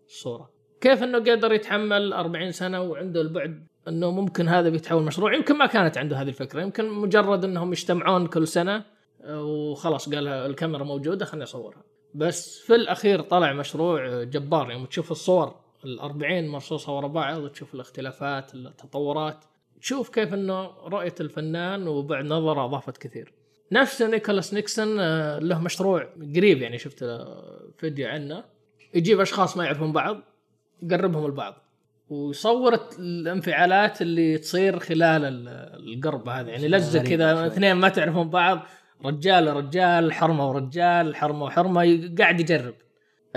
الصورة. 0.09 0.51
كيف 0.81 1.03
إنه 1.03 1.19
قدر 1.19 1.53
يتحمل 1.53 2.13
40 2.13 2.53
سنة 2.53 2.83
وعنده 2.83 3.21
البعد 3.21 3.67
إنه 3.89 4.11
ممكن 4.11 4.49
هذا 4.49 4.69
بيتحول 4.69 5.03
مشروع؟ 5.03 5.35
يمكن 5.35 5.59
ما 5.59 5.67
كانت 5.67 5.99
عنده 5.99 6.17
هذه 6.17 6.29
الفكرة 6.29 6.63
يمكن 6.63 6.91
مجرد 6.91 7.45
إنهم 7.45 7.73
يجتمعون 7.73 8.27
كل 8.27 8.49
سنة 8.49 8.85
وخلاص 9.31 10.15
قال 10.15 10.29
الكاميرا 10.29 10.85
موجودة 10.85 11.25
خليني 11.25 11.45
أصورها. 11.45 11.83
بس 12.15 12.59
في 12.59 12.75
الأخير 12.75 13.21
طلع 13.21 13.53
مشروع 13.53 14.23
جبار 14.23 14.71
يوم 14.71 14.85
تشوف 14.85 15.11
الصور 15.11 15.55
ال 15.85 16.01
40 16.01 16.49
مرصوصة 16.49 16.97
ورا 16.97 17.09
بعض 17.09 17.39
وتشوف 17.39 17.75
الاختلافات 17.75 18.55
التطورات. 18.55 19.45
تشوف 19.81 20.09
كيف 20.09 20.35
إنه 20.35 20.67
رؤية 20.67 21.15
الفنان 21.21 21.89
وبعد 21.89 22.25
نظرة 22.25 22.65
أضافت 22.65 22.97
كثير. 22.97 23.33
نفس 23.73 24.03
Nicholas 24.03 24.55
Nixon 24.55 25.01
آه، 25.01 25.39
له 25.39 25.61
مشروع 25.63 26.09
قريب 26.37 26.63
يعني 26.63 26.79
شفت 26.79 27.05
فيديو 27.79 28.09
عنه. 28.09 28.45
يجيب 28.95 29.21
أشخاص 29.21 29.57
ما 29.57 29.65
يعرفون 29.65 29.93
بعض 29.93 30.21
يقربهم 30.83 31.27
البعض. 31.27 31.55
ويصور 32.09 32.81
الانفعالات 32.99 34.03
اللي 34.03 34.39
تصير 34.39 34.79
خلال 34.79 35.25
ال- 35.25 35.49
القرب 35.95 36.29
هذا. 36.29 36.51
يعني 36.51 36.69
لزق 36.69 37.01
غريب 37.01 37.11
كذا. 37.11 37.47
اثنين 37.47 37.73
ما 37.77 37.89
تعرفون 37.89 38.31
بعض 38.31 38.61
رجال 39.05 39.49
ورجال 39.49 40.13
حرمة 40.13 40.51
ورجال 40.51 41.17
حرمة 41.17 41.45
وحرمة 41.45 42.11
قاعد 42.19 42.41
يجرب. 42.41 42.75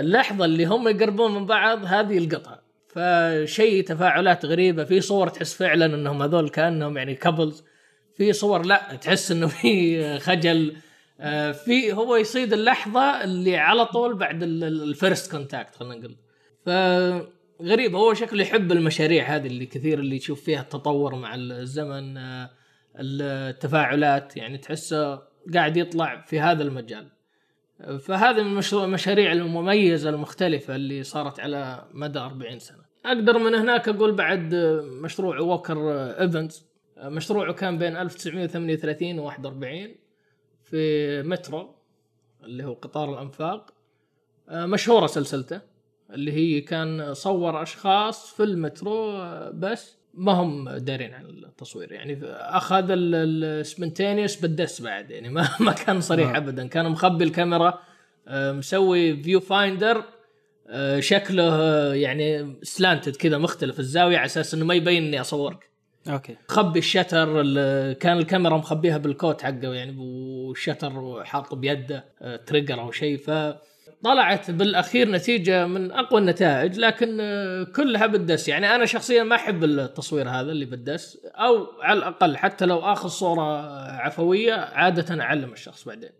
اللحظة 0.00 0.44
اللي 0.44 0.64
هم 0.64 0.88
يقربون 0.88 1.34
من 1.34 1.46
بعض 1.46 1.84
هذه 1.84 2.18
القطع 2.18 2.58
فشيء 2.94 3.84
تفاعلات 3.84 4.44
غريبة. 4.46 4.84
في 4.84 5.00
صور 5.00 5.28
تحس 5.28 5.54
فعلا 5.54 5.86
إنهم 5.86 6.22
هذول 6.22 6.48
كأنهم 6.48 6.96
يعني 6.96 7.14
couples 7.14 7.64
في 8.16 8.32
صور 8.32 8.66
لا 8.66 8.98
تحس 9.00 9.30
إنه 9.30 9.46
في 9.46 10.18
خجل. 10.18 10.76
آه، 11.20 11.52
في 11.52 11.92
هو 11.92 12.16
يصيد 12.16 12.52
اللحظة 12.52 13.24
اللي 13.24 13.56
على 13.56 13.86
طول 13.86 14.14
بعد 14.14 14.42
ال 14.42 14.57
first 14.57 15.30
contact 15.30 15.74
خلينا 15.74 15.94
نقول. 15.94 16.16
فغريب 16.66 17.94
هو 17.94 18.14
شكله 18.14 18.42
يحب 18.42 18.72
المشاريع 18.72 19.36
هذه 19.36 19.46
اللي 19.46 19.66
كثير 19.66 19.98
اللي 19.98 20.16
يشوف 20.16 20.42
فيها 20.42 20.60
التطور 20.60 21.14
مع 21.14 21.34
الزمن 21.34 22.16
آه، 22.16 22.50
التفاعلات. 22.96 24.36
يعني 24.36 24.58
تحسه 24.58 25.22
قاعد 25.54 25.76
يطلع 25.76 26.24
في 26.26 26.40
هذا 26.40 26.62
المجال. 26.62 27.21
فهذه 28.00 28.42
من 28.42 28.62
المشاريع 28.72 29.32
المميزة 29.32 30.10
المختلفة 30.10 30.74
اللي 30.74 31.02
صارت 31.02 31.40
على 31.40 31.84
مدى 31.92 32.18
40 32.18 32.58
سنة. 32.58 32.82
أقدر 33.06 33.38
من 33.38 33.54
هناك 33.54 33.88
أقول 33.88 34.12
بعد 34.12 34.54
مشروع 35.02 35.38
ووكر 35.38 35.92
إيفنز 36.20 36.66
مشروعه 36.98 37.52
كان 37.52 37.78
بين 37.78 37.96
1938 37.96 39.18
و 39.18 39.24
41 39.24 39.94
في 40.64 41.22
مترو 41.22 41.74
اللي 42.44 42.64
هو 42.64 42.72
قطار 42.72 43.14
الأنفاق. 43.14 43.74
مشهورة 44.50 45.06
سلسلته 45.06 45.60
اللي 46.10 46.32
هي 46.32 46.60
كان 46.60 47.14
صور 47.14 47.62
أشخاص 47.62 48.34
في 48.34 48.42
المترو 48.42 49.12
بس. 49.52 50.01
ما 50.14 50.32
هم 50.32 50.68
دارين 50.70 51.14
عن 51.14 51.24
التصوير. 51.24 51.92
يعني 51.92 52.18
أخذ 52.24 52.86
ال 52.90 53.02
spontaneous 53.02 54.36
بالدس 54.36 54.80
بعد. 54.82 55.10
يعني 55.10 55.28
ما 55.28 55.48
ما 55.60 55.72
كان 55.72 56.00
صريح 56.00 56.30
آه. 56.34 56.36
ابدا. 56.36 56.66
كان 56.66 56.90
مخبي 56.90 57.24
الكاميرا 57.24 57.78
آه، 58.28 58.52
مسوي 58.52 59.22
view 59.22 59.40
finder 59.40 60.04
آه، 60.68 61.00
شكله 61.00 61.42
آه، 61.48 61.94
يعني 61.94 62.56
slanted 62.62 63.16
كذا 63.16 63.38
مختلف. 63.38 63.78
الزاوية 63.80 64.16
على 64.16 64.26
أساس 64.26 64.54
إنه 64.54 64.64
ما 64.64 64.74
يبين 64.74 65.02
إني 65.04 65.20
أصورك. 65.20 65.68
okay. 66.08 66.36
خبي 66.48 66.78
ال 66.78 66.86
shutter 66.86 67.40
ال- 67.40 67.92
كان 67.98 68.18
الكاميرا 68.18 68.56
مخبيها 68.56 68.98
بال 68.98 69.13
coat 69.13 69.42
حقه. 69.42 69.74
يعني 69.74 69.96
وال 69.98 70.26
shutter 70.26 71.24
حاطه 71.24 71.56
بيده 71.56 72.04
trigger 72.46 72.80
أو 72.80 72.90
شيء. 72.90 73.18
فطلعت 74.02 74.50
بالأخير 74.50 75.10
نتيجة 75.10 75.66
من 75.66 75.92
أقوى 75.92 76.20
النتائج 76.20 76.78
لكن 76.78 77.18
آه، 77.20 77.64
كلها 77.64 78.06
بالدس. 78.06 78.48
يعني 78.48 78.74
أنا 78.74 78.86
شخصيا 78.86 79.22
ما 79.22 79.36
أحب 79.36 79.64
التصوير 79.64 80.28
هذا 80.28 80.52
اللي 80.52 80.64
بالدس 80.64 81.18
أو 81.26 81.66
على 81.82 81.98
الأقل 81.98 82.36
حتى 82.36 82.66
لو 82.66 82.78
آخذ 82.78 83.08
صورة 83.08 83.66
عفوية 83.90 84.52
عادة 84.54 85.22
أعلم 85.22 85.52
الشخص 85.52 85.84
بعدين. 85.84 86.10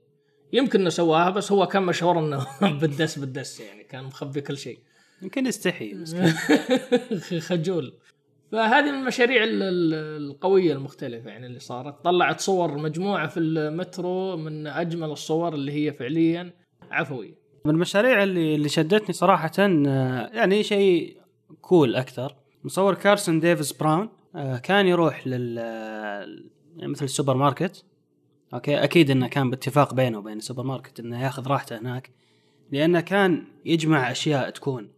يمكن 0.52 0.80
إنه 0.80 0.90
سواها 0.90 1.30
بس 1.30 1.52
هو 1.52 1.66
كان 1.66 1.82
مشهور 1.82 2.18
إنه 2.18 2.46
بالدس 2.80 3.18
بالدس. 3.18 3.60
يعني 3.60 3.84
كان 3.84 4.04
مخبي 4.04 4.40
كل 4.40 4.56
شيء. 4.58 4.78
يمكن 5.22 5.46
يستحي. 5.46 5.94
خجول. 7.40 7.92
فهذه 8.52 8.90
من 8.92 8.98
المشاريع 8.98 9.44
ال- 9.44 9.62
ال- 9.62 10.22
القوية 10.30 10.72
المختلفة 10.72 11.30
يعني 11.30 11.46
اللي 11.46 11.58
صارت. 11.58 12.04
طلعت 12.04 12.40
صور 12.40 12.78
مجموعة 12.78 13.26
في 13.28 13.40
المترو 13.40 14.36
من 14.36 14.66
أجمل 14.66 15.10
الصور 15.10 15.54
اللي 15.54 15.72
هي 15.72 15.92
فعليا 15.92 16.52
عفوية. 16.90 17.41
من 17.64 17.70
المشاريع 17.74 18.22
اللي 18.22 18.54
اللي 18.54 18.68
شدتني 18.68 19.12
صراحة 19.14 19.50
آه، 19.58 20.30
يعني 20.32 20.62
شيء 20.62 21.16
cool 21.60 21.96
أكثر. 21.96 22.36
مصور 22.64 22.94
كارسون 22.94 23.40
ديفيس 23.40 23.72
براون 23.72 24.08
آه، 24.36 24.56
كان 24.58 24.86
يروح 24.86 25.26
لل 25.26 25.56
يعني 26.76 26.92
مثل 26.92 27.04
السوبر 27.04 27.36
ماركت. 27.36 27.84
okay 28.54 28.84
أكيد 28.84 29.10
إنه 29.10 29.28
كان 29.28 29.50
باتفاق 29.50 29.94
بينه 29.94 30.18
وبين 30.18 30.36
السوبر 30.38 30.62
ماركت 30.62 31.00
إنه 31.00 31.22
ياخذ 31.24 31.46
راحته 31.46 31.78
هناك 31.78 32.10
لأنه 32.72 33.00
كان 33.00 33.44
يجمع 33.64 34.10
أشياء 34.10 34.50
تكون 34.50 34.88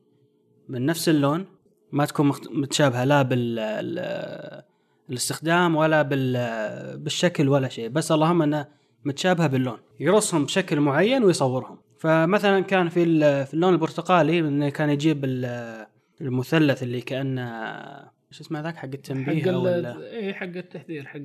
من 0.69 0.87
نفس 0.87 1.09
اللون 1.09 1.47
ما 1.93 2.05
تكون 2.05 2.33
متشابهة 2.51 3.05
لا 3.05 3.23
بال 3.23 3.59
ال- 3.59 4.63
الاستخدام 5.11 5.77
ولا 5.77 6.03
بال 6.03 6.33
بالشكل 6.99 7.49
ولا 7.49 7.69
شيء 7.69 7.89
بس 7.89 8.13
اللهم 8.13 8.43
إنه 8.43 8.67
متشابهة 9.05 9.47
باللون. 9.47 9.79
يرسم 10.01 10.45
بشكل 10.45 10.81
معين 10.81 11.25
ويصورهم. 11.25 11.79
فمثلا 12.05 12.61
كان 12.61 12.89
في 12.89 13.05
في 13.47 13.55
اللون 13.55 13.73
البرتقالي 13.73 14.39
انه 14.39 14.69
كان 14.69 14.91
يجيب 14.91 15.25
ال- 15.25 15.87
المثلث 16.21 16.83
اللي 16.83 17.01
كأنه 17.01 17.43
إيش 18.33 18.41
اسمه 18.41 18.61
ذاك؟ 18.61 18.77
حق 18.77 18.83
حق 18.83 18.91
التنبيه 18.95 19.55
أو 19.55 19.67
ال- 19.69 19.87
ال- 19.87 20.03
إيه 20.03 20.33
حق 20.33 20.45
التحذير 20.47 21.07
حق 21.07 21.19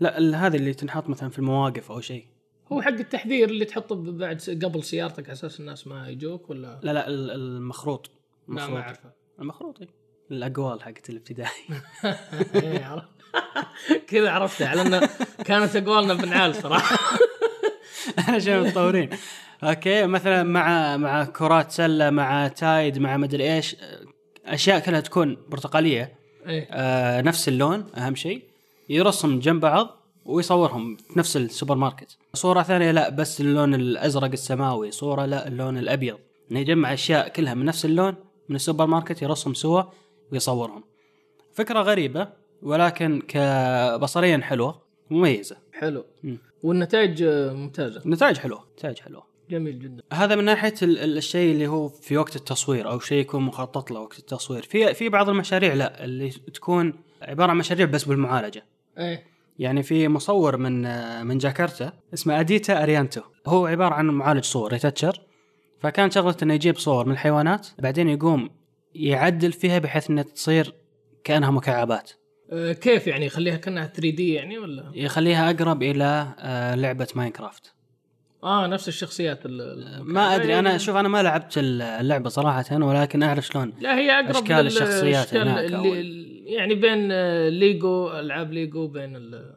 لا 0.00 0.46
هذه 0.46 0.56
اللي 0.56 0.74
تنحط 0.74 1.08
مثلا 1.08 1.30
في 1.30 1.38
المواقف 1.38 1.90
أو 1.90 2.00
شيء. 2.00 2.26
هو 2.72 2.82
حق 2.82 2.88
التحذير 2.88 3.48
اللي 3.50 3.64
تحطه 3.64 4.12
بعد 4.12 4.40
قبل 4.64 4.84
سيارتك 4.84 5.24
على 5.24 5.32
أساس 5.32 5.60
الناس 5.60 5.86
ما 5.86 6.08
يجوك 6.08 6.50
ولا؟ 6.50 6.80
لا 6.82 6.92
لا 6.92 7.08
ال- 7.08 7.30
المخروط. 7.30 8.06
لا 8.06 8.14
ما 8.54 8.60
المخروط. 8.64 8.82
أعرفه. 8.84 9.12
المخروط 9.40 9.80
إيه. 9.80 9.88
الأقوال 10.30 10.82
حقت 10.82 11.10
الابتدائي. 11.10 11.50
إيه، 12.54 12.84
عرفت. 12.84 13.08
كذا 14.08 14.30
عرفتها 14.30 14.68
على 14.68 14.82
إنه 14.82 15.08
كانت 15.44 15.76
أقوالنا 15.76 16.14
بنعال 16.14 16.54
صراحة. 16.54 16.98
أنا 18.28 18.38
شايف 18.38 18.66
متطورين. 18.66 19.08
okay 19.62 20.06
مثلا 20.06 20.42
مع 20.42 20.96
مع 20.96 21.24
كرات 21.24 21.70
سلة 21.70 22.10
مع 22.10 22.48
تايد 22.48 22.98
مع 22.98 23.16
مدري 23.16 23.54
إيش 23.54 23.76
أشياء 24.46 24.80
كلها 24.80 25.00
تكون 25.00 25.36
برتقالية. 25.48 26.14
إيه 26.46 26.68
آه 26.70 27.20
نفس 27.20 27.48
اللون 27.48 27.86
أهم 27.96 28.14
شيء. 28.14 28.42
يرسم 28.88 29.38
جنب 29.38 29.60
بعض 29.60 29.96
ويصورهم 30.24 30.96
في 30.96 31.18
نفس 31.18 31.36
السوبر 31.36 31.74
ماركت. 31.74 32.16
صورة 32.34 32.62
ثانية 32.62 32.90
لا 32.90 33.08
بس 33.08 33.40
اللون 33.40 33.74
الأزرق 33.74 34.30
السماوي. 34.32 34.90
صورة 34.90 35.24
لا 35.24 35.48
اللون 35.48 35.78
الأبيض. 35.78 36.18
إنه 36.50 36.60
يجمع 36.60 36.92
أشياء 36.92 37.28
كلها 37.28 37.54
من 37.54 37.64
نفس 37.64 37.84
اللون 37.84 38.14
من 38.48 38.56
السوبر 38.56 38.86
ماركت 38.86 39.22
يرسم 39.22 39.54
سوا 39.54 39.82
ويصورهم. 40.32 40.84
فكرة 41.54 41.80
غريبة 41.80 42.28
ولكن 42.62 43.22
كبصريا 43.28 44.38
حلوة 44.38 44.82
مميزة. 45.10 45.56
حلو. 45.72 46.04
مم. 46.22 46.38
والنتائج 46.62 47.22
آه، 47.22 47.52
ممتازة. 47.52 48.02
نتائج 48.06 48.36
حلوة 48.36 48.64
نتائج 48.78 48.98
حلوة. 48.98 49.31
جميل 49.50 49.78
جدا. 49.78 50.02
هذا 50.12 50.36
من 50.36 50.44
ناحية 50.44 50.74
ال- 50.82 50.98
ال- 50.98 51.16
الشيء 51.16 51.52
اللي 51.52 51.66
هو 51.66 51.88
في 51.88 52.16
وقت 52.16 52.36
التصوير 52.36 52.90
أو 52.90 52.98
شيء 53.00 53.18
يكون 53.18 53.42
مخطط 53.42 53.90
له 53.90 54.00
وقت 54.00 54.18
التصوير. 54.18 54.62
في 54.62 54.94
في 54.94 55.08
بعض 55.08 55.28
المشاريع 55.28 55.74
لا 55.74 56.04
اللي 56.04 56.30
تكون 56.30 56.94
عبارة 57.22 57.50
عن 57.50 57.56
مشاريع 57.56 57.86
بس 57.86 58.04
بالمعالجة. 58.04 58.64
إيه. 58.98 59.24
يعني 59.58 59.82
في 59.82 60.08
مصور 60.08 60.56
من 60.56 60.82
من 61.26 61.38
جاكرتا 61.38 61.92
اسمه 62.14 62.40
أديتا 62.40 62.82
أريانتو. 62.82 63.20
هو 63.46 63.66
عبارة 63.66 63.94
عن 63.94 64.06
معالج 64.06 64.44
صور 64.44 64.72
retoucher 64.72 65.20
فكان 65.80 66.10
شغلته 66.10 66.44
إنه 66.44 66.54
يجيب 66.54 66.78
صور 66.78 67.06
من 67.06 67.12
الحيوانات 67.12 67.68
بعدين 67.78 68.08
يقوم 68.08 68.50
يعدل 68.94 69.52
فيها 69.52 69.78
بحيث 69.78 70.10
إنها 70.10 70.22
تصير 70.22 70.74
كأنها 71.24 71.50
مكعبات. 71.50 72.10
آه، 72.52 72.72
كيف 72.72 73.06
يعني؟ 73.06 73.26
يخليها 73.26 73.56
كأنها 73.56 73.86
3D 73.86 74.32
يعني 74.32 74.58
ولا؟ 74.58 74.92
يخليها 74.94 75.50
أقرب 75.50 75.82
إلى 75.82 76.34
آه، 76.38 76.74
لعبة 76.74 77.06
ماينكرافت. 77.14 77.74
آه 78.44 78.66
نفس 78.66 78.88
الشخصيات 78.88 79.46
ال- 79.46 79.60
ال- 79.60 80.02
ما 80.12 80.34
أدري 80.36 80.58
أنا 80.58 80.70
إيه. 80.70 80.76
شوف 80.76 80.96
أنا 80.96 81.08
ما 81.08 81.22
لعبت 81.22 81.52
اللعبة 81.58 82.28
صراحة 82.28 82.64
ولكن 82.84 83.22
أعرف 83.22 83.46
شلون 83.46 83.72
لا 83.80 83.98
هي 83.98 84.10
أقرب 84.10 84.30
أشكال 84.36 84.56
لل- 84.56 84.66
الشخصيات 84.66 85.26
أشكال 85.26 85.48
اللي 85.48 86.44
يعني 86.44 86.74
بين 86.74 87.08
آه، 87.12 87.48
ليجو 87.48 88.10
ألعاب 88.10 88.52
ليجو 88.52 88.86
بين 88.88 89.16
ال 89.16 89.54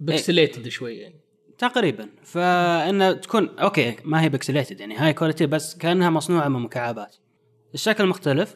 pixelated 0.00 0.68
شوي 0.68 0.96
يعني. 0.96 1.20
تقريبا. 1.58 2.08
فإنه 2.22 3.12
تكون 3.12 3.48
okay 3.58 3.96
ما 4.04 4.22
هي 4.22 4.28
pixelated 4.28 4.80
يعني 4.80 4.96
high 4.96 5.12
quality 5.12 5.46
بس 5.46 5.76
كأنها 5.76 6.10
مصنوعة 6.10 6.48
من 6.48 6.60
مكعبات. 6.60 7.16
الشكل 7.74 8.06
مختلف 8.06 8.54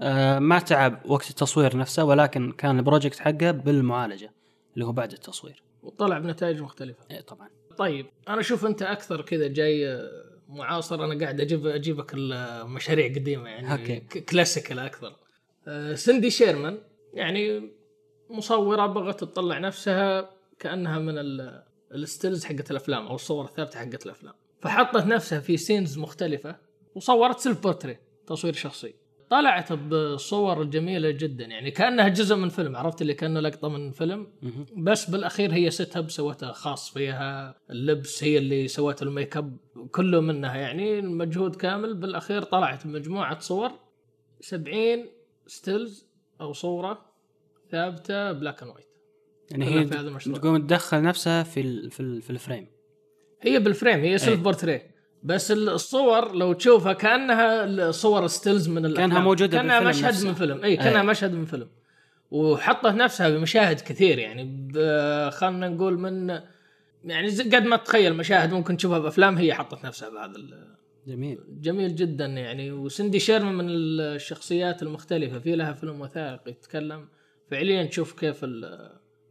آه 0.00 0.38
ما 0.38 0.58
تعب 0.58 1.00
وقت 1.04 1.30
التصوير 1.30 1.76
نفسه 1.76 2.04
ولكن 2.04 2.52
كان 2.52 2.78
ال 2.78 2.83
project 2.83 3.18
حقه 3.18 3.50
بالمعالجة 3.50 4.32
اللي 4.74 4.84
هو 4.86 4.92
بعد 4.92 5.12
التصوير. 5.12 5.62
وطلع 5.82 6.18
بنتائج 6.18 6.60
مختلفة. 6.62 7.04
إيه 7.10 7.20
طبعا. 7.20 7.48
طيب 7.78 8.06
أنا 8.28 8.40
أشوف 8.40 8.66
أنت 8.66 8.82
أكثر 8.82 9.22
كذا 9.22 9.46
جاي 9.48 9.88
آه، 9.88 10.10
معاصر. 10.48 11.04
أنا 11.04 11.24
قاعد 11.24 11.40
أجيب 11.40 11.66
أجيبك 11.66 12.14
المشاريع 12.14 13.06
قديمة 13.06 13.48
يعني 13.48 13.72
okay. 13.72 13.96
ك- 14.00 14.24
classical 14.24 14.78
أكثر. 14.78 15.16
آه، 15.68 15.94
سندي 15.94 16.30
شيرمان 16.30 16.78
يعني 17.14 17.70
مصورة 18.30 18.86
بغت 18.86 19.20
تطلع 19.20 19.58
نفسها 19.58 20.30
كأنها 20.58 20.98
من 20.98 21.18
ال- 21.18 21.62
ال 21.94 22.01
stills 22.01 22.44
حقت 22.44 22.70
الأفلام 22.70 23.06
أو 23.06 23.14
الصور 23.14 23.44
الثابتة 23.44 23.78
حقت 23.78 24.06
الأفلام. 24.06 24.34
فحطت 24.60 25.06
نفسها 25.06 25.40
في 25.40 25.56
scenes 25.56 25.98
مختلفة 25.98 26.56
وصورت 26.94 27.38
self 27.38 27.62
portrait 27.62 27.98
تصوير 28.26 28.52
شخصي. 28.54 28.94
طلعت 29.32 29.72
بصور 29.72 30.64
جميلة 30.64 31.10
جدا 31.10 31.44
يعني 31.44 31.70
كأنها 31.70 32.08
جزء 32.08 32.36
من 32.36 32.48
فيلم 32.48 32.76
عرفت 32.76 33.02
اللي 33.02 33.14
كأنه 33.14 33.40
لقطة 33.40 33.68
من 33.68 33.90
فيلم؟ 33.90 34.26
بس 34.76 35.10
بالأخير 35.10 35.52
هي 35.52 35.70
set 35.70 35.96
up 35.96 36.10
سوتها 36.10 36.52
خاص 36.52 36.90
فيها 36.90 37.54
اللبس 37.70 38.24
هي 38.24 38.38
اللي 38.38 38.68
سوت 38.68 39.02
الميك 39.02 39.36
اب 39.36 39.56
كله 39.90 40.20
منها 40.20 40.56
يعني 40.56 40.98
المجهود 40.98 41.56
كامل. 41.56 41.94
بالأخير 41.94 42.42
طلعت 42.42 42.86
مجموعه 42.86 43.38
صور 43.38 43.70
70 44.40 44.76
stills 45.46 46.06
أو 46.40 46.52
صورة 46.52 47.06
ثابتة 47.70 48.32
black 48.32 48.62
and 48.62 48.72
white 48.72 48.86
يعني 49.50 49.64
هي. 49.64 49.84
تقوم 50.34 50.56
تدخل 50.56 51.02
نفسها 51.02 51.42
في 51.42 51.60
ال 51.60 51.90
في, 51.90 52.00
ال 52.00 52.22
في 52.22 52.30
ال 52.30 52.36
frame 52.36 52.66
هي 53.40 53.58
بال 53.58 53.70
frame 53.70 54.00
هي 54.00 54.18
self 54.18 54.38
أي. 54.38 54.91
بس 55.22 55.52
الصور 55.52 56.34
لو 56.34 56.52
تشوفها 56.52 56.92
كأنها 56.92 57.90
صور 57.90 58.26
stills 58.26 58.68
من 58.68 58.86
الأفلام. 58.86 59.10
كأنها 59.10 59.22
موجودة 59.22 59.56
كأنها 59.56 59.80
بالفيلم 59.80 59.98
مشهد 59.98 60.14
نفسه. 60.14 60.28
من 60.28 60.34
فيلم. 60.34 60.64
إي 60.64 60.76
كأنها 60.76 61.00
أي. 61.00 61.06
مشهد 61.06 61.32
من 61.32 61.44
فيلم. 61.44 61.68
وحطت 62.30 62.86
نفسها 62.86 63.28
بمشاهد 63.28 63.80
كثير 63.80 64.18
يعني. 64.18 64.68
خلنا 65.30 65.68
نقول 65.68 65.98
من 65.98 66.28
يعني 67.04 67.28
قد 67.28 67.64
ما 67.64 67.76
تتخيل 67.76 68.14
مشاهد 68.14 68.52
ممكن 68.52 68.76
تشوفها 68.76 68.98
بأفلام 68.98 69.36
هي 69.36 69.54
حطت 69.54 69.84
نفسها 69.84 70.08
بهذا 70.08 70.32
جميل. 71.06 71.38
جميل 71.48 71.94
جدا 71.94 72.26
يعني. 72.26 72.72
وسندي 72.72 73.20
شيرمان 73.20 73.54
من 73.54 73.66
الشخصيات 73.68 74.82
المختلفة. 74.82 75.38
في 75.38 75.56
لها 75.56 75.72
فيلم 75.72 76.00
وثائقي 76.00 76.50
يتكلم. 76.50 77.08
فعليا 77.50 77.84
تشوف 77.84 78.12
كيف 78.12 78.46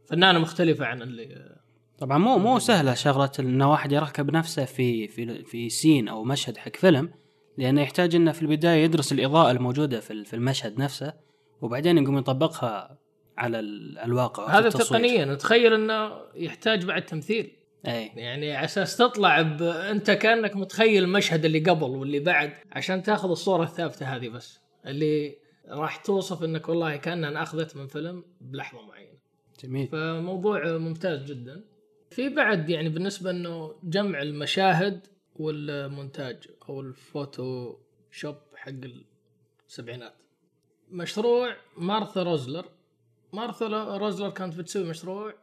فنانة 0.06 0.38
مختلفة 0.38 0.86
عن 0.86 1.02
اللي 1.02 1.56
طبعا 1.98 2.18
مو 2.18 2.38
مو 2.38 2.58
سهلة 2.58 2.94
شغلة 2.94 3.30
إن 3.40 3.62
واحد 3.62 3.92
يركب 3.92 4.30
نفسه 4.30 4.64
في 4.64 5.08
في 5.08 5.44
في 5.44 5.68
سين 5.68 6.08
أو 6.08 6.24
مشهد 6.24 6.56
حق 6.56 6.76
فيلم 6.76 7.10
لأنه 7.58 7.82
يحتاج 7.82 8.14
إنه 8.14 8.32
في 8.32 8.42
البداية 8.42 8.84
يدرس 8.84 9.12
الإضاءة 9.12 9.50
الموجودة 9.50 10.00
في 10.00 10.24
في 10.24 10.34
المشهد 10.36 10.78
نفسه 10.78 11.12
وبعدين 11.60 11.98
يقوم 11.98 12.18
يطبقها 12.18 12.98
على 13.38 13.60
ال- 13.60 13.98
الواقع 13.98 14.58
هذا. 14.58 14.68
تقنيا. 14.70 15.34
تخيل 15.34 15.72
إنه 15.74 16.10
يحتاج 16.34 16.84
بعد 16.84 17.06
تمثيل. 17.06 17.52
اي 17.86 18.06
يعني 18.16 18.52
على 18.56 18.64
أساس 18.64 18.96
تطلع 18.96 19.42
ب... 19.42 19.62
أنت 19.62 20.10
كأنك 20.10 20.56
متخيل 20.56 21.02
المشهد 21.04 21.44
اللي 21.44 21.58
قبل 21.58 21.84
واللي 21.90 22.20
بعد 22.20 22.52
عشان 22.72 23.02
تأخذ 23.02 23.30
الصورة 23.30 23.62
الثابتة 23.62 24.06
هذه 24.16 24.28
بس. 24.28 24.60
اللي 24.86 25.36
راح 25.68 25.96
توصف 25.96 26.42
إنك 26.44 26.68
والله 26.68 26.96
كأنها 26.96 27.28
انأخذت 27.30 27.76
من 27.76 27.86
فيلم 27.86 28.24
بلحظة 28.40 28.86
معينة. 28.86 29.18
جميل. 29.64 29.88
فموضوع 29.88 30.78
ممتاز 30.78 31.22
جدا. 31.32 31.64
في 32.12 32.28
بعد 32.28 32.70
يعني 32.70 32.88
بالنسبة 32.88 33.30
إنه 33.30 33.74
جمع 33.82 34.22
المشاهد 34.22 35.06
والمونتاج 35.36 36.48
أو 36.68 36.80
ال 36.80 37.76
Photoshop 38.10 38.36
حق 38.56 38.72
السبعينات. 39.68 40.14
مشروع 40.90 41.56
مارثا 41.76 42.22
روزلر. 42.22 42.64
مارثا 43.32 43.66
روزلر 43.96 44.30
كانت 44.30 44.56
بتسوي 44.56 44.84
مشروع 44.84 45.34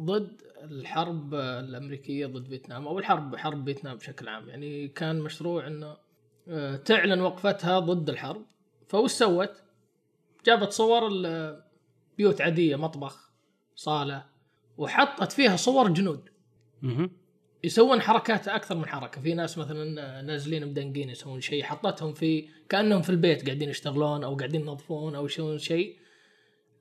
ضد 0.00 0.42
الحرب 0.62 1.34
الأمريكية 1.34 2.26
ضد 2.26 2.48
فيتنام 2.48 2.86
أو 2.86 2.98
الحرب 2.98 3.36
حرب 3.36 3.64
فيتنام 3.64 3.96
بشكل 3.96 4.28
عام. 4.28 4.48
يعني 4.48 4.88
كان 4.88 5.20
مشروع 5.20 5.66
إنه 5.66 5.96
آه، 6.48 6.76
تعلن 6.76 7.20
وقفتها 7.20 7.78
ضد 7.78 8.08
الحرب. 8.08 8.44
فوش 8.88 9.10
سوت؟ 9.10 9.62
جابت 10.46 10.72
صور 10.72 11.08
بيوت 12.18 12.40
عادية 12.40 12.76
مطبخ 12.76 13.32
صالة 13.74 14.24
وحطت 14.78 15.32
فيها 15.32 15.56
صور 15.56 15.88
جنود. 15.88 16.28
مهم. 16.82 17.10
يسوون 17.64 18.00
حركات 18.00 18.48
أكثر 18.48 18.76
من 18.76 18.86
حركة. 18.86 19.20
في 19.20 19.34
ناس 19.34 19.58
مثلا 19.58 20.22
نازلين 20.22 20.66
مدنقين 20.66 21.10
يسوون 21.10 21.40
شيء 21.40 21.62
حطتهم 21.62 22.12
في 22.12 22.48
كأنهم 22.68 23.02
في 23.02 23.10
البيت 23.10 23.44
قاعدين 23.46 23.68
يشتغلون 23.68 24.24
أو 24.24 24.36
قاعدين 24.36 24.60
ينظفون 24.60 25.14
أو 25.14 25.26
يسوون 25.26 25.58
شيء. 25.58 25.96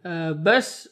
آه، 0.05 0.31
بس 0.31 0.89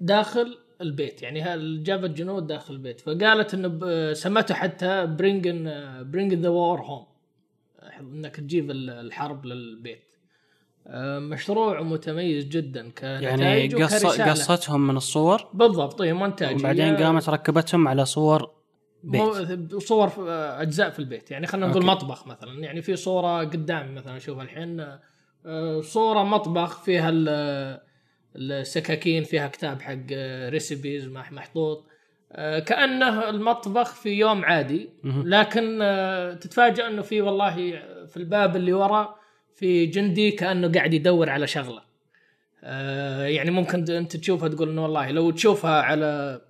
داخل 0.00 0.58
البيت. 0.80 1.22
يعني 1.22 1.78
جابت 1.82 2.10
جنود 2.10 2.46
داخل 2.46 2.74
البيت. 2.74 3.00
فقالت 3.00 3.54
انه 3.54 4.12
سمته 4.12 4.54
حتى 4.54 5.06
bring 5.06 5.48
bring 6.00 6.34
the 6.34 6.48
war 6.48 6.80
home 6.80 7.06
إنك 8.00 8.36
تجيب 8.36 8.70
ال- 8.70 8.90
الحرب 8.90 9.46
للبيت. 9.46 10.02
مشروع 11.18 11.82
متميز 11.82 12.44
جدا 12.44 12.92
يعني 13.02 13.68
قص. 13.68 14.06
قصتهم 14.20 14.86
من 14.86 14.96
الصور؟ 14.96 15.48
بالضبط. 15.54 16.00
اي 16.02 16.12
مونتاج. 16.12 16.60
وبعدين 16.60 16.96
قامت 16.96 17.28
ركبتهم 17.28 17.88
على 17.88 18.04
صور 18.04 18.50
بيت. 19.04 19.74
صور 19.78 20.08
في- 20.08 20.30
أجزاء 20.60 20.90
في 20.90 20.98
البيت. 20.98 21.30
يعني 21.30 21.46
خلينا 21.46 21.66
نقول. 21.66 21.84
مطبخ 21.86 22.26
مثلا. 22.26 22.60
يعني 22.64 22.82
في 22.82 22.96
صورة 22.96 23.38
قدامي 23.38 23.92
مثلا 23.92 24.16
اشوفها 24.16 24.42
الحين. 24.42 24.86
آه، 25.46 25.80
صورة 25.80 26.22
مطبخ 26.22 26.82
فيها 26.82 27.08
ال- 27.12 27.80
السكاكين 28.36 29.22
فيها 29.24 29.48
كتاب 29.48 29.82
حق 29.82 29.96
ريسيبيز 30.48 31.08
محطوط. 31.08 31.86
آه، 32.32 32.58
كأنه 32.58 33.28
المطبخ 33.28 33.94
في 33.94 34.08
يوم 34.08 34.44
عادي. 34.44 34.90
لكن 35.04 35.78
آه، 35.82 36.34
تتفاجأ 36.34 36.86
إنه 36.88 37.02
في 37.02 37.20
والله 37.20 37.54
في 38.06 38.16
الباب 38.16 38.56
اللي 38.56 38.72
ورا 38.72 39.14
في 39.56 39.86
جندي 39.86 40.30
كأنه 40.30 40.72
قاعد 40.72 40.94
يدور 40.94 41.30
على 41.30 41.46
شغلة. 41.46 41.82
آه، 42.64 43.26
يعني 43.26 43.50
ممكن 43.50 43.90
أنت 43.90 44.16
تشوفها 44.16 44.48
تقول 44.48 44.68
إنه 44.68 44.82
والله 44.82 45.10
لو 45.10 45.30
تشوفها 45.30 45.82
على 45.82 46.40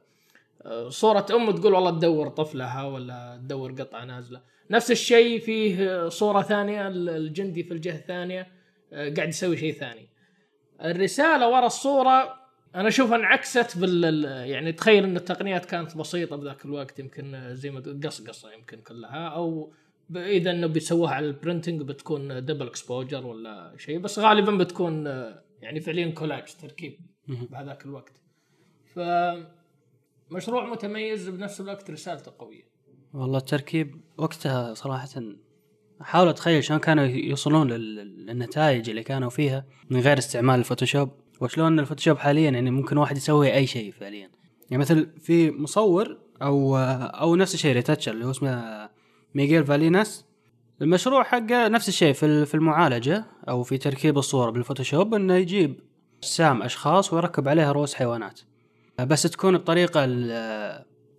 آه، 0.67 0.89
صورة 0.89 1.27
أم 1.31 1.51
تقول 1.51 1.75
والله 1.75 1.91
تدور 1.91 2.29
طفلها 2.29 2.85
ولا 2.85 3.41
تدور 3.43 3.73
قطعة 3.73 4.05
نازلة. 4.05 4.41
نفس 4.71 4.91
الشيء 4.91 5.41
فيه 5.41 5.91
آه، 5.91 6.09
صورة 6.09 6.43
ثانية 6.43 6.89
الجندي 6.89 7.63
في 7.65 7.75
الجهة 7.75 7.97
الثانية 7.97 8.47
قاعد 8.93 9.29
يسوي 9.29 9.57
شيء 9.57 9.73
ثاني. 9.73 10.09
الرسالة 10.85 11.49
ورا 11.49 11.67
الصورة 11.67 12.47
أنا 12.75 12.89
أشوفها 12.89 13.17
انعكست 13.17 13.79
بال 13.79 14.05
ال- 14.05 14.51
يعني 14.51 14.73
تخيل 14.73 15.05
أن 15.05 15.17
التقنيات 15.17 15.65
كانت 15.65 15.97
بسيطة 15.97 16.37
بذاك 16.37 16.65
الوقت 16.65 16.99
يمكن 16.99 17.55
زي 17.55 17.71
ما 17.71 17.81
تقول 17.81 18.01
قصقصة 18.05 18.53
يمكن 18.53 18.81
كلها 18.81 19.29
أو 19.29 19.73
إذا 20.17 20.51
أنه 20.51 20.67
بيسووها 20.67 21.15
على 21.15 21.27
ال 21.27 21.33
printing 21.33 21.83
بتكون 21.83 22.45
double 22.45 22.67
exposure 22.67 23.27
ولا 23.27 23.75
شيء 23.79 23.99
بس 23.99 24.19
غالبا 24.19 24.57
بتكون 24.57 25.07
آه، 25.07 25.43
يعني 25.61 25.81
فعليا 25.81 26.11
كولاج 26.11 26.45
تركيب. 26.63 26.99
بهذاك 27.29 27.87
الوقت. 27.87 28.13
ف 28.95 29.01
مشروع 30.31 30.71
متميز 30.73 31.29
بنفس 31.29 31.61
الوقت 31.61 31.91
رسالته 31.91 32.33
قوية. 32.39 32.63
والله 33.13 33.39
التركيب 33.39 34.01
وقتها 34.19 34.75
صراحة 34.75 35.09
أحاول 36.01 36.29
أتخيل 36.29 36.65
شلون 36.65 36.81
كانوا 36.81 37.05
يوصلون 37.05 37.71
لل- 37.73 38.27
للنتائج 38.27 38.91
اللي 38.91 39.03
كانوا 39.03 39.31
فيها 39.31 39.67
من 39.91 40.01
غير 40.01 40.19
استعمال 40.19 40.59
ال 40.59 40.63
Photoshop. 40.63 41.11
وشلون 41.41 41.81
ال 41.81 41.84
Photoshop 41.84 42.17
حاليا 42.19 42.51
يعني 42.51 42.71
ممكن 42.71 42.97
واحد 42.97 43.17
يسوي 43.17 43.55
أي 43.55 43.67
شيء 43.67 43.93
فعليا. 43.93 44.31
يعني 44.71 44.81
مثل 44.81 45.11
في 45.21 45.51
مصور 45.51 46.19
أو 46.43 46.77
أو 46.77 47.37
نفس 47.37 47.55
الشيء 47.55 47.73
retoucher 47.75 48.13
اللي 48.13 48.25
هو 48.27 48.31
اسمه 48.31 48.89
ميغيل 49.37 49.67
فاليناس. 49.67 50.25
المشروع 50.83 51.23
حقه 51.23 51.69
نفس 51.69 51.89
الشيء 51.89 52.13
في 52.13 52.27
ال- 52.27 52.47
في 52.47 52.55
المعالجة 52.55 53.25
أو 53.49 53.63
في 53.63 53.79
تركيب 53.79 54.19
الصورة 54.19 54.51
بال 54.51 54.62
Photoshop 54.62 55.15
إنه 55.15 55.35
يجيب 55.35 55.81
أجسام 56.23 56.63
أشخاص 56.63 57.13
ويركب 57.13 57.49
عليها 57.49 57.73
رؤوس 57.73 57.95
حيوانات. 57.95 58.41
بس 59.01 59.23
تكون 59.23 59.59
بطريقة 59.59 60.01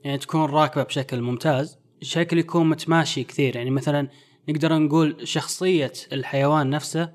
يعني 0.04 0.18
تكون 0.18 0.46
راكبة 0.46 0.84
بشكل 0.84 1.22
ممتاز 1.22 1.78
شكل 2.02 2.38
يكون 2.38 2.70
متماشي 2.70 3.24
كثير. 3.24 3.56
يعني 3.56 3.70
مثلا 3.70 4.08
نقدر 4.50 4.78
نقول 4.78 5.28
شخصية 5.28 5.94
الحيوان 6.14 6.70
نفسه 6.70 7.10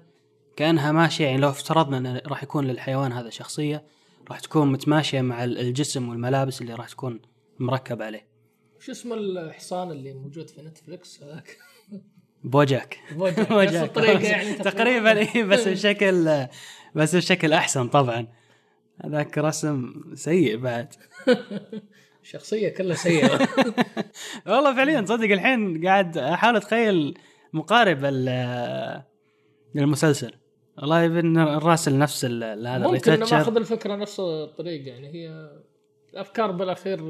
كأنها 0.56 0.92
ماشية 0.92 1.24
يعني 1.24 1.38
لو 1.38 1.48
افترضنا 1.48 1.98
ان 1.98 2.20
راح 2.26 2.42
يكون 2.42 2.64
للحيوان 2.66 3.12
هذا 3.12 3.30
شخصية 3.30 3.84
راح 4.30 4.40
تكون 4.40 4.72
متماشية 4.72 5.20
مع 5.20 5.44
ال- 5.44 5.58
الجسم 5.58 6.08
والملابس 6.08 6.60
اللي 6.62 6.74
راح 6.74 6.88
تكون 6.88 7.20
مركب 7.58 8.02
عليه. 8.02 8.31
شو 8.84 8.92
اسم 8.92 9.12
الحصان 9.12 9.90
اللي 9.90 10.12
موجود 10.12 10.50
في 10.50 10.62
نتفلكس 10.62 11.22
هذاك 11.22 11.56
بوجاك 12.44 12.98
بوجاك. 13.12 13.84
الطريقة 13.88 14.20
يعني 14.28 14.54
تقريبا. 14.70 15.18
إيه، 15.18 15.44
بس 15.44 15.68
بشكل 15.68 16.46
بس 16.94 17.16
بشكل 17.16 17.52
أحسن 17.52 17.88
طبعا. 17.88 18.26
هذاك 19.04 19.38
رسم 19.38 19.92
سيء 20.14 20.56
بعد. 20.56 20.94
شخصية 22.22 22.68
كلها 22.68 22.96
سيئة. 22.96 23.48
والله 24.46 24.74
فعليا 24.76 25.04
صدق 25.04 25.24
الحين 25.30 25.86
قاعد 25.86 26.18
أحاول 26.18 26.56
أتخيل 26.56 27.18
مقارب 27.52 27.98
ال- 28.04 29.02
للمسلسل 29.74 30.32
والله 30.78 31.02
يبين 31.02 31.38
الراسل 31.38 31.98
نفس 31.98 32.24
هذا 32.24 32.78
ممكن. 32.78 33.18
ماخذ 33.20 33.56
الفكرة 33.56 33.96
نفس 33.96 34.20
الطريقة 34.20 34.88
يعني 34.88 35.08
هي 35.14 35.50
الافكار 36.12 36.50
بالأخير 36.50 37.00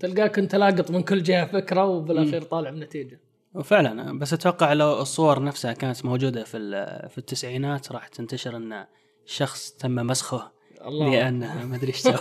تلقاك 0.00 0.38
انت 0.38 0.54
لاقط 0.54 0.90
من 0.90 1.02
كل 1.02 1.22
جهة 1.22 1.46
فكرة 1.46 1.84
وبالأخير 1.84 2.42
طالع 2.42 2.70
بنتيجة. 2.70 3.20
وفعلا 3.54 4.18
بس 4.18 4.32
أتوقع 4.32 4.72
لو 4.72 5.00
الصور 5.00 5.44
نفسها 5.44 5.72
كانت 5.72 6.04
موجودة 6.04 6.44
في 6.44 6.58
في 7.08 7.18
التسعينات 7.18 7.92
راح 7.92 8.08
تنتشر 8.08 8.56
إن 8.56 8.86
شخص 9.26 9.70
تم 9.70 9.94
مسخه 9.94 10.52
الله. 10.86 11.10
لأنه 11.10 11.66
ما 11.66 11.76
أدري 11.76 11.88
إيش 11.88 11.96
سوى. 11.96 12.14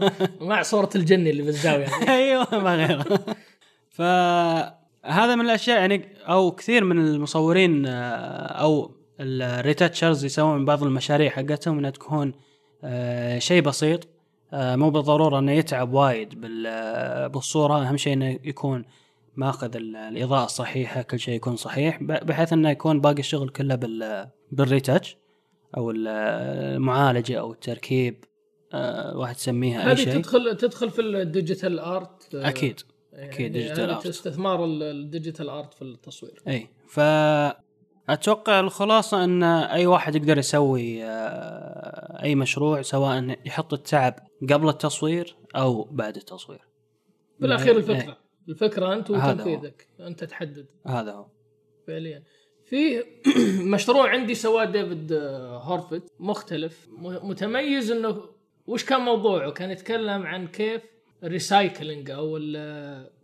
مع 0.50 0.62
صورة 0.62 0.90
الجني 0.96 1.30
اللي 1.30 1.42
بالزاويه 1.42 1.86
أيوه 2.08 2.46
ما 2.52 2.74
غيره. 2.76 3.04
فهذا 3.96 5.34
من 5.34 5.44
الأشياء 5.44 5.78
يعني 5.80 6.08
أو 6.28 6.52
كثير 6.52 6.84
من 6.84 6.98
المصورين 6.98 7.86
أو 7.86 8.96
الريتاتشرز 9.20 10.24
يسوون 10.24 10.64
بعض 10.64 10.82
المشاريع 10.82 11.30
حقتهم 11.30 11.78
إنها 11.78 11.90
تكون 11.90 12.32
آه، 12.84 13.38
شيء 13.38 13.62
بسيط. 13.62 14.08
مو 14.52 14.90
بالضرورة 14.90 15.38
إنه 15.38 15.52
يتعب 15.52 15.92
وايد 15.92 16.44
آه، 16.66 17.26
بالصورة. 17.26 17.88
أهم 17.88 17.96
شيء 17.96 18.12
إنه 18.12 18.38
يكون 18.44 18.84
ماخذ 19.36 19.76
ال- 19.76 19.96
الإضاءة 19.96 20.44
الصحيحة 20.44 21.02
كل 21.02 21.18
شيء 21.20 21.34
يكون 21.34 21.56
صحيح 21.56 22.02
بحيث 22.02 22.52
إنه 22.52 22.70
يكون 22.70 23.00
باقي 23.00 23.18
الشغل 23.20 23.48
كله 23.48 23.74
بال 23.74 24.28
بال 24.52 24.66
retouch 24.66 25.16
أو 25.76 25.90
ال- 25.90 26.08
المعالجة 26.76 27.40
أو 27.40 27.52
التركيب 27.52 28.24
آه، 28.74 29.16
واحد 29.16 29.36
يسميها 29.36 29.80
أي 29.86 29.92
هذه 29.92 29.96
شيء. 29.96 30.12
تدخل 30.14 30.56
تدخل 30.56 30.90
في 30.90 31.00
ال 31.00 31.10
digital 31.10 31.78
art 31.78 32.34
أكيد 32.34 32.80
أكيد 33.14 33.56
يعني 33.56 33.74
digital 33.74 33.80
هذه 33.80 34.00
art. 34.00 34.06
استثمار 34.06 34.64
ال- 34.64 34.82
ال 34.82 34.90
digital 34.90 35.48
art 35.50 35.74
في 35.74 35.82
التصوير. 35.82 36.42
إي 36.48 36.68
ف 36.88 37.00
أتوقع 38.12 38.60
الخلاصة 38.60 39.24
إن 39.24 39.42
أي 39.42 39.86
واحد 39.86 40.16
يقدر 40.16 40.38
يسوي 40.38 41.04
آه، 41.04 42.22
أي 42.22 42.34
مشروع 42.34 42.82
سواء 42.82 43.36
يحط 43.46 43.72
التعب 43.72 44.14
قبل 44.50 44.68
التصوير 44.68 45.36
أو 45.56 45.84
بعد 45.84 46.16
التصوير 46.16 46.60
بالأخير 47.40 47.72
إيه. 47.72 47.78
الفكرة 47.78 48.16
الفكرة 48.48 48.94
أنت. 48.94 49.10
وتنفيذك 49.10 49.86
أنت 50.00 50.24
تحدد 50.24 50.66
هذا 50.86 51.12
هو 51.12 51.26
فعليا 51.86 52.22
في 52.64 53.04
مشروع 53.74 54.10
عندي 54.10 54.34
سواه 54.34 54.64
ديفيد 54.64 55.12
آه، 55.12 55.58
هورفيت 55.58 56.10
مختلف 56.18 56.88
متميز 56.98 57.90
إنه 57.90 58.22
وش 58.66 58.84
كان 58.84 59.00
موضوعه؟ 59.00 59.50
كان 59.50 59.70
يتكلم 59.70 60.22
عن 60.22 60.46
كيف 60.46 60.82
ال 61.24 61.33
recycling 61.33 62.10
أو 62.10 62.38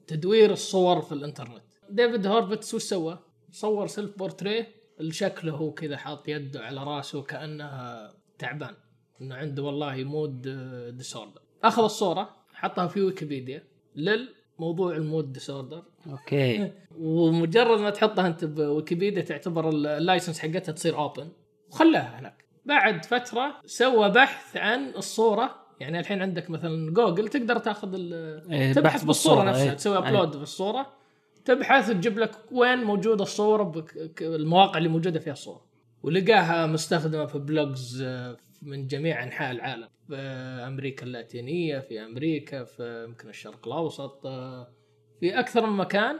تدوير 0.07 0.53
الصور 0.53 1.01
في 1.01 1.12
الإنترنت. 1.12 1.62
ديفيد 1.91 2.26
هورفيت 2.26 2.74
وش 2.74 2.82
سوى؟ 2.82 3.18
صور 3.53 3.87
self 3.86 4.18
portrait 4.18 4.76
شكله 5.11 5.53
هو 5.53 5.72
كذا 5.72 5.97
حاط 5.97 6.28
يده 6.28 6.61
على 6.61 6.84
راسه 6.84 7.22
كانه 7.22 7.70
تعبان. 8.38 8.74
إنه 9.20 9.34
عنده 9.34 9.62
والله 9.62 10.05
mood 10.05 10.42
disorder. 10.97 11.40
أخذ 11.64 11.82
الصورة 11.82 12.30
حطها 12.55 12.86
في 12.86 13.01
ويكيبيديا 13.03 13.62
للموضوع 13.97 14.97
ال 14.97 15.04
mood 15.04 15.32
disorder 15.32 15.82
okay. 16.07 16.72
ومجرد 16.99 17.80
ما 17.80 17.90
تحطها 17.90 18.26
أنت 18.26 18.44
بويكيبيديا 18.44 19.22
تعتبر 19.22 19.68
ال- 19.68 19.86
ال 19.86 19.93
license 19.93 20.38
حقتها 20.38 20.72
تصير 20.72 20.99
open 20.99 21.28
وخلاها 21.70 22.20
هناك. 22.20 22.44
بعد 22.64 23.05
فترة 23.05 23.55
سوى 23.66 24.11
بحث 24.11 24.57
عن 24.57 24.88
الصورة. 24.97 25.66
يعني 25.80 26.01
الحين 26.01 26.22
عندك 26.22 26.51
مثلا 26.51 26.92
جوجل 26.92 27.28
تقدر 27.28 27.59
تأخذ 27.59 27.94
ال- 27.94 28.53
إيه، 28.53 28.72
تبحث 28.72 28.84
بحث 28.84 29.05
بالصورة 29.05 29.34
بالصورة، 29.34 29.51
نفسها 29.51 29.70
إيه. 29.70 29.76
تسوي. 29.76 29.99
upload 29.99 30.36
في 30.36 30.42
الصورة 30.42 30.86
تبحث 31.47 31.90
تجيب 31.90 32.18
لك 32.18 32.30
وين 32.53 32.78
موجودة 32.84 33.22
الصورة 33.22 33.62
بك- 33.62 34.22
المواقع 34.22 34.78
اللي 34.78 34.88
موجودة 34.88 35.20
فيها 35.20 35.32
الصورة. 35.32 35.66
ولقاها 36.03 36.66
مستخدمة 36.66 37.26
في 37.26 37.38
blogs 37.38 38.03
آه، 38.03 38.36
من 38.62 38.86
جميع 38.86 39.22
أنحاء 39.24 39.51
العالم. 39.51 39.88
في 40.09 40.16
أمريكا 40.66 41.07
اللاتينية 41.07 41.78
في 41.78 42.01
أمريكا 42.05 42.64
في 42.64 43.05
يمكن 43.09 43.28
الشرق 43.28 43.66
الأوسط 43.68 44.26
آه، 44.26 44.68
في 45.20 45.38
أكثر 45.38 45.66
من 45.66 45.76
مكان 45.76 46.16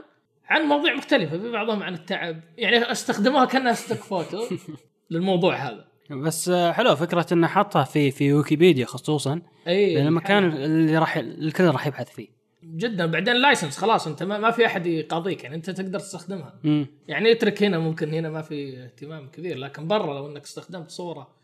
عن 0.49 0.62
مواضيع 0.62 0.95
مختلفة 0.95 1.39
في 1.39 1.51
بعضهم 1.51 1.83
عن 1.83 1.95
التعب. 1.95 2.41
يعني 2.59 2.77
استخدموها 2.93 3.45
كأنها 3.45 3.72
stock 3.72 3.99
photo 3.99 4.43
للموضوع 5.11 5.55
هذا. 5.57 5.85
بس 6.11 6.49
آه، 6.49 6.72
حلو 6.72 6.97
فكرة 6.97 7.27
إنه 7.33 7.47
حطها 7.47 7.85
في 7.85 8.11
في 8.11 8.33
ويكيبيديا 8.33 8.87
خصوصا. 8.87 9.43
اي 9.68 9.95
لأن 9.95 10.07
المكان 10.07 10.45
اللي 10.53 10.99
راح 10.99 11.16
الكل 11.16 11.64
راح 11.64 11.87
يبحث 11.87 12.11
فيه. 12.11 12.36
جدا 12.75 13.07
بعدين 13.07 13.37
license 13.37 13.79
خلاص 13.79 14.07
أنت 14.07 14.23
ما, 14.23 14.39
ما 14.39 14.51
في 14.51 14.67
أحد 14.67 14.87
يقاضيك 14.87 15.45
يعني 15.45 15.57
أنت 15.57 15.71
تقدر 15.71 15.99
تستخدمها. 15.99 16.59
امم 16.64 16.87
يعني 17.09 17.33
اترك 17.33 17.62
هنا 17.62 17.79
ممكن 17.79 18.14
هنا 18.14 18.31
ما 18.31 18.43
في 18.43 18.85
اهتمام 18.85 19.29
كبير 19.29 19.59
لكن 19.59 19.89
برا 19.89 20.14
لو 20.14 20.27
إنك 20.27 20.43
استخدمت 20.43 20.91
صورة 20.91 21.37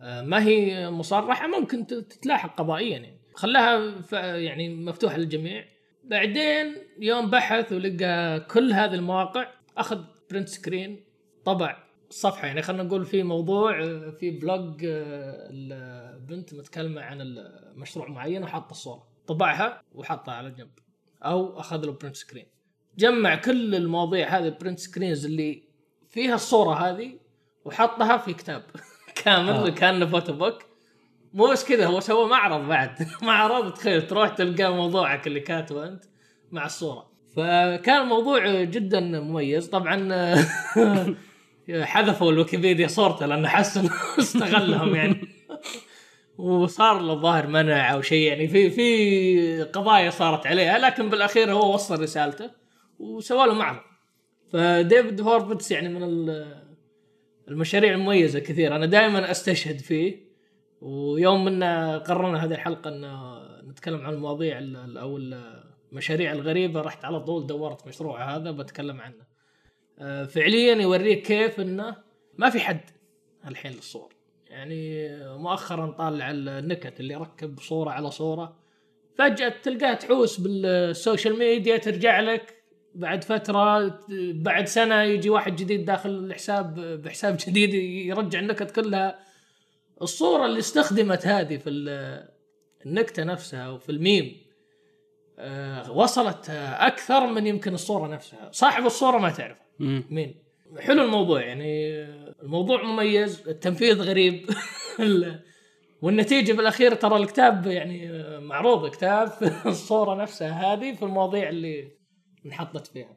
آه، 0.00 0.22
ما 0.22 0.42
هي 0.44 0.90
مصرحة 0.90 1.46
ممكن 1.46 1.86
تتلاحق 1.86 2.58
قضائيا 2.58 2.98
يعني. 2.98 3.18
خلاها 3.34 4.02
يعني 4.36 4.74
مفتوحه 4.74 5.16
للجميع. 5.16 5.64
بعدين 6.04 6.76
يوم 6.98 7.30
بحث 7.30 7.72
ولقى 7.72 8.40
كل 8.40 8.72
هذه 8.72 8.94
المواقع 8.94 9.46
أخذ 9.78 10.00
print 10.30 10.48
screen 10.48 11.00
طبع 11.44 11.84
الصفحه 12.10 12.46
يعني 12.46 12.62
خلينا 12.62 12.82
نقول 12.82 13.04
في 13.04 13.22
موضوع 13.22 13.82
آه، 13.84 14.10
في 14.10 14.30
blog 14.30 14.84
آه، 14.84 15.48
البنت 15.50 16.54
متكلمة 16.54 17.02
عن 17.02 17.44
مشروع 17.76 18.08
معين 18.08 18.42
وحاط 18.42 18.70
الصورة. 18.70 19.13
طبعها 19.26 19.82
وحطها 19.94 20.34
على 20.34 20.50
جنب. 20.50 20.70
أو 21.24 21.60
أخذ 21.60 21.86
له 21.86 21.92
print 21.92 22.16
screen 22.16 22.46
جمع 22.98 23.34
كل 23.34 23.74
المواضيع 23.74 24.38
هذه 24.38 24.44
ال 24.44 24.50
print 24.50 24.78
screens 24.78 25.24
اللي 25.24 25.62
فيها 26.08 26.34
الصورة 26.34 26.74
هذه 26.74 27.18
وحطها 27.64 28.16
في 28.16 28.32
كتاب. 28.34 28.62
كامل 29.24 29.50
آه. 29.50 29.68
كانه 29.68 30.06
photo 30.06 30.32
book 30.32 30.62
مو 31.34 31.46
بس 31.46 31.64
كذا 31.64 31.86
هو 31.86 32.00
سوى 32.00 32.28
معرض 32.28 32.68
بعد. 32.68 33.06
معرض 33.22 33.72
تخيل 33.72 34.06
تروح 34.06 34.28
تلقى 34.28 34.74
موضوعك 34.74 35.26
اللي 35.26 35.40
كاتبه 35.40 35.88
أنت 35.88 36.04
مع 36.52 36.66
الصورة. 36.66 37.10
فكان 37.36 38.02
الموضوع 38.02 38.62
جدا 38.62 39.00
مميز. 39.00 39.66
طبعا 39.66 40.08
حذفوا 41.82 42.32
الويكيبيديا 42.32 42.86
صورته 42.86 43.26
لأنه 43.26 43.48
حس 43.48 43.76
إنه 43.76 43.90
استغلهم 44.18 44.94
يعني. 44.94 45.33
وصار 46.38 47.00
له 47.00 47.12
الظاهر 47.12 47.46
منع 47.46 47.92
أو 47.94 48.00
شيء 48.02 48.28
يعني 48.28 48.48
في 48.48 48.70
في 48.70 49.62
قضايا 49.62 50.10
صارت 50.10 50.46
عليها 50.46 50.78
لكن 50.78 51.10
بالأخير 51.10 51.52
هو 51.52 51.74
وصل 51.74 52.02
رسالته 52.02 52.50
وسوى 52.98 53.46
له 53.46 53.54
معرض. 53.54 53.80
فديفيد 54.52 55.20
هورفيتس 55.20 55.70
يعني 55.70 55.88
من 55.88 56.02
ال- 56.02 56.64
المشاريع 57.48 57.94
المميزة 57.94 58.38
كثير. 58.38 58.76
أنا 58.76 58.86
دائما 58.86 59.30
أستشهد 59.30 59.78
فيه 59.78 60.24
ويوم 60.80 61.44
منا 61.44 61.98
قررنا 61.98 62.44
هذه 62.44 62.52
الحلقة 62.54 62.88
إن 62.90 63.04
نتكلم 63.70 64.00
عن 64.06 64.14
المواضيع 64.14 64.58
ال- 64.58 64.76
ال- 64.76 64.98
أو 64.98 65.18
المشاريع 65.92 66.32
الغريبة 66.32 66.80
رحت 66.80 67.04
على 67.04 67.20
طول 67.20 67.46
دورت 67.46 67.86
مشروع 67.86 68.36
هذا 68.36 68.50
بتكلم 68.50 69.00
عنه. 69.00 69.24
آه، 69.98 70.24
فعليا 70.24 70.74
يوريك 70.74 71.22
كيف 71.22 71.60
إنه 71.60 71.96
ما 72.38 72.50
في 72.50 72.60
حد 72.60 72.80
الحين 73.48 73.72
للصور. 73.72 74.13
يعني 74.54 75.08
مؤخرا 75.38 75.86
طالع 75.90 76.30
النكت 76.30 77.00
اللي 77.00 77.14
ركب 77.14 77.60
صورة 77.60 77.90
على 77.90 78.10
صورة 78.10 78.56
فجأة 79.18 79.54
تلقاها 79.62 79.94
تحوس 79.94 80.40
بال 80.40 80.64
social 80.64 81.38
media 81.38 81.76
ترجع 81.76 82.20
لك 82.20 82.54
بعد 82.94 83.24
فترة 83.24 83.98
بعد 84.34 84.66
سنة 84.66 85.02
يجي 85.02 85.30
واحد 85.30 85.56
جديد 85.56 85.84
داخل 85.84 86.10
الحساب 86.10 86.80
بحساب 86.80 87.36
جديد 87.46 87.74
يرجع 87.74 88.38
النكت 88.38 88.70
كلها. 88.70 89.18
الصورة 90.02 90.46
اللي 90.46 90.58
استخدمت 90.58 91.26
هذه 91.26 91.56
في 91.56 91.70
ال- 91.70 92.28
النكتة 92.86 93.24
نفسها 93.24 93.68
وفي 93.70 93.92
الميم 93.92 94.36
آه، 95.38 95.90
وصلت 95.92 96.50
أكثر 96.78 97.26
من 97.26 97.46
يمكن 97.46 97.74
الصورة 97.74 98.08
نفسها. 98.08 98.48
صاحب 98.52 98.86
الصورة 98.86 99.18
ما 99.18 99.30
تعرف 99.30 99.58
مين؟ 100.10 100.43
حلو 100.78 101.02
الموضوع 101.04 101.40
يعني 101.42 102.02
الموضوع 102.42 102.82
مميز 102.82 103.48
التنفيذ 103.48 104.00
غريب. 104.02 104.46
ال- 105.00 105.40
والنتيجة 106.02 106.52
بالأخير 106.52 106.94
ترى 106.94 107.16
الكتاب 107.16 107.66
يعني 107.66 108.08
معروض 108.38 108.90
كتاب 108.90 109.28
في 109.28 109.50
الصورة 109.68 110.22
نفسها 110.22 110.72
هذه 110.74 110.94
في 110.94 111.02
المواضيع 111.02 111.48
اللي 111.48 111.90
انحطت 112.46 112.86
فيها. 112.86 113.16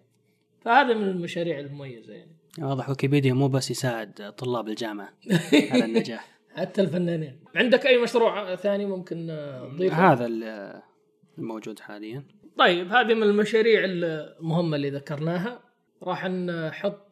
فهذا 0.62 0.94
من 0.94 1.04
المشاريع 1.08 1.60
المميزة 1.60 2.14
يعني. 2.14 2.38
واضح 2.62 2.90
ويكيبيديا 2.90 3.34
مو 3.34 3.48
بس 3.48 3.72
يساعد 3.72 4.34
طلاب 4.38 4.68
الجامعة 4.68 5.10
على 5.72 5.86
النجاح. 5.86 6.38
حتى 6.56 6.82
الفنانين. 6.82 7.40
عندك 7.56 7.86
أي 7.86 7.98
مشروع 7.98 8.56
ثاني 8.56 8.86
ممكن 8.86 9.28
تضيفه 9.74 10.14
هذا 10.14 10.26
ال- 10.26 10.82
الموجود 11.38 11.80
حاليا. 11.80 12.24
طيب 12.58 12.88
هذه 12.92 13.14
من 13.14 13.24
المشاريع 13.24 13.82
المهمة 13.84 14.76
اللي 14.76 14.90
ذكرناها. 14.90 15.60
راح 16.04 16.26
نحط 16.26 17.07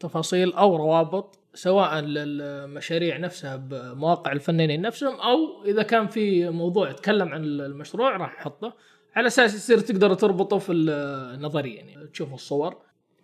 تفاصيل 0.00 0.52
أو 0.52 0.76
روابط 0.76 1.38
سواء 1.54 2.00
للمشاريع 2.00 3.16
نفسها 3.16 3.56
بمواقع 3.56 4.32
الفنانين 4.32 4.80
نفسهم 4.80 5.14
أو 5.14 5.64
إذا 5.64 5.82
كان 5.82 6.06
في 6.06 6.50
موضوع 6.50 6.90
يتكلم 6.90 7.28
عن 7.28 7.44
المشروع 7.44 8.16
راح 8.16 8.38
نحطه 8.38 8.76
على 9.14 9.26
أساس 9.26 9.54
يصير 9.54 9.78
تقدر 9.78 10.14
تربطه 10.14 10.58
في 10.58 10.72
النظرية 10.72 11.76
يعني 11.76 12.06
تشوف 12.06 12.34
الصور. 12.34 12.76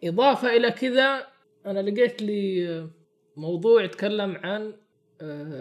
إضافة 0.05 0.57
إلى 0.57 0.71
كذا 0.71 1.27
أنا 1.67 1.81
لقيت 1.91 2.23
لي 2.23 2.89
موضوع 3.37 3.85
يتكلم 3.85 4.37
عن 4.37 4.75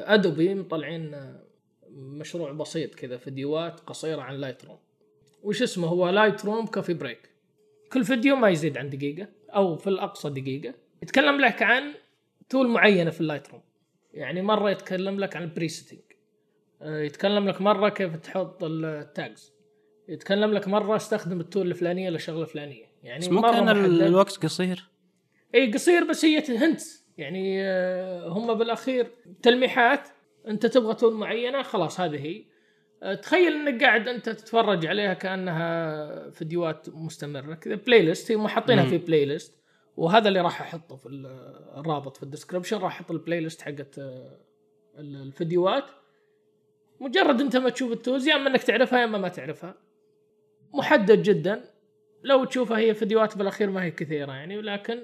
Adobe 0.06 0.56
مطلعين 0.56 1.36
مشروع 1.90 2.52
بسيط 2.52 2.96
كذا 2.96 3.18
فيديوهات 3.18 3.80
قصيرة 3.80 4.22
عن 4.22 4.36
Lightroom 4.36 4.78
وش 5.44 5.62
اسمه؟ 5.62 5.88
هو 5.88 6.10
Lightroom 6.10 6.66
coffee 6.66 6.94
break 6.94 7.30
كل 7.94 8.04
فيديو 8.04 8.36
ما 8.36 8.50
يزيد 8.50 8.78
عن 8.78 8.90
دقيقة. 8.90 9.39
أو 9.56 9.76
في 9.76 9.88
الأقصى 9.88 10.30
دقيقة. 10.30 10.74
يتكلم 11.04 11.42
لك 11.42 11.64
عن 11.64 11.94
tool 12.50 12.68
معينة 12.68 13.10
في 13.12 13.22
ال 13.22 13.50
Lightroom 13.50 13.62
يعني 14.14 14.42
مرة 14.42 14.70
يتكلم 14.72 15.20
لك 15.20 15.36
عن 15.36 15.44
ال 15.44 15.49
presetting 15.49 16.00
يتكلم 16.82 17.48
لك 17.48 17.62
مرة 17.62 17.90
كيف 17.90 18.16
تحط 18.16 18.64
ال 18.64 18.82
tags 18.82 19.54
يتكلم 20.08 20.54
لك 20.54 20.68
مرة 20.68 20.96
استخدم 20.96 21.40
ال 21.40 21.45
tool 21.45 21.68
الفلانية 21.68 22.10
للشغله 22.10 22.42
الفلانيه 22.42 22.86
يعني 23.04 23.20
بس 23.20 23.30
مو 23.30 23.42
كان. 23.42 23.70
الوقت 23.86 24.46
قصير؟ 24.46 24.90
اي 25.56 25.72
قصير 25.72 26.04
بس 26.04 26.26
هي 26.26 26.58
hint 26.58 26.82
يعني 27.18 27.64
آه، 27.64 28.28
هم 28.28 28.54
بالأخير 28.54 29.12
تلميحات. 29.42 30.10
أنت 30.48 30.66
تبغى 30.66 30.94
tool 30.96 31.14
معينة 31.14 31.62
خلاص 31.62 32.00
هذه 32.00 32.26
هي. 32.26 32.38
آه، 32.38 32.44
تخيل 33.22 33.54
إنك 33.54 33.84
قاعد 33.84 34.08
أنت 34.08 34.30
تتفرج 34.30 34.86
عليها 34.86 35.14
كأنها 35.14 36.30
فيديوهات 36.30 36.90
مستمرة. 36.90 37.54
كذا 37.54 37.76
playlist 37.76 38.32
هم 38.32 38.48
حاطينها. 38.48 38.86
في 38.86 38.98
playlist 38.98 39.60
وهذا 39.98 40.28
اللي 40.28 40.42
راح 40.42 40.62
أحطه 40.62 40.96
في 40.96 41.06
ال- 41.06 41.26
الرابط 41.78 42.18
في 42.18 42.24
ال 42.24 42.28
description 42.28 42.78
راح 42.78 42.96
أحط 42.96 43.12
ال 43.12 43.40
playlist 43.40 43.62
حقت 43.62 44.00
آه، 44.00 44.38
ال- 44.98 45.16
الفيديوهات. 45.22 45.84
مجرد 47.00 47.42
أنت 47.42 47.56
ما 47.58 47.70
تشوف 47.70 47.92
التوز 47.92 48.28
يا 48.28 48.36
أما 48.36 48.50
إنك 48.50 48.64
تعرفها 48.64 49.00
يا 49.00 49.04
أما 49.06 49.18
ما 49.18 49.28
تعرفها. 49.28 49.76
محدد 50.74 51.22
جدا. 51.24 51.62
لو 52.24 52.46
تشوفها 52.46 52.78
هي 52.78 52.94
فيديوهات 52.94 53.38
بالأخير 53.38 53.70
ما 53.70 53.84
هي 53.84 53.92
كثيرة 53.92 54.32
يعني 54.34 54.58
ولكن 54.58 55.00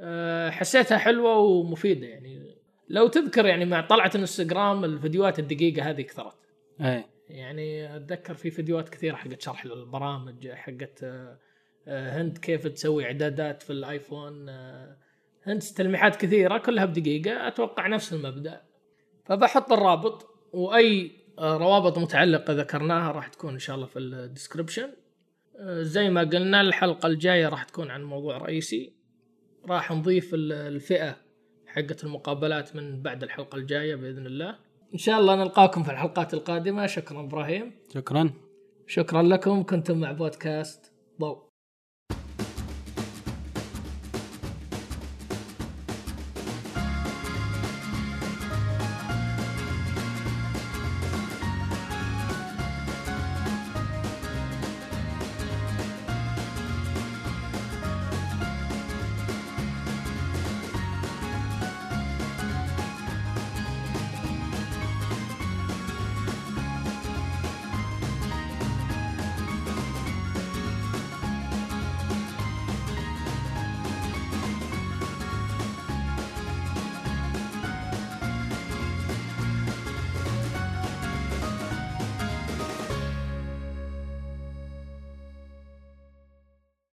آه، 0.00 0.50
حسيتها 0.50 0.98
حلوة 0.98 1.36
ومفيدة 1.38 2.06
يعني. 2.06 2.54
لو 2.88 3.06
تذكر 3.08 3.46
يعني 3.46 3.64
مع 3.64 3.80
طلعه 3.80 4.10
الانستغرام 4.14 4.84
الفيديوهات 4.84 5.38
الدقيقة 5.38 5.82
هذه 5.90 6.02
كثرت. 6.02 6.36
إيه. 6.80 7.06
يعني 7.28 7.96
أتذكر 7.96 8.34
في 8.34 8.50
فيديوهات 8.50 8.88
كثيرة 8.88 9.16
حقت 9.16 9.42
شرح 9.42 9.64
البرامج 9.64 10.48
حقت 10.48 11.00
آه، 11.02 11.38
آه، 11.88 12.22
هند 12.22 12.38
كيف 12.38 12.66
تسوي 12.66 13.04
إعدادات 13.04 13.62
في 13.62 13.70
الآيفون 13.70 14.48
آه، 14.48 14.96
هند 15.42 15.60
تلميحات 15.62 16.16
كثيرة 16.16 16.58
كلها 16.58 16.84
بدقيقة 16.84 17.48
أتوقع 17.48 17.86
نفس 17.86 18.12
المبدأ. 18.12 18.62
فبحط 19.24 19.72
الرابط 19.72 20.26
وأي 20.52 21.10
روابط 21.38 21.98
متعلقة 21.98 22.52
ذكرناها 22.52 23.12
راح 23.12 23.28
تكون 23.28 23.52
إن 23.52 23.58
شاء 23.58 23.76
الله 23.76 23.86
في 23.86 23.98
ال 23.98 24.06
description 24.06 24.90
زي 25.66 26.10
ما 26.10 26.20
قلنا 26.20 26.60
الحلقة 26.60 27.06
الجاية 27.06 27.48
راح 27.48 27.64
تكون 27.64 27.90
عن 27.90 28.02
موضوع 28.04 28.38
رئيسي. 28.38 28.92
راح 29.68 29.92
نضيف 29.92 30.34
ال- 30.34 30.52
الفئة 30.52 31.16
حقت 31.66 32.04
المقابلات 32.04 32.76
من 32.76 33.02
بعد 33.02 33.22
الحلقة 33.22 33.56
الجاية 33.56 33.94
بإذن 33.94 34.26
الله. 34.26 34.58
إن 34.92 34.98
شاء 34.98 35.20
الله 35.20 35.36
نلقاكم 35.36 35.82
في 35.82 35.90
الحلقات 35.90 36.34
القادمة. 36.34 36.86
شكرا 36.86 37.20
إبراهيم. 37.20 37.72
شكرا. 37.94 38.30
شكرا 38.86 39.22
لكم. 39.22 39.62
كنتم 39.62 40.00
مع 40.00 40.12
بودكاست 40.12 40.92
ضوء. 41.20 41.47